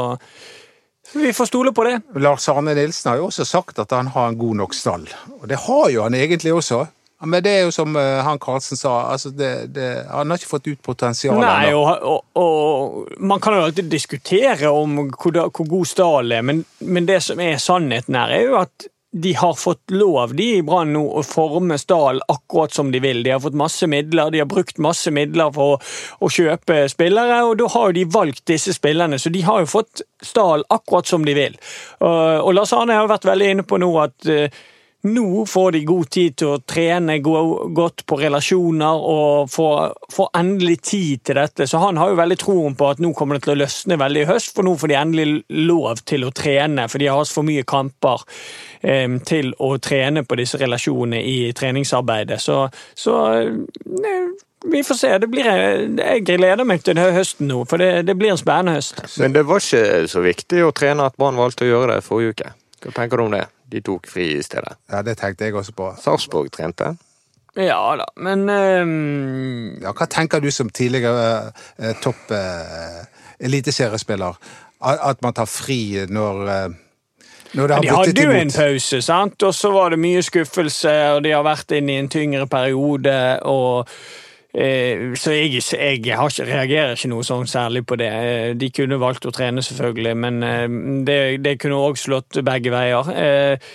vi 1.15 1.33
får 1.33 1.49
stole 1.49 1.73
på 1.73 1.87
det. 1.89 1.95
Lars 2.21 2.51
Arne 2.53 2.75
Nilsen 2.77 3.15
har 3.15 3.23
jo 3.23 3.31
også 3.31 3.49
sagt 3.49 3.81
at 3.81 3.97
han 3.97 4.13
har 4.13 4.29
en 4.29 4.37
god 4.43 4.61
nok 4.61 4.77
stall. 4.77 5.09
Og 5.39 5.49
det 5.49 5.63
har 5.65 5.89
jo 5.95 6.05
han 6.05 6.19
egentlig 6.19 6.53
også. 6.59 6.85
Men 7.25 7.43
det 7.43 7.51
er 7.51 7.65
jo 7.65 7.73
som 7.75 7.97
han 7.99 8.39
Karlsen 8.39 8.79
sa, 8.79 8.93
altså 9.11 9.33
det, 9.35 9.73
det, 9.75 9.89
han 10.07 10.29
har 10.31 10.39
ikke 10.39 10.53
fått 10.53 10.69
ut 10.69 10.85
potensialet 10.87 11.43
Nei, 11.43 11.73
og, 11.75 11.89
og, 12.07 12.21
og 12.39 13.17
man 13.19 13.43
kan 13.43 13.57
jo 13.57 13.65
alltid 13.67 13.89
diskutere 13.91 14.71
om 14.71 15.09
hvor, 15.09 15.41
hvor 15.49 15.67
god 15.73 15.89
stallen 15.91 16.37
er, 16.37 16.47
men, 16.47 16.63
men 16.87 17.09
det 17.09 17.19
som 17.27 17.43
er 17.43 17.59
sannheten 17.59 18.15
her, 18.15 18.37
er 18.37 18.47
jo 18.47 18.55
at 18.61 18.87
de 19.11 19.33
har 19.35 19.55
fått 19.55 19.91
lov 19.91 20.35
de 20.37 20.47
i 20.59 20.63
Brann 20.63 20.93
nå 20.93 21.03
å 21.17 21.23
forme 21.25 21.79
Stahl 21.81 22.21
akkurat 22.29 22.75
som 22.77 22.91
de 22.93 23.01
vil. 23.01 23.23
De 23.25 23.33
har 23.33 23.41
fått 23.41 23.57
masse 23.57 23.87
midler, 23.89 24.31
de 24.31 24.43
har 24.43 24.49
brukt 24.51 24.79
masse 24.85 25.11
midler 25.15 25.53
for 25.55 25.77
å, 25.77 25.81
å 26.21 26.29
kjøpe 26.33 26.83
spillere, 26.93 27.41
og 27.49 27.57
da 27.61 27.71
har 27.73 27.89
jo 27.89 27.97
de 27.97 28.05
valgt 28.13 28.45
disse 28.51 28.75
spillerne, 28.77 29.19
så 29.19 29.33
de 29.33 29.45
har 29.47 29.65
jo 29.65 29.71
fått 29.79 30.05
Stahl 30.25 30.67
akkurat 30.69 31.09
som 31.09 31.25
de 31.25 31.37
vil. 31.39 31.57
Og, 32.03 32.19
og 32.45 32.53
Lars 32.59 32.75
Arne 32.77 32.99
har 32.99 33.09
vært 33.09 33.29
veldig 33.29 33.55
inne 33.55 33.65
på 33.69 33.81
nå 33.81 33.89
at 34.03 34.29
eh, 34.29 34.53
nå 35.03 35.47
får 35.47 35.73
de 35.73 35.81
god 35.87 36.09
tid 36.11 36.37
til 36.41 36.55
å 36.55 36.61
trene 36.67 37.19
gå, 37.23 37.35
godt 37.77 38.03
på 38.09 38.17
relasjoner 38.19 39.05
og 39.11 39.51
få, 39.53 39.69
endelig 40.37 40.81
tid 40.91 41.23
til 41.29 41.39
dette. 41.39 41.69
Så 41.71 41.79
han 41.83 42.01
har 42.01 42.11
jo 42.11 42.19
veldig 42.19 42.39
troen 42.41 42.75
på 42.79 42.89
at 42.91 43.03
nå 43.03 43.13
kommer 43.17 43.39
det 43.39 43.47
til 43.47 43.55
å 43.55 43.61
løsne 43.61 43.99
veldig 44.01 44.25
i 44.25 44.29
høst, 44.33 44.51
for 44.57 44.67
nå 44.67 44.75
får 44.79 44.91
de 44.91 44.99
endelig 44.99 45.29
lov 45.69 46.03
til 46.09 46.27
å 46.27 46.33
trene, 46.35 46.89
for 46.91 46.99
de 46.99 47.11
har 47.13 47.31
for 47.31 47.47
mye 47.47 47.67
kamper 47.69 48.25
eh, 48.83 49.15
til 49.29 49.53
å 49.63 49.77
trene 49.79 50.25
på 50.27 50.39
disse 50.41 50.59
relasjonene 50.59 51.23
i 51.23 51.39
treningsarbeidet. 51.55 52.41
Så, 52.43 52.65
så 52.99 53.21
ne, 53.39 54.15
vi 54.67 54.83
får 54.83 54.99
se. 54.99 55.13
Det 55.23 55.29
blir, 55.31 55.47
jeg 55.47 56.25
gleder 56.27 56.67
meg 56.67 56.83
til 56.83 56.99
denne 56.99 57.15
høsten 57.15 57.47
nå, 57.51 57.63
for 57.71 57.79
det, 57.79 58.03
det 58.09 58.17
blir 58.19 58.35
en 58.35 58.41
spennende 58.41 58.81
høst. 58.81 59.05
Men 59.23 59.37
det 59.37 59.47
var 59.47 59.63
ikke 59.63 60.11
så 60.11 60.25
viktig 60.25 60.65
å 60.67 60.75
trene 60.75 61.07
at 61.07 61.15
Brann 61.19 61.39
valgte 61.39 61.69
å 61.69 61.71
gjøre 61.71 62.01
det 62.01 62.09
forrige 62.09 62.35
uke. 62.35 62.53
Hva 62.83 62.95
tenker 62.99 63.19
du 63.19 63.27
om 63.29 63.39
det? 63.39 63.47
De 63.69 63.83
tok 63.85 64.09
fri 64.09 64.31
i 64.39 64.43
stedet. 64.45 64.79
Ja, 64.91 65.03
det 65.05 65.19
tenkte 65.21 65.45
jeg 65.49 65.57
også 65.59 65.75
på. 65.77 65.93
Sarpsborg 66.01 66.51
trente. 66.55 66.95
Ja 67.59 67.81
da, 67.99 68.07
men 68.23 68.45
um... 68.47 69.79
Ja, 69.83 69.91
hva 69.97 70.07
tenker 70.11 70.43
du 70.43 70.51
som 70.55 70.69
tidligere 70.71 71.51
uh, 71.51 71.95
topp 72.03 72.31
uh, 72.31 73.01
eliteseriespiller? 73.43 74.37
At, 74.79 75.19
man 75.25 75.35
tar 75.35 75.49
fri 75.51 76.05
når, 76.07 76.45
uh, 76.47 77.25
når 77.59 77.67
det 77.67 77.75
har 77.75 77.83
De 77.83 77.91
hadde 77.97 78.27
jo 78.29 78.37
en 78.37 78.55
pause, 78.55 79.03
sant? 79.03 79.43
og 79.43 79.57
så 79.57 79.73
var 79.75 79.91
det 79.91 79.99
mye 79.99 80.23
skuffelse, 80.23 80.95
og 81.17 81.25
de 81.27 81.35
har 81.35 81.43
vært 81.47 81.75
inne 81.75 81.97
i 81.97 82.01
en 82.05 82.13
tyngre 82.13 82.47
periode. 82.47 83.19
og 83.43 83.89
Så 84.49 85.35
jeg, 85.35 85.53
jeg 85.61 85.99
ikke, 86.01 86.45
reagerer 86.49 86.95
ikke 86.97 87.11
noe 87.13 87.27
sånn 87.27 87.47
særlig 87.47 87.85
på 87.87 87.99
det. 88.01 88.09
Eh, 88.09 88.55
De 88.59 88.71
kunne 88.73 88.99
valgt 89.01 89.29
å 89.29 89.33
trene, 89.35 89.63
selvfølgelig, 89.63 90.15
men 90.17 90.43
eh, 90.43 90.67
det, 91.05 91.19
det 91.45 91.59
kunne 91.61 91.81
òg 91.85 92.01
slått 92.01 92.41
begge 92.47 92.73
veier. 92.73 93.11
Eh, 93.13 93.69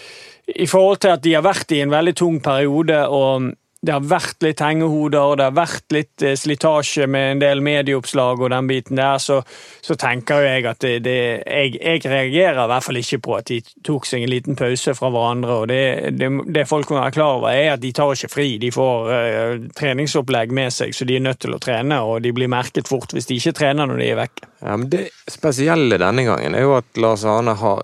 I 0.64 0.68
forhold 0.68 1.04
til 1.04 1.14
at 1.14 1.24
de 1.24 1.36
har 1.38 1.46
vært 1.46 1.72
i 1.72 1.84
en 1.86 1.94
veldig 1.94 2.16
tung 2.18 2.42
periode, 2.44 2.98
og 3.08 3.54
det 3.84 3.92
har 3.92 4.04
vært 4.08 4.44
litt 4.46 4.62
hengehoder, 4.64 5.20
og 5.20 5.38
det 5.40 5.48
har 5.50 5.56
vært 5.58 5.92
litt 5.92 6.24
eh, 6.24 6.38
slitasje 6.40 7.04
med 7.12 7.34
en 7.34 7.42
del 7.42 7.62
medieoppslag 7.66 8.40
og 8.40 8.52
den 8.54 8.68
biten 8.70 9.00
der, 9.00 9.20
så, 9.20 9.42
så 9.84 9.98
tenker 10.00 10.46
jeg 10.46 10.68
at 10.70 10.80
det, 10.86 10.94
det 11.04 11.16
jeg, 11.44 11.74
jeg 11.82 12.04
reagerer 12.08 12.62
i 12.64 12.70
hvert 12.72 12.86
fall 12.86 13.00
ikke 13.02 13.20
på 13.26 13.36
at 13.42 13.50
de 13.52 13.60
tok 13.84 14.08
seg 14.08 14.24
en 14.24 14.32
liten 14.32 14.60
pause 14.60 14.96
fra 14.96 15.10
hverandre. 15.12 15.58
og 15.64 15.68
Det, 15.68 15.82
det, 16.16 16.64
folk 16.70 16.94
må 16.94 17.02
være 17.02 17.16
klar 17.18 17.42
over, 17.42 17.52
er 17.52 17.74
at 17.74 17.84
de 17.84 17.92
tar 17.96 18.14
ikke 18.16 18.32
fri. 18.32 18.48
De 18.62 18.72
får 18.72 19.12
uh, 19.12 19.66
treningsopplegg 19.76 20.54
med 20.56 20.72
seg, 20.74 20.94
så 20.96 21.08
de 21.10 21.18
er 21.18 21.26
nødt 21.26 21.42
til 21.44 21.56
å 21.56 21.60
trene, 21.64 22.00
og 22.08 22.22
de 22.24 22.32
blir 22.36 22.52
merket 22.52 22.88
fort 22.88 23.12
hvis 23.12 23.28
de 23.28 23.40
ikke 23.42 23.56
trener 23.60 23.90
når 23.90 24.00
de 24.00 24.08
er 24.14 24.22
vekke. 24.22 24.48
Ja, 24.64 24.78
Det 24.94 25.04
spesielle 25.32 26.00
denne 26.00 26.24
gangen 26.28 26.56
er 26.56 26.64
jo 26.64 26.78
at 26.78 27.04
Lars 27.04 27.28
Arne 27.28 27.58
har 27.60 27.84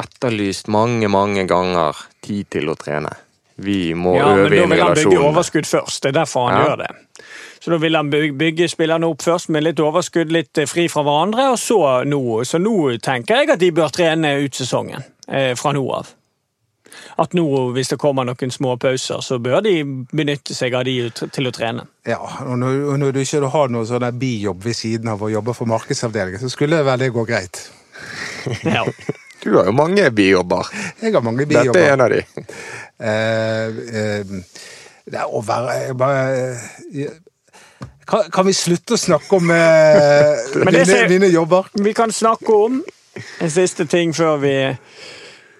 etterlyst 0.00 0.70
mange, 0.70 1.10
mange 1.10 1.42
ganger 1.50 1.98
tid 2.22 2.46
til 2.54 2.70
å 2.70 2.78
trene. 2.78 3.10
Vi 3.60 3.92
må 3.94 4.14
Ja, 4.16 4.28
men 4.34 4.46
øve 4.46 4.56
da 4.56 4.66
vil 4.74 4.82
han 4.82 4.94
bygge 4.98 5.20
overskudd 5.28 5.66
først. 5.68 6.02
Det 6.02 6.10
er 6.14 6.18
derfor 6.22 6.48
han 6.48 6.60
Ja. 6.60 6.66
gjør 6.68 6.76
det. 6.84 6.90
Så 7.60 7.70
da 7.70 7.76
vil 7.76 7.96
han 7.96 8.10
bygge, 8.10 8.68
spillerne 8.72 9.04
opp 9.06 9.20
først 9.22 9.50
med 9.52 9.62
litt 9.66 9.80
overskudd, 9.84 10.30
litt 10.32 10.58
eh, 10.58 10.64
fri 10.66 10.86
fra 10.88 11.02
hverandre, 11.04 11.50
og 11.52 11.58
så 11.60 11.80
nå. 12.08 12.40
Så 12.48 12.58
nå 12.58 12.96
tenker 13.04 13.42
jeg 13.42 13.50
at 13.50 13.60
de 13.60 13.70
bør 13.76 13.92
trene 13.92 14.30
ut 14.44 14.54
sesongen 14.56 15.04
eh, 15.28 15.52
fra 15.60 15.72
nå 15.76 15.84
av. 15.92 16.14
at 17.18 17.34
nå, 17.34 17.44
hvis 17.72 17.88
det 17.92 17.98
kommer 18.02 18.24
noen 18.26 18.50
små 18.50 18.76
pauser, 18.80 19.20
så 19.22 19.38
bør 19.38 19.60
de 19.62 19.74
benytte 20.12 20.54
seg 20.56 20.74
av 20.74 20.84
de 20.84 21.10
til 21.10 21.46
å 21.46 21.52
trene. 21.54 21.84
Ja, 22.08 22.18
og 22.18 22.58
når, 22.58 22.80
og 22.90 22.98
når 22.98 23.12
du 23.12 23.20
ikke 23.20 23.48
har 23.52 23.68
noe 23.68 23.86
sånn 23.86 24.18
bijobb 24.18 24.64
ved 24.64 24.74
siden 24.74 25.08
av 25.08 25.22
å 25.22 25.30
jobbe 25.30 25.54
for 25.54 25.66
markedsavdelingen, 25.70 26.40
så 26.40 26.50
skulle 26.50 26.80
vel 26.84 26.98
det 26.98 27.12
gå 27.14 27.24
greit. 27.28 27.70
Ja. 28.64 28.84
Du 29.40 29.54
har 29.56 29.70
jo 29.70 29.72
mange 29.72 30.10
bijobber. 30.12 30.68
Jeg 31.00 31.14
har 31.16 31.24
mange 31.24 31.46
bijobber. 31.48 31.72
Dette 31.72 31.86
er 31.86 31.94
en 31.94 32.04
av 32.04 32.12
de. 32.12 32.20
Uh, 33.00 33.68
uh, 33.96 34.68
det 35.10 35.18
er 35.18 35.32
å 35.32 35.42
være 35.42 35.76
jeg 35.78 35.96
bare 35.98 36.24
eh, 36.94 37.14
kan, 38.10 38.26
kan 38.32 38.46
vi 38.46 38.54
slutte 38.54 38.96
å 38.96 39.00
snakke 39.00 39.38
om 39.38 39.52
eh, 39.54 40.42
mine, 40.66 41.00
mine 41.10 41.30
jobber? 41.30 41.70
Vi 41.78 41.94
kan 41.96 42.12
snakke 42.14 42.56
om 42.66 42.80
en 43.40 43.50
siste 43.50 43.86
ting 43.90 44.14
før 44.16 44.38
vi 44.42 44.54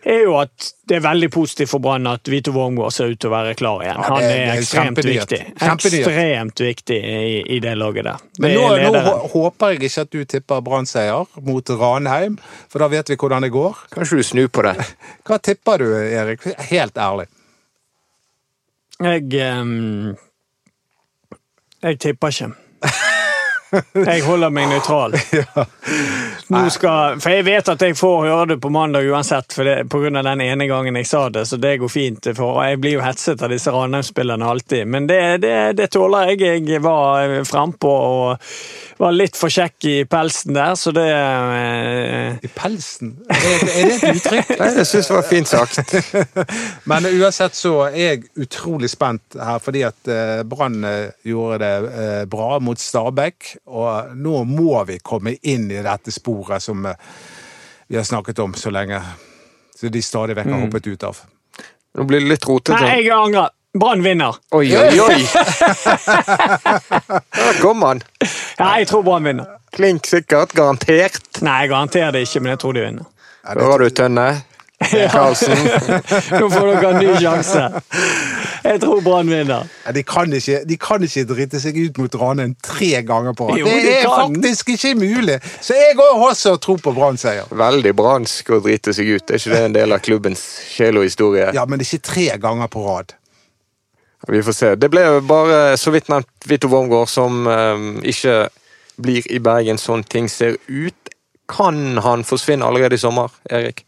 er 0.03 0.23
jo 0.25 0.37
at 0.41 0.71
det 0.89 0.97
er 0.97 1.03
veldig 1.05 1.29
positivt 1.33 1.71
for 1.73 1.83
Brann 1.85 2.09
at 2.09 2.29
Vito 2.31 2.53
Wormgård 2.55 2.93
ser 2.95 3.13
ut 3.13 3.21
til 3.21 3.31
å 3.31 3.35
være 3.35 3.57
klar 3.59 3.83
igjen. 3.85 3.99
Ja, 4.01 4.07
Han 4.15 4.25
er, 4.25 4.31
er 4.37 4.61
ekstremt 4.61 5.03
viktig. 5.05 5.41
Ekstremt 5.57 6.63
viktig 6.65 6.97
i, 6.97 7.43
i 7.57 7.59
det 7.63 7.75
laget 7.79 8.09
der. 8.09 8.23
Men 8.41 8.57
nå, 8.57 8.95
nå 8.97 9.15
håper 9.35 9.75
jeg 9.75 9.83
ikke 9.91 10.07
at 10.07 10.15
du 10.15 10.23
tipper 10.35 10.65
Brann-seier 10.65 11.29
mot 11.47 11.75
Ranheim, 11.83 12.39
for 12.73 12.85
da 12.85 12.91
vet 12.93 13.13
vi 13.13 13.19
hvordan 13.21 13.45
det 13.47 13.53
går. 13.55 13.85
Kanskje 13.93 14.23
du 14.23 14.27
snur 14.31 14.49
på 14.49 14.65
det? 14.67 14.75
Hva 15.29 15.41
tipper 15.43 15.85
du, 15.85 15.93
Erik? 16.01 16.49
Helt 16.71 16.99
ærlig. 17.01 17.29
Jeg 19.01 19.31
um, 19.61 20.17
Jeg 21.83 22.03
tipper 22.03 22.35
ikke. 22.35 22.53
Jeg 24.11 24.25
holder 24.27 24.51
meg 24.51 24.69
nøytral. 24.71 25.15
Skal, 26.75 27.21
for 27.23 27.31
jeg 27.31 27.45
vet 27.47 27.69
at 27.71 27.83
jeg 27.85 27.95
får 27.95 28.25
høre 28.25 28.47
det 28.53 28.57
på 28.63 28.73
mandag 28.75 29.07
uansett, 29.07 29.53
for 29.55 29.67
det, 29.67 29.85
på 29.91 30.01
grunn 30.03 30.19
av 30.19 30.27
den 30.27 30.43
ene 30.43 30.67
gangen 30.67 30.97
jeg 30.99 31.07
sa 31.07 31.29
det. 31.31 31.45
Så 31.47 31.61
det 31.63 31.77
går 31.79 31.93
fint. 31.93 32.27
For 32.35 32.59
jeg 32.67 32.81
blir 32.83 32.97
jo 32.97 33.05
hetset 33.05 33.43
av 33.47 33.53
disse 33.55 33.71
Ranheim-spillerne 33.71 34.49
alltid. 34.51 34.89
Men 34.91 35.07
det, 35.07 35.21
det, 35.45 35.55
det 35.79 35.91
tåler 35.95 36.33
jeg. 36.33 36.65
Jeg 36.67 36.83
var 36.83 37.37
frempå 37.47 37.91
og 37.91 38.51
var 39.01 39.15
litt 39.17 39.39
for 39.39 39.53
kjekk 39.53 39.87
i 39.89 39.95
pelsen 40.11 40.57
der, 40.57 40.75
så 40.77 40.93
det 40.93 41.07
eh, 41.09 42.35
I 42.45 42.51
pelsen? 42.53 43.15
Er 43.31 43.41
det, 43.41 43.71
er 43.71 43.87
det 43.89 43.95
et 43.95 44.19
uttrykk? 44.19 44.51
Nei, 44.61 44.69
jeg 44.77 44.89
syns 44.91 45.09
jeg 45.09 45.17
var 45.17 45.29
fint 45.29 45.51
sagt. 45.51 45.95
Men 46.91 47.09
uansett 47.09 47.57
så 47.57 47.75
er 47.89 47.97
jeg 48.03 48.27
utrolig 48.45 48.91
spent 48.93 49.39
her, 49.41 49.63
fordi 49.63 49.87
at 49.89 50.11
eh, 50.11 50.43
Brann 50.49 50.85
eh, 50.85 51.15
gjorde 51.25 51.61
det 51.63 51.73
eh, 52.05 52.23
bra 52.31 52.59
mot 52.61 52.81
Stabæk. 52.81 53.55
Og 53.67 54.17
nå 54.17 54.45
må 54.49 54.85
vi 54.89 54.99
komme 55.03 55.37
inn 55.43 55.71
i 55.71 55.83
dette 55.85 56.11
sporet 56.15 56.63
som 56.63 56.87
eh, 56.87 56.97
vi 57.91 57.97
har 57.99 58.05
snakket 58.05 58.39
om 58.39 58.55
så 58.55 58.71
lenge. 58.71 59.03
Så 59.77 59.89
de 59.89 60.03
stadig 60.03 60.37
vekk 60.37 60.51
har 60.51 60.61
hoppet 60.65 60.87
ut 60.87 61.03
av. 61.09 61.19
Nå 61.99 62.05
blir 62.07 62.21
det 62.23 62.29
litt 62.35 62.47
rotete. 62.47 62.79
Nei, 62.81 63.01
jeg 63.05 63.13
angrer. 63.15 63.51
Brann 63.79 64.03
vinner. 64.03 64.35
Oi, 64.51 64.67
oi, 64.77 65.01
oi! 65.01 65.21
Der 67.39 67.61
kom 67.61 67.83
han. 67.87 68.01
Ja, 68.59 68.79
jeg 68.81 68.89
tror 68.91 69.05
Brann 69.07 69.25
vinner. 69.29 69.47
Klink 69.71 70.07
sikkert. 70.11 70.53
Garantert. 70.59 71.39
Nei, 71.47 71.61
jeg 71.63 71.71
garanterer 71.71 72.17
det 72.17 72.25
ikke, 72.27 72.43
men 72.43 72.51
jeg 72.57 72.61
tror 72.65 72.75
de 72.75 72.83
vinner. 72.89 73.07
Hører 73.47 73.85
du, 73.85 73.91
Tønne? 73.95 74.27
Karlsen. 74.81 75.57
Nå 76.41 76.49
får 76.51 76.67
dere 76.71 76.91
en 76.91 76.99
ny 77.03 77.13
sjanse. 77.21 77.65
Jeg 78.65 78.81
tror 78.83 79.03
Brann 79.05 79.29
vinner. 79.31 79.69
Ja, 79.85 79.93
De 79.93 80.03
kan, 80.07 80.33
ikke, 80.33 80.63
de 80.69 80.77
kan 80.81 81.05
ikke 81.05 81.25
drite 81.29 81.61
seg 81.63 81.77
ut 81.77 82.01
mot 82.01 82.17
Ranheim 82.21 82.55
tre 82.65 83.03
ganger 83.07 83.37
på 83.37 83.51
rad. 83.51 83.61
Det 83.65 83.95
er 83.99 84.09
kan. 84.09 84.35
faktisk 84.35 84.73
ikke 84.75 84.95
mulig! 85.01 85.39
Så 85.61 85.77
jeg 85.77 85.97
går 86.01 86.25
også 86.31 86.57
og 86.57 86.63
tror 86.65 86.81
på 86.83 86.95
Brann-seier. 86.97 87.49
Veldig 87.61 87.93
bransk 87.97 88.53
å 88.57 88.61
drite 88.65 88.95
seg 88.97 89.13
ut. 89.15 89.31
Er 89.31 89.41
ikke 89.41 89.55
det 89.55 89.63
en 89.69 89.77
del 89.77 89.97
av 89.97 90.05
klubbens 90.05 90.45
sjel 90.73 91.01
og 91.01 91.09
historie? 91.09 91.51
Ja, 91.57 91.67
men 91.69 91.85
ikke 91.85 92.01
tre 92.11 92.29
ganger 92.41 92.73
på 92.73 92.85
rad. 92.89 93.15
Vi 94.29 94.43
får 94.45 94.57
se. 94.57 94.73
Det 94.77 94.91
ble 94.93 95.05
bare 95.25 95.77
så 95.81 95.93
vidt 95.95 96.11
nevnt 96.13 96.49
Vito 96.49 96.69
Wormgård 96.69 97.09
som 97.09 97.47
um, 97.49 97.87
ikke 98.05 98.51
blir 99.01 99.25
i 99.33 99.41
Bergen 99.41 99.81
sånn 99.81 100.05
ting 100.05 100.29
ser 100.29 100.59
ut. 100.69 101.15
Kan 101.51 101.99
han 102.05 102.25
forsvinne 102.25 102.67
allerede 102.67 102.99
i 102.99 103.01
sommer, 103.01 103.33
Erik? 103.51 103.85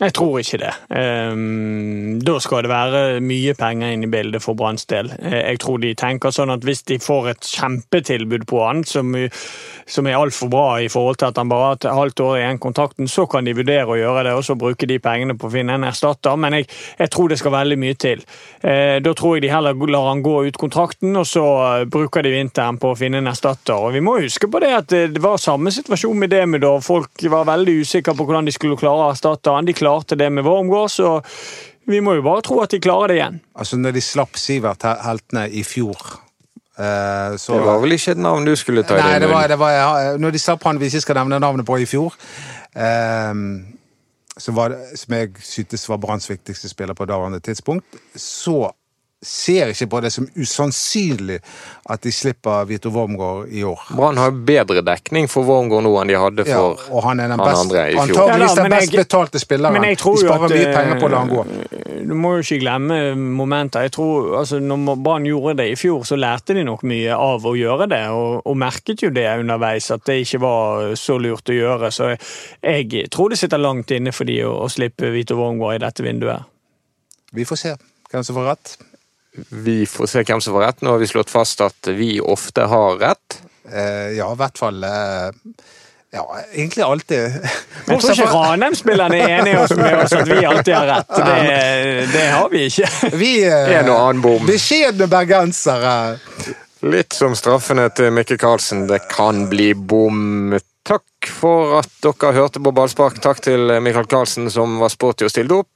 Jeg 0.00 0.14
tror 0.16 0.38
ikke 0.40 0.58
det. 0.62 0.70
Ehm, 0.96 2.20
da 2.24 2.38
skal 2.40 2.62
det 2.64 2.70
være 2.72 3.20
mye 3.20 3.52
penger 3.58 3.90
inn 3.92 4.06
i 4.06 4.08
bildet 4.08 4.40
for 4.40 4.56
Branns 4.56 4.86
del. 4.88 5.10
Eh, 5.20 5.50
Jeg 5.50 5.58
tror 5.60 5.76
de 5.82 5.90
tenker 5.94 6.32
sånn 6.32 6.52
at 6.54 6.64
hvis 6.64 6.82
de 6.88 6.96
får 6.98 7.28
et 7.34 7.40
kjempetilbud 7.44 8.46
på 8.48 8.62
han, 8.64 8.80
som, 8.88 9.12
som 9.86 10.06
er 10.08 10.16
altfor 10.16 10.48
bra 10.48 10.64
i 10.80 10.88
forhold 10.88 11.18
til 11.20 11.28
at 11.28 11.36
han 11.36 11.50
bare 11.52 11.66
har 11.66 11.76
et 11.76 11.88
halvt 12.00 12.20
år 12.24 12.38
igjen 12.38 12.60
kontrakten, 12.62 13.08
så 13.12 13.26
kan 13.28 13.44
de 13.44 13.52
vurdere 13.58 13.92
å 13.92 13.98
gjøre 13.98 14.24
det 14.24 14.32
og 14.38 14.44
så 14.46 14.56
bruke 14.56 14.88
de 14.88 14.96
pengene 15.04 15.36
på 15.36 15.50
å 15.50 15.52
finne 15.52 15.76
en 15.76 15.84
erstatter. 15.90 16.36
Men 16.40 16.56
jeg, 16.60 16.70
jeg 16.98 17.12
tror 17.12 17.28
det 17.28 17.38
skal 17.42 17.52
veldig 17.58 17.78
mye 17.84 18.00
til. 18.00 18.24
Eh, 18.62 19.00
Da 19.04 19.12
tror 19.12 19.36
jeg 19.36 19.42
de 19.44 19.52
heller 19.52 19.76
lar 19.90 20.08
han 20.14 20.22
gå 20.24 20.46
ut 20.48 20.56
kontrakten, 20.56 21.12
og 21.16 21.26
så 21.28 21.44
eh, 21.80 21.84
bruker 21.92 22.24
de 22.24 22.32
vinteren 22.38 22.80
på 22.80 22.94
å 22.94 22.96
finne 22.96 23.20
en 23.20 23.28
erstatter. 23.34 23.76
Og 23.76 23.92
vi 23.92 24.00
må 24.00 24.16
huske 24.20 24.48
på 24.48 24.64
det 24.64 24.72
at 24.78 24.88
det 25.12 25.20
var 25.20 25.36
samme 25.36 25.68
situasjon 25.74 26.16
med 26.24 26.32
Demidov. 26.32 26.80
Folk 26.88 27.20
var 27.28 27.44
veldig 27.52 27.80
usikre 27.84 28.16
på 28.16 28.24
hvordan 28.24 28.48
de 28.48 28.56
skulle 28.56 28.80
klare 28.80 29.04
å 29.04 29.12
erstatte 29.12 29.52
han. 29.52 29.68
De 29.68 29.76
det 30.16 30.30
med 30.32 30.44
Wormgård, 30.46 30.90
så 30.90 31.20
vi 31.90 32.00
må 32.04 32.14
jo 32.18 32.22
bare 32.26 32.42
tro 32.46 32.60
at 32.62 32.70
de 32.74 32.80
klarer 32.82 33.12
det 33.12 33.16
igjen. 33.20 33.38
Altså, 33.58 33.78
når 33.80 33.96
de 33.96 34.02
slapp 34.04 34.38
Sivert 34.38 34.84
Heltene 35.04 35.46
i 35.50 35.62
fjor 35.66 35.96
eh, 36.78 37.36
så 37.40 37.58
Det 37.58 37.66
var 37.66 37.80
vel 37.82 37.96
ikke 37.96 38.14
et 38.14 38.22
navn 38.22 38.46
du 38.46 38.54
skulle 38.58 38.84
ta 38.86 38.98
i 38.98 39.02
Nei, 39.02 39.12
din 39.16 39.24
det 39.26 39.30
var, 39.32 39.42
munn? 39.42 39.52
det 39.52 39.58
var 39.58 39.74
ja, 39.74 39.90
Når 40.20 40.36
de 40.36 40.42
slapp 40.42 40.64
han 40.68 40.80
vi 40.80 40.90
ikke 40.90 41.02
skal 41.06 41.20
nevne 41.22 41.40
navnet 41.42 41.66
på 41.66 41.78
i 41.82 41.88
fjor, 41.88 42.14
eh, 42.76 43.32
som, 44.40 44.56
var, 44.56 44.76
som 44.96 45.16
jeg 45.18 45.34
syntes 45.44 45.88
var 45.90 46.00
Branns 46.02 46.30
viktigste 46.30 46.70
spiller 46.70 46.94
på 46.96 47.08
daværende 47.10 47.40
tidspunkt, 47.44 47.98
så 48.16 48.70
ser 49.22 49.68
ikke 49.74 49.86
på 49.92 49.98
det 50.00 50.10
som 50.14 50.24
usannsynlig 50.36 51.36
at 51.92 52.00
de 52.06 52.12
slipper 52.14 52.64
Vito 52.68 52.88
Wormgård 52.94 53.50
i 53.52 53.60
år. 53.68 53.82
Brann 53.96 54.16
har 54.16 54.30
bedre 54.32 54.80
dekning 54.86 55.26
for 55.28 55.44
Wormgård 55.44 55.84
nå 55.84 55.92
enn 56.00 56.08
de 56.08 56.16
hadde 56.16 56.46
Ja, 56.48 56.56
for 56.56 56.86
og 56.96 57.04
han 57.04 57.20
er 57.20 57.28
den 57.28 57.38
han 57.38 57.50
best, 57.50 57.60
andre 57.66 57.82
i 57.90 57.92
fjor. 57.98 58.02
Antakeligvis 58.06 58.54
Ja 58.56 58.62
den 58.62 58.74
best 58.76 58.96
betalte 58.96 59.42
spilleren. 59.42 59.76
Men 59.76 59.88
jeg 59.90 59.98
tror 60.00 60.16
de 60.16 60.24
sparer 60.24 60.46
at 60.48 60.54
mye 60.56 60.72
penger 60.78 61.00
på 61.02 61.08
å 61.08 61.12
la 61.12 61.20
han 61.20 61.32
gå. 61.34 61.44
eh, 61.50 62.00
Du 62.08 62.14
må 62.16 62.32
jo 62.38 62.46
ikke 62.46 62.60
glemme 62.64 62.98
momenter. 63.18 63.84
Jeg 63.86 63.92
tror, 63.98 64.30
altså, 64.40 64.58
når 64.64 64.96
Brann 65.04 65.28
gjorde 65.28 65.56
det 65.60 65.68
i 65.72 65.76
fjor, 65.76 66.02
så 66.08 66.16
lærte 66.16 66.56
de 66.56 66.64
nok 66.64 66.82
mye 66.88 67.12
av 67.14 67.44
å 67.44 67.54
gjøre 67.60 67.90
det, 67.92 68.02
og, 68.16 68.40
og 68.46 68.56
merket 68.56 69.02
jo 69.04 69.10
det 69.12 69.26
underveis, 69.38 69.90
at 69.92 70.04
det 70.08 70.20
ikke 70.24 70.40
var 70.40 70.94
så 70.96 71.18
lurt 71.20 71.52
å 71.52 71.58
gjøre. 71.60 71.92
Så 71.92 72.14
jeg, 72.14 72.20
jeg 72.62 73.10
tror 73.12 73.28
det 73.34 73.38
sitter 73.38 73.60
langt 73.60 73.90
inne 73.92 74.12
for 74.16 74.24
de 74.24 74.40
å, 74.48 74.56
å 74.64 74.68
slippe 74.72 75.12
Vito 75.12 75.36
Wormgård 75.36 75.76
i 75.76 75.84
dette 75.84 76.02
vinduet. 76.02 76.48
Vi 77.36 77.44
får 77.44 77.56
se 77.68 77.76
hvem 78.10 78.24
som 78.26 78.34
får 78.40 78.48
rett. 78.48 78.78
Vi 79.48 79.86
får 79.86 80.06
se 80.06 80.22
hvem 80.22 80.40
som 80.40 80.54
får 80.54 80.60
rett. 80.60 80.80
Nå 80.82 80.90
har 80.90 80.98
vi 80.98 81.06
slått 81.06 81.30
fast 81.30 81.60
at 81.60 81.86
vi 81.86 82.20
ofte 82.20 82.66
har 82.70 82.96
rett. 82.98 83.42
Eh, 83.72 84.16
ja, 84.18 84.32
i 84.32 84.38
hvert 84.38 84.58
fall 84.58 84.84
eh, 84.84 85.28
Ja, 86.10 86.24
egentlig 86.52 86.82
alltid. 86.82 87.20
Men 87.86 87.94
jeg 87.94 88.00
tror 88.02 88.14
ikke 88.16 88.32
Ranheim-spillerne 88.32 89.20
er 89.20 89.34
enige 89.38 89.60
oss 89.62 89.74
med 89.78 89.98
oss 90.00 90.14
at 90.18 90.26
vi 90.26 90.40
alltid 90.44 90.74
har 90.74 90.88
rett. 90.90 91.12
Det, 91.14 92.06
det 92.12 92.24
har 92.32 92.48
vi 92.50 92.64
ikke. 92.66 92.90
Vi 93.14 93.30
eh, 93.50 93.76
En 93.78 93.92
og 93.92 94.00
annen 94.00 94.24
bom. 94.24 94.42
Beskjedne 94.48 95.06
bergensere. 95.10 95.94
Litt 96.90 97.14
som 97.14 97.36
straffene 97.38 97.86
til 97.94 98.10
Mikke 98.16 98.40
Karlsen. 98.40 98.88
Det 98.90 99.04
kan 99.12 99.46
bli 99.52 99.70
bom. 99.74 100.56
Takk 100.88 101.30
for 101.30 101.76
at 101.78 101.92
dere 102.02 102.34
hørte 102.34 102.62
på 102.64 102.72
Ballspark. 102.74 103.20
Takk 103.22 103.44
til 103.44 103.76
Michael 103.84 104.08
Karlsen 104.10 104.50
som 104.50 104.80
var 104.82 104.90
sporty 104.90 105.28
og 105.28 105.30
stilte 105.30 105.60
opp. 105.62 105.70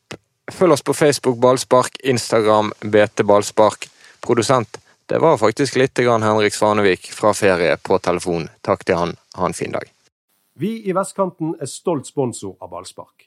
Følg 0.53 0.73
oss 0.73 0.83
på 0.83 0.95
Facebook 0.95 1.39
Ballspark, 1.41 1.97
Instagram 2.05 2.73
BT 2.81 3.25
Ballspark. 3.25 3.89
Produsent, 4.21 4.79
det 5.07 5.19
var 5.19 5.39
faktisk 5.41 5.77
litt 5.77 5.97
grann 5.97 6.23
Henrik 6.23 6.55
Svanevik 6.55 7.11
fra 7.13 7.33
ferie 7.37 7.77
på 7.77 7.99
telefon. 7.99 8.49
Takk 8.61 8.85
til 8.85 9.01
han. 9.01 9.17
Ha 9.37 9.49
en 9.49 9.57
fin 9.57 9.73
dag. 9.73 9.89
Vi 10.61 10.77
i 10.89 10.93
Vestkanten 10.95 11.57
er 11.61 11.69
stolt 11.69 12.07
sponsor 12.07 12.55
av 12.63 12.71
ballspark. 12.71 13.27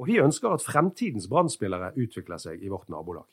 Og 0.00 0.08
vi 0.08 0.22
ønsker 0.22 0.54
at 0.54 0.64
fremtidens 0.64 1.28
Brann-spillere 1.28 1.92
utvikler 2.00 2.40
seg 2.40 2.62
i 2.62 2.70
vårt 2.72 2.88
nabolag. 2.88 3.26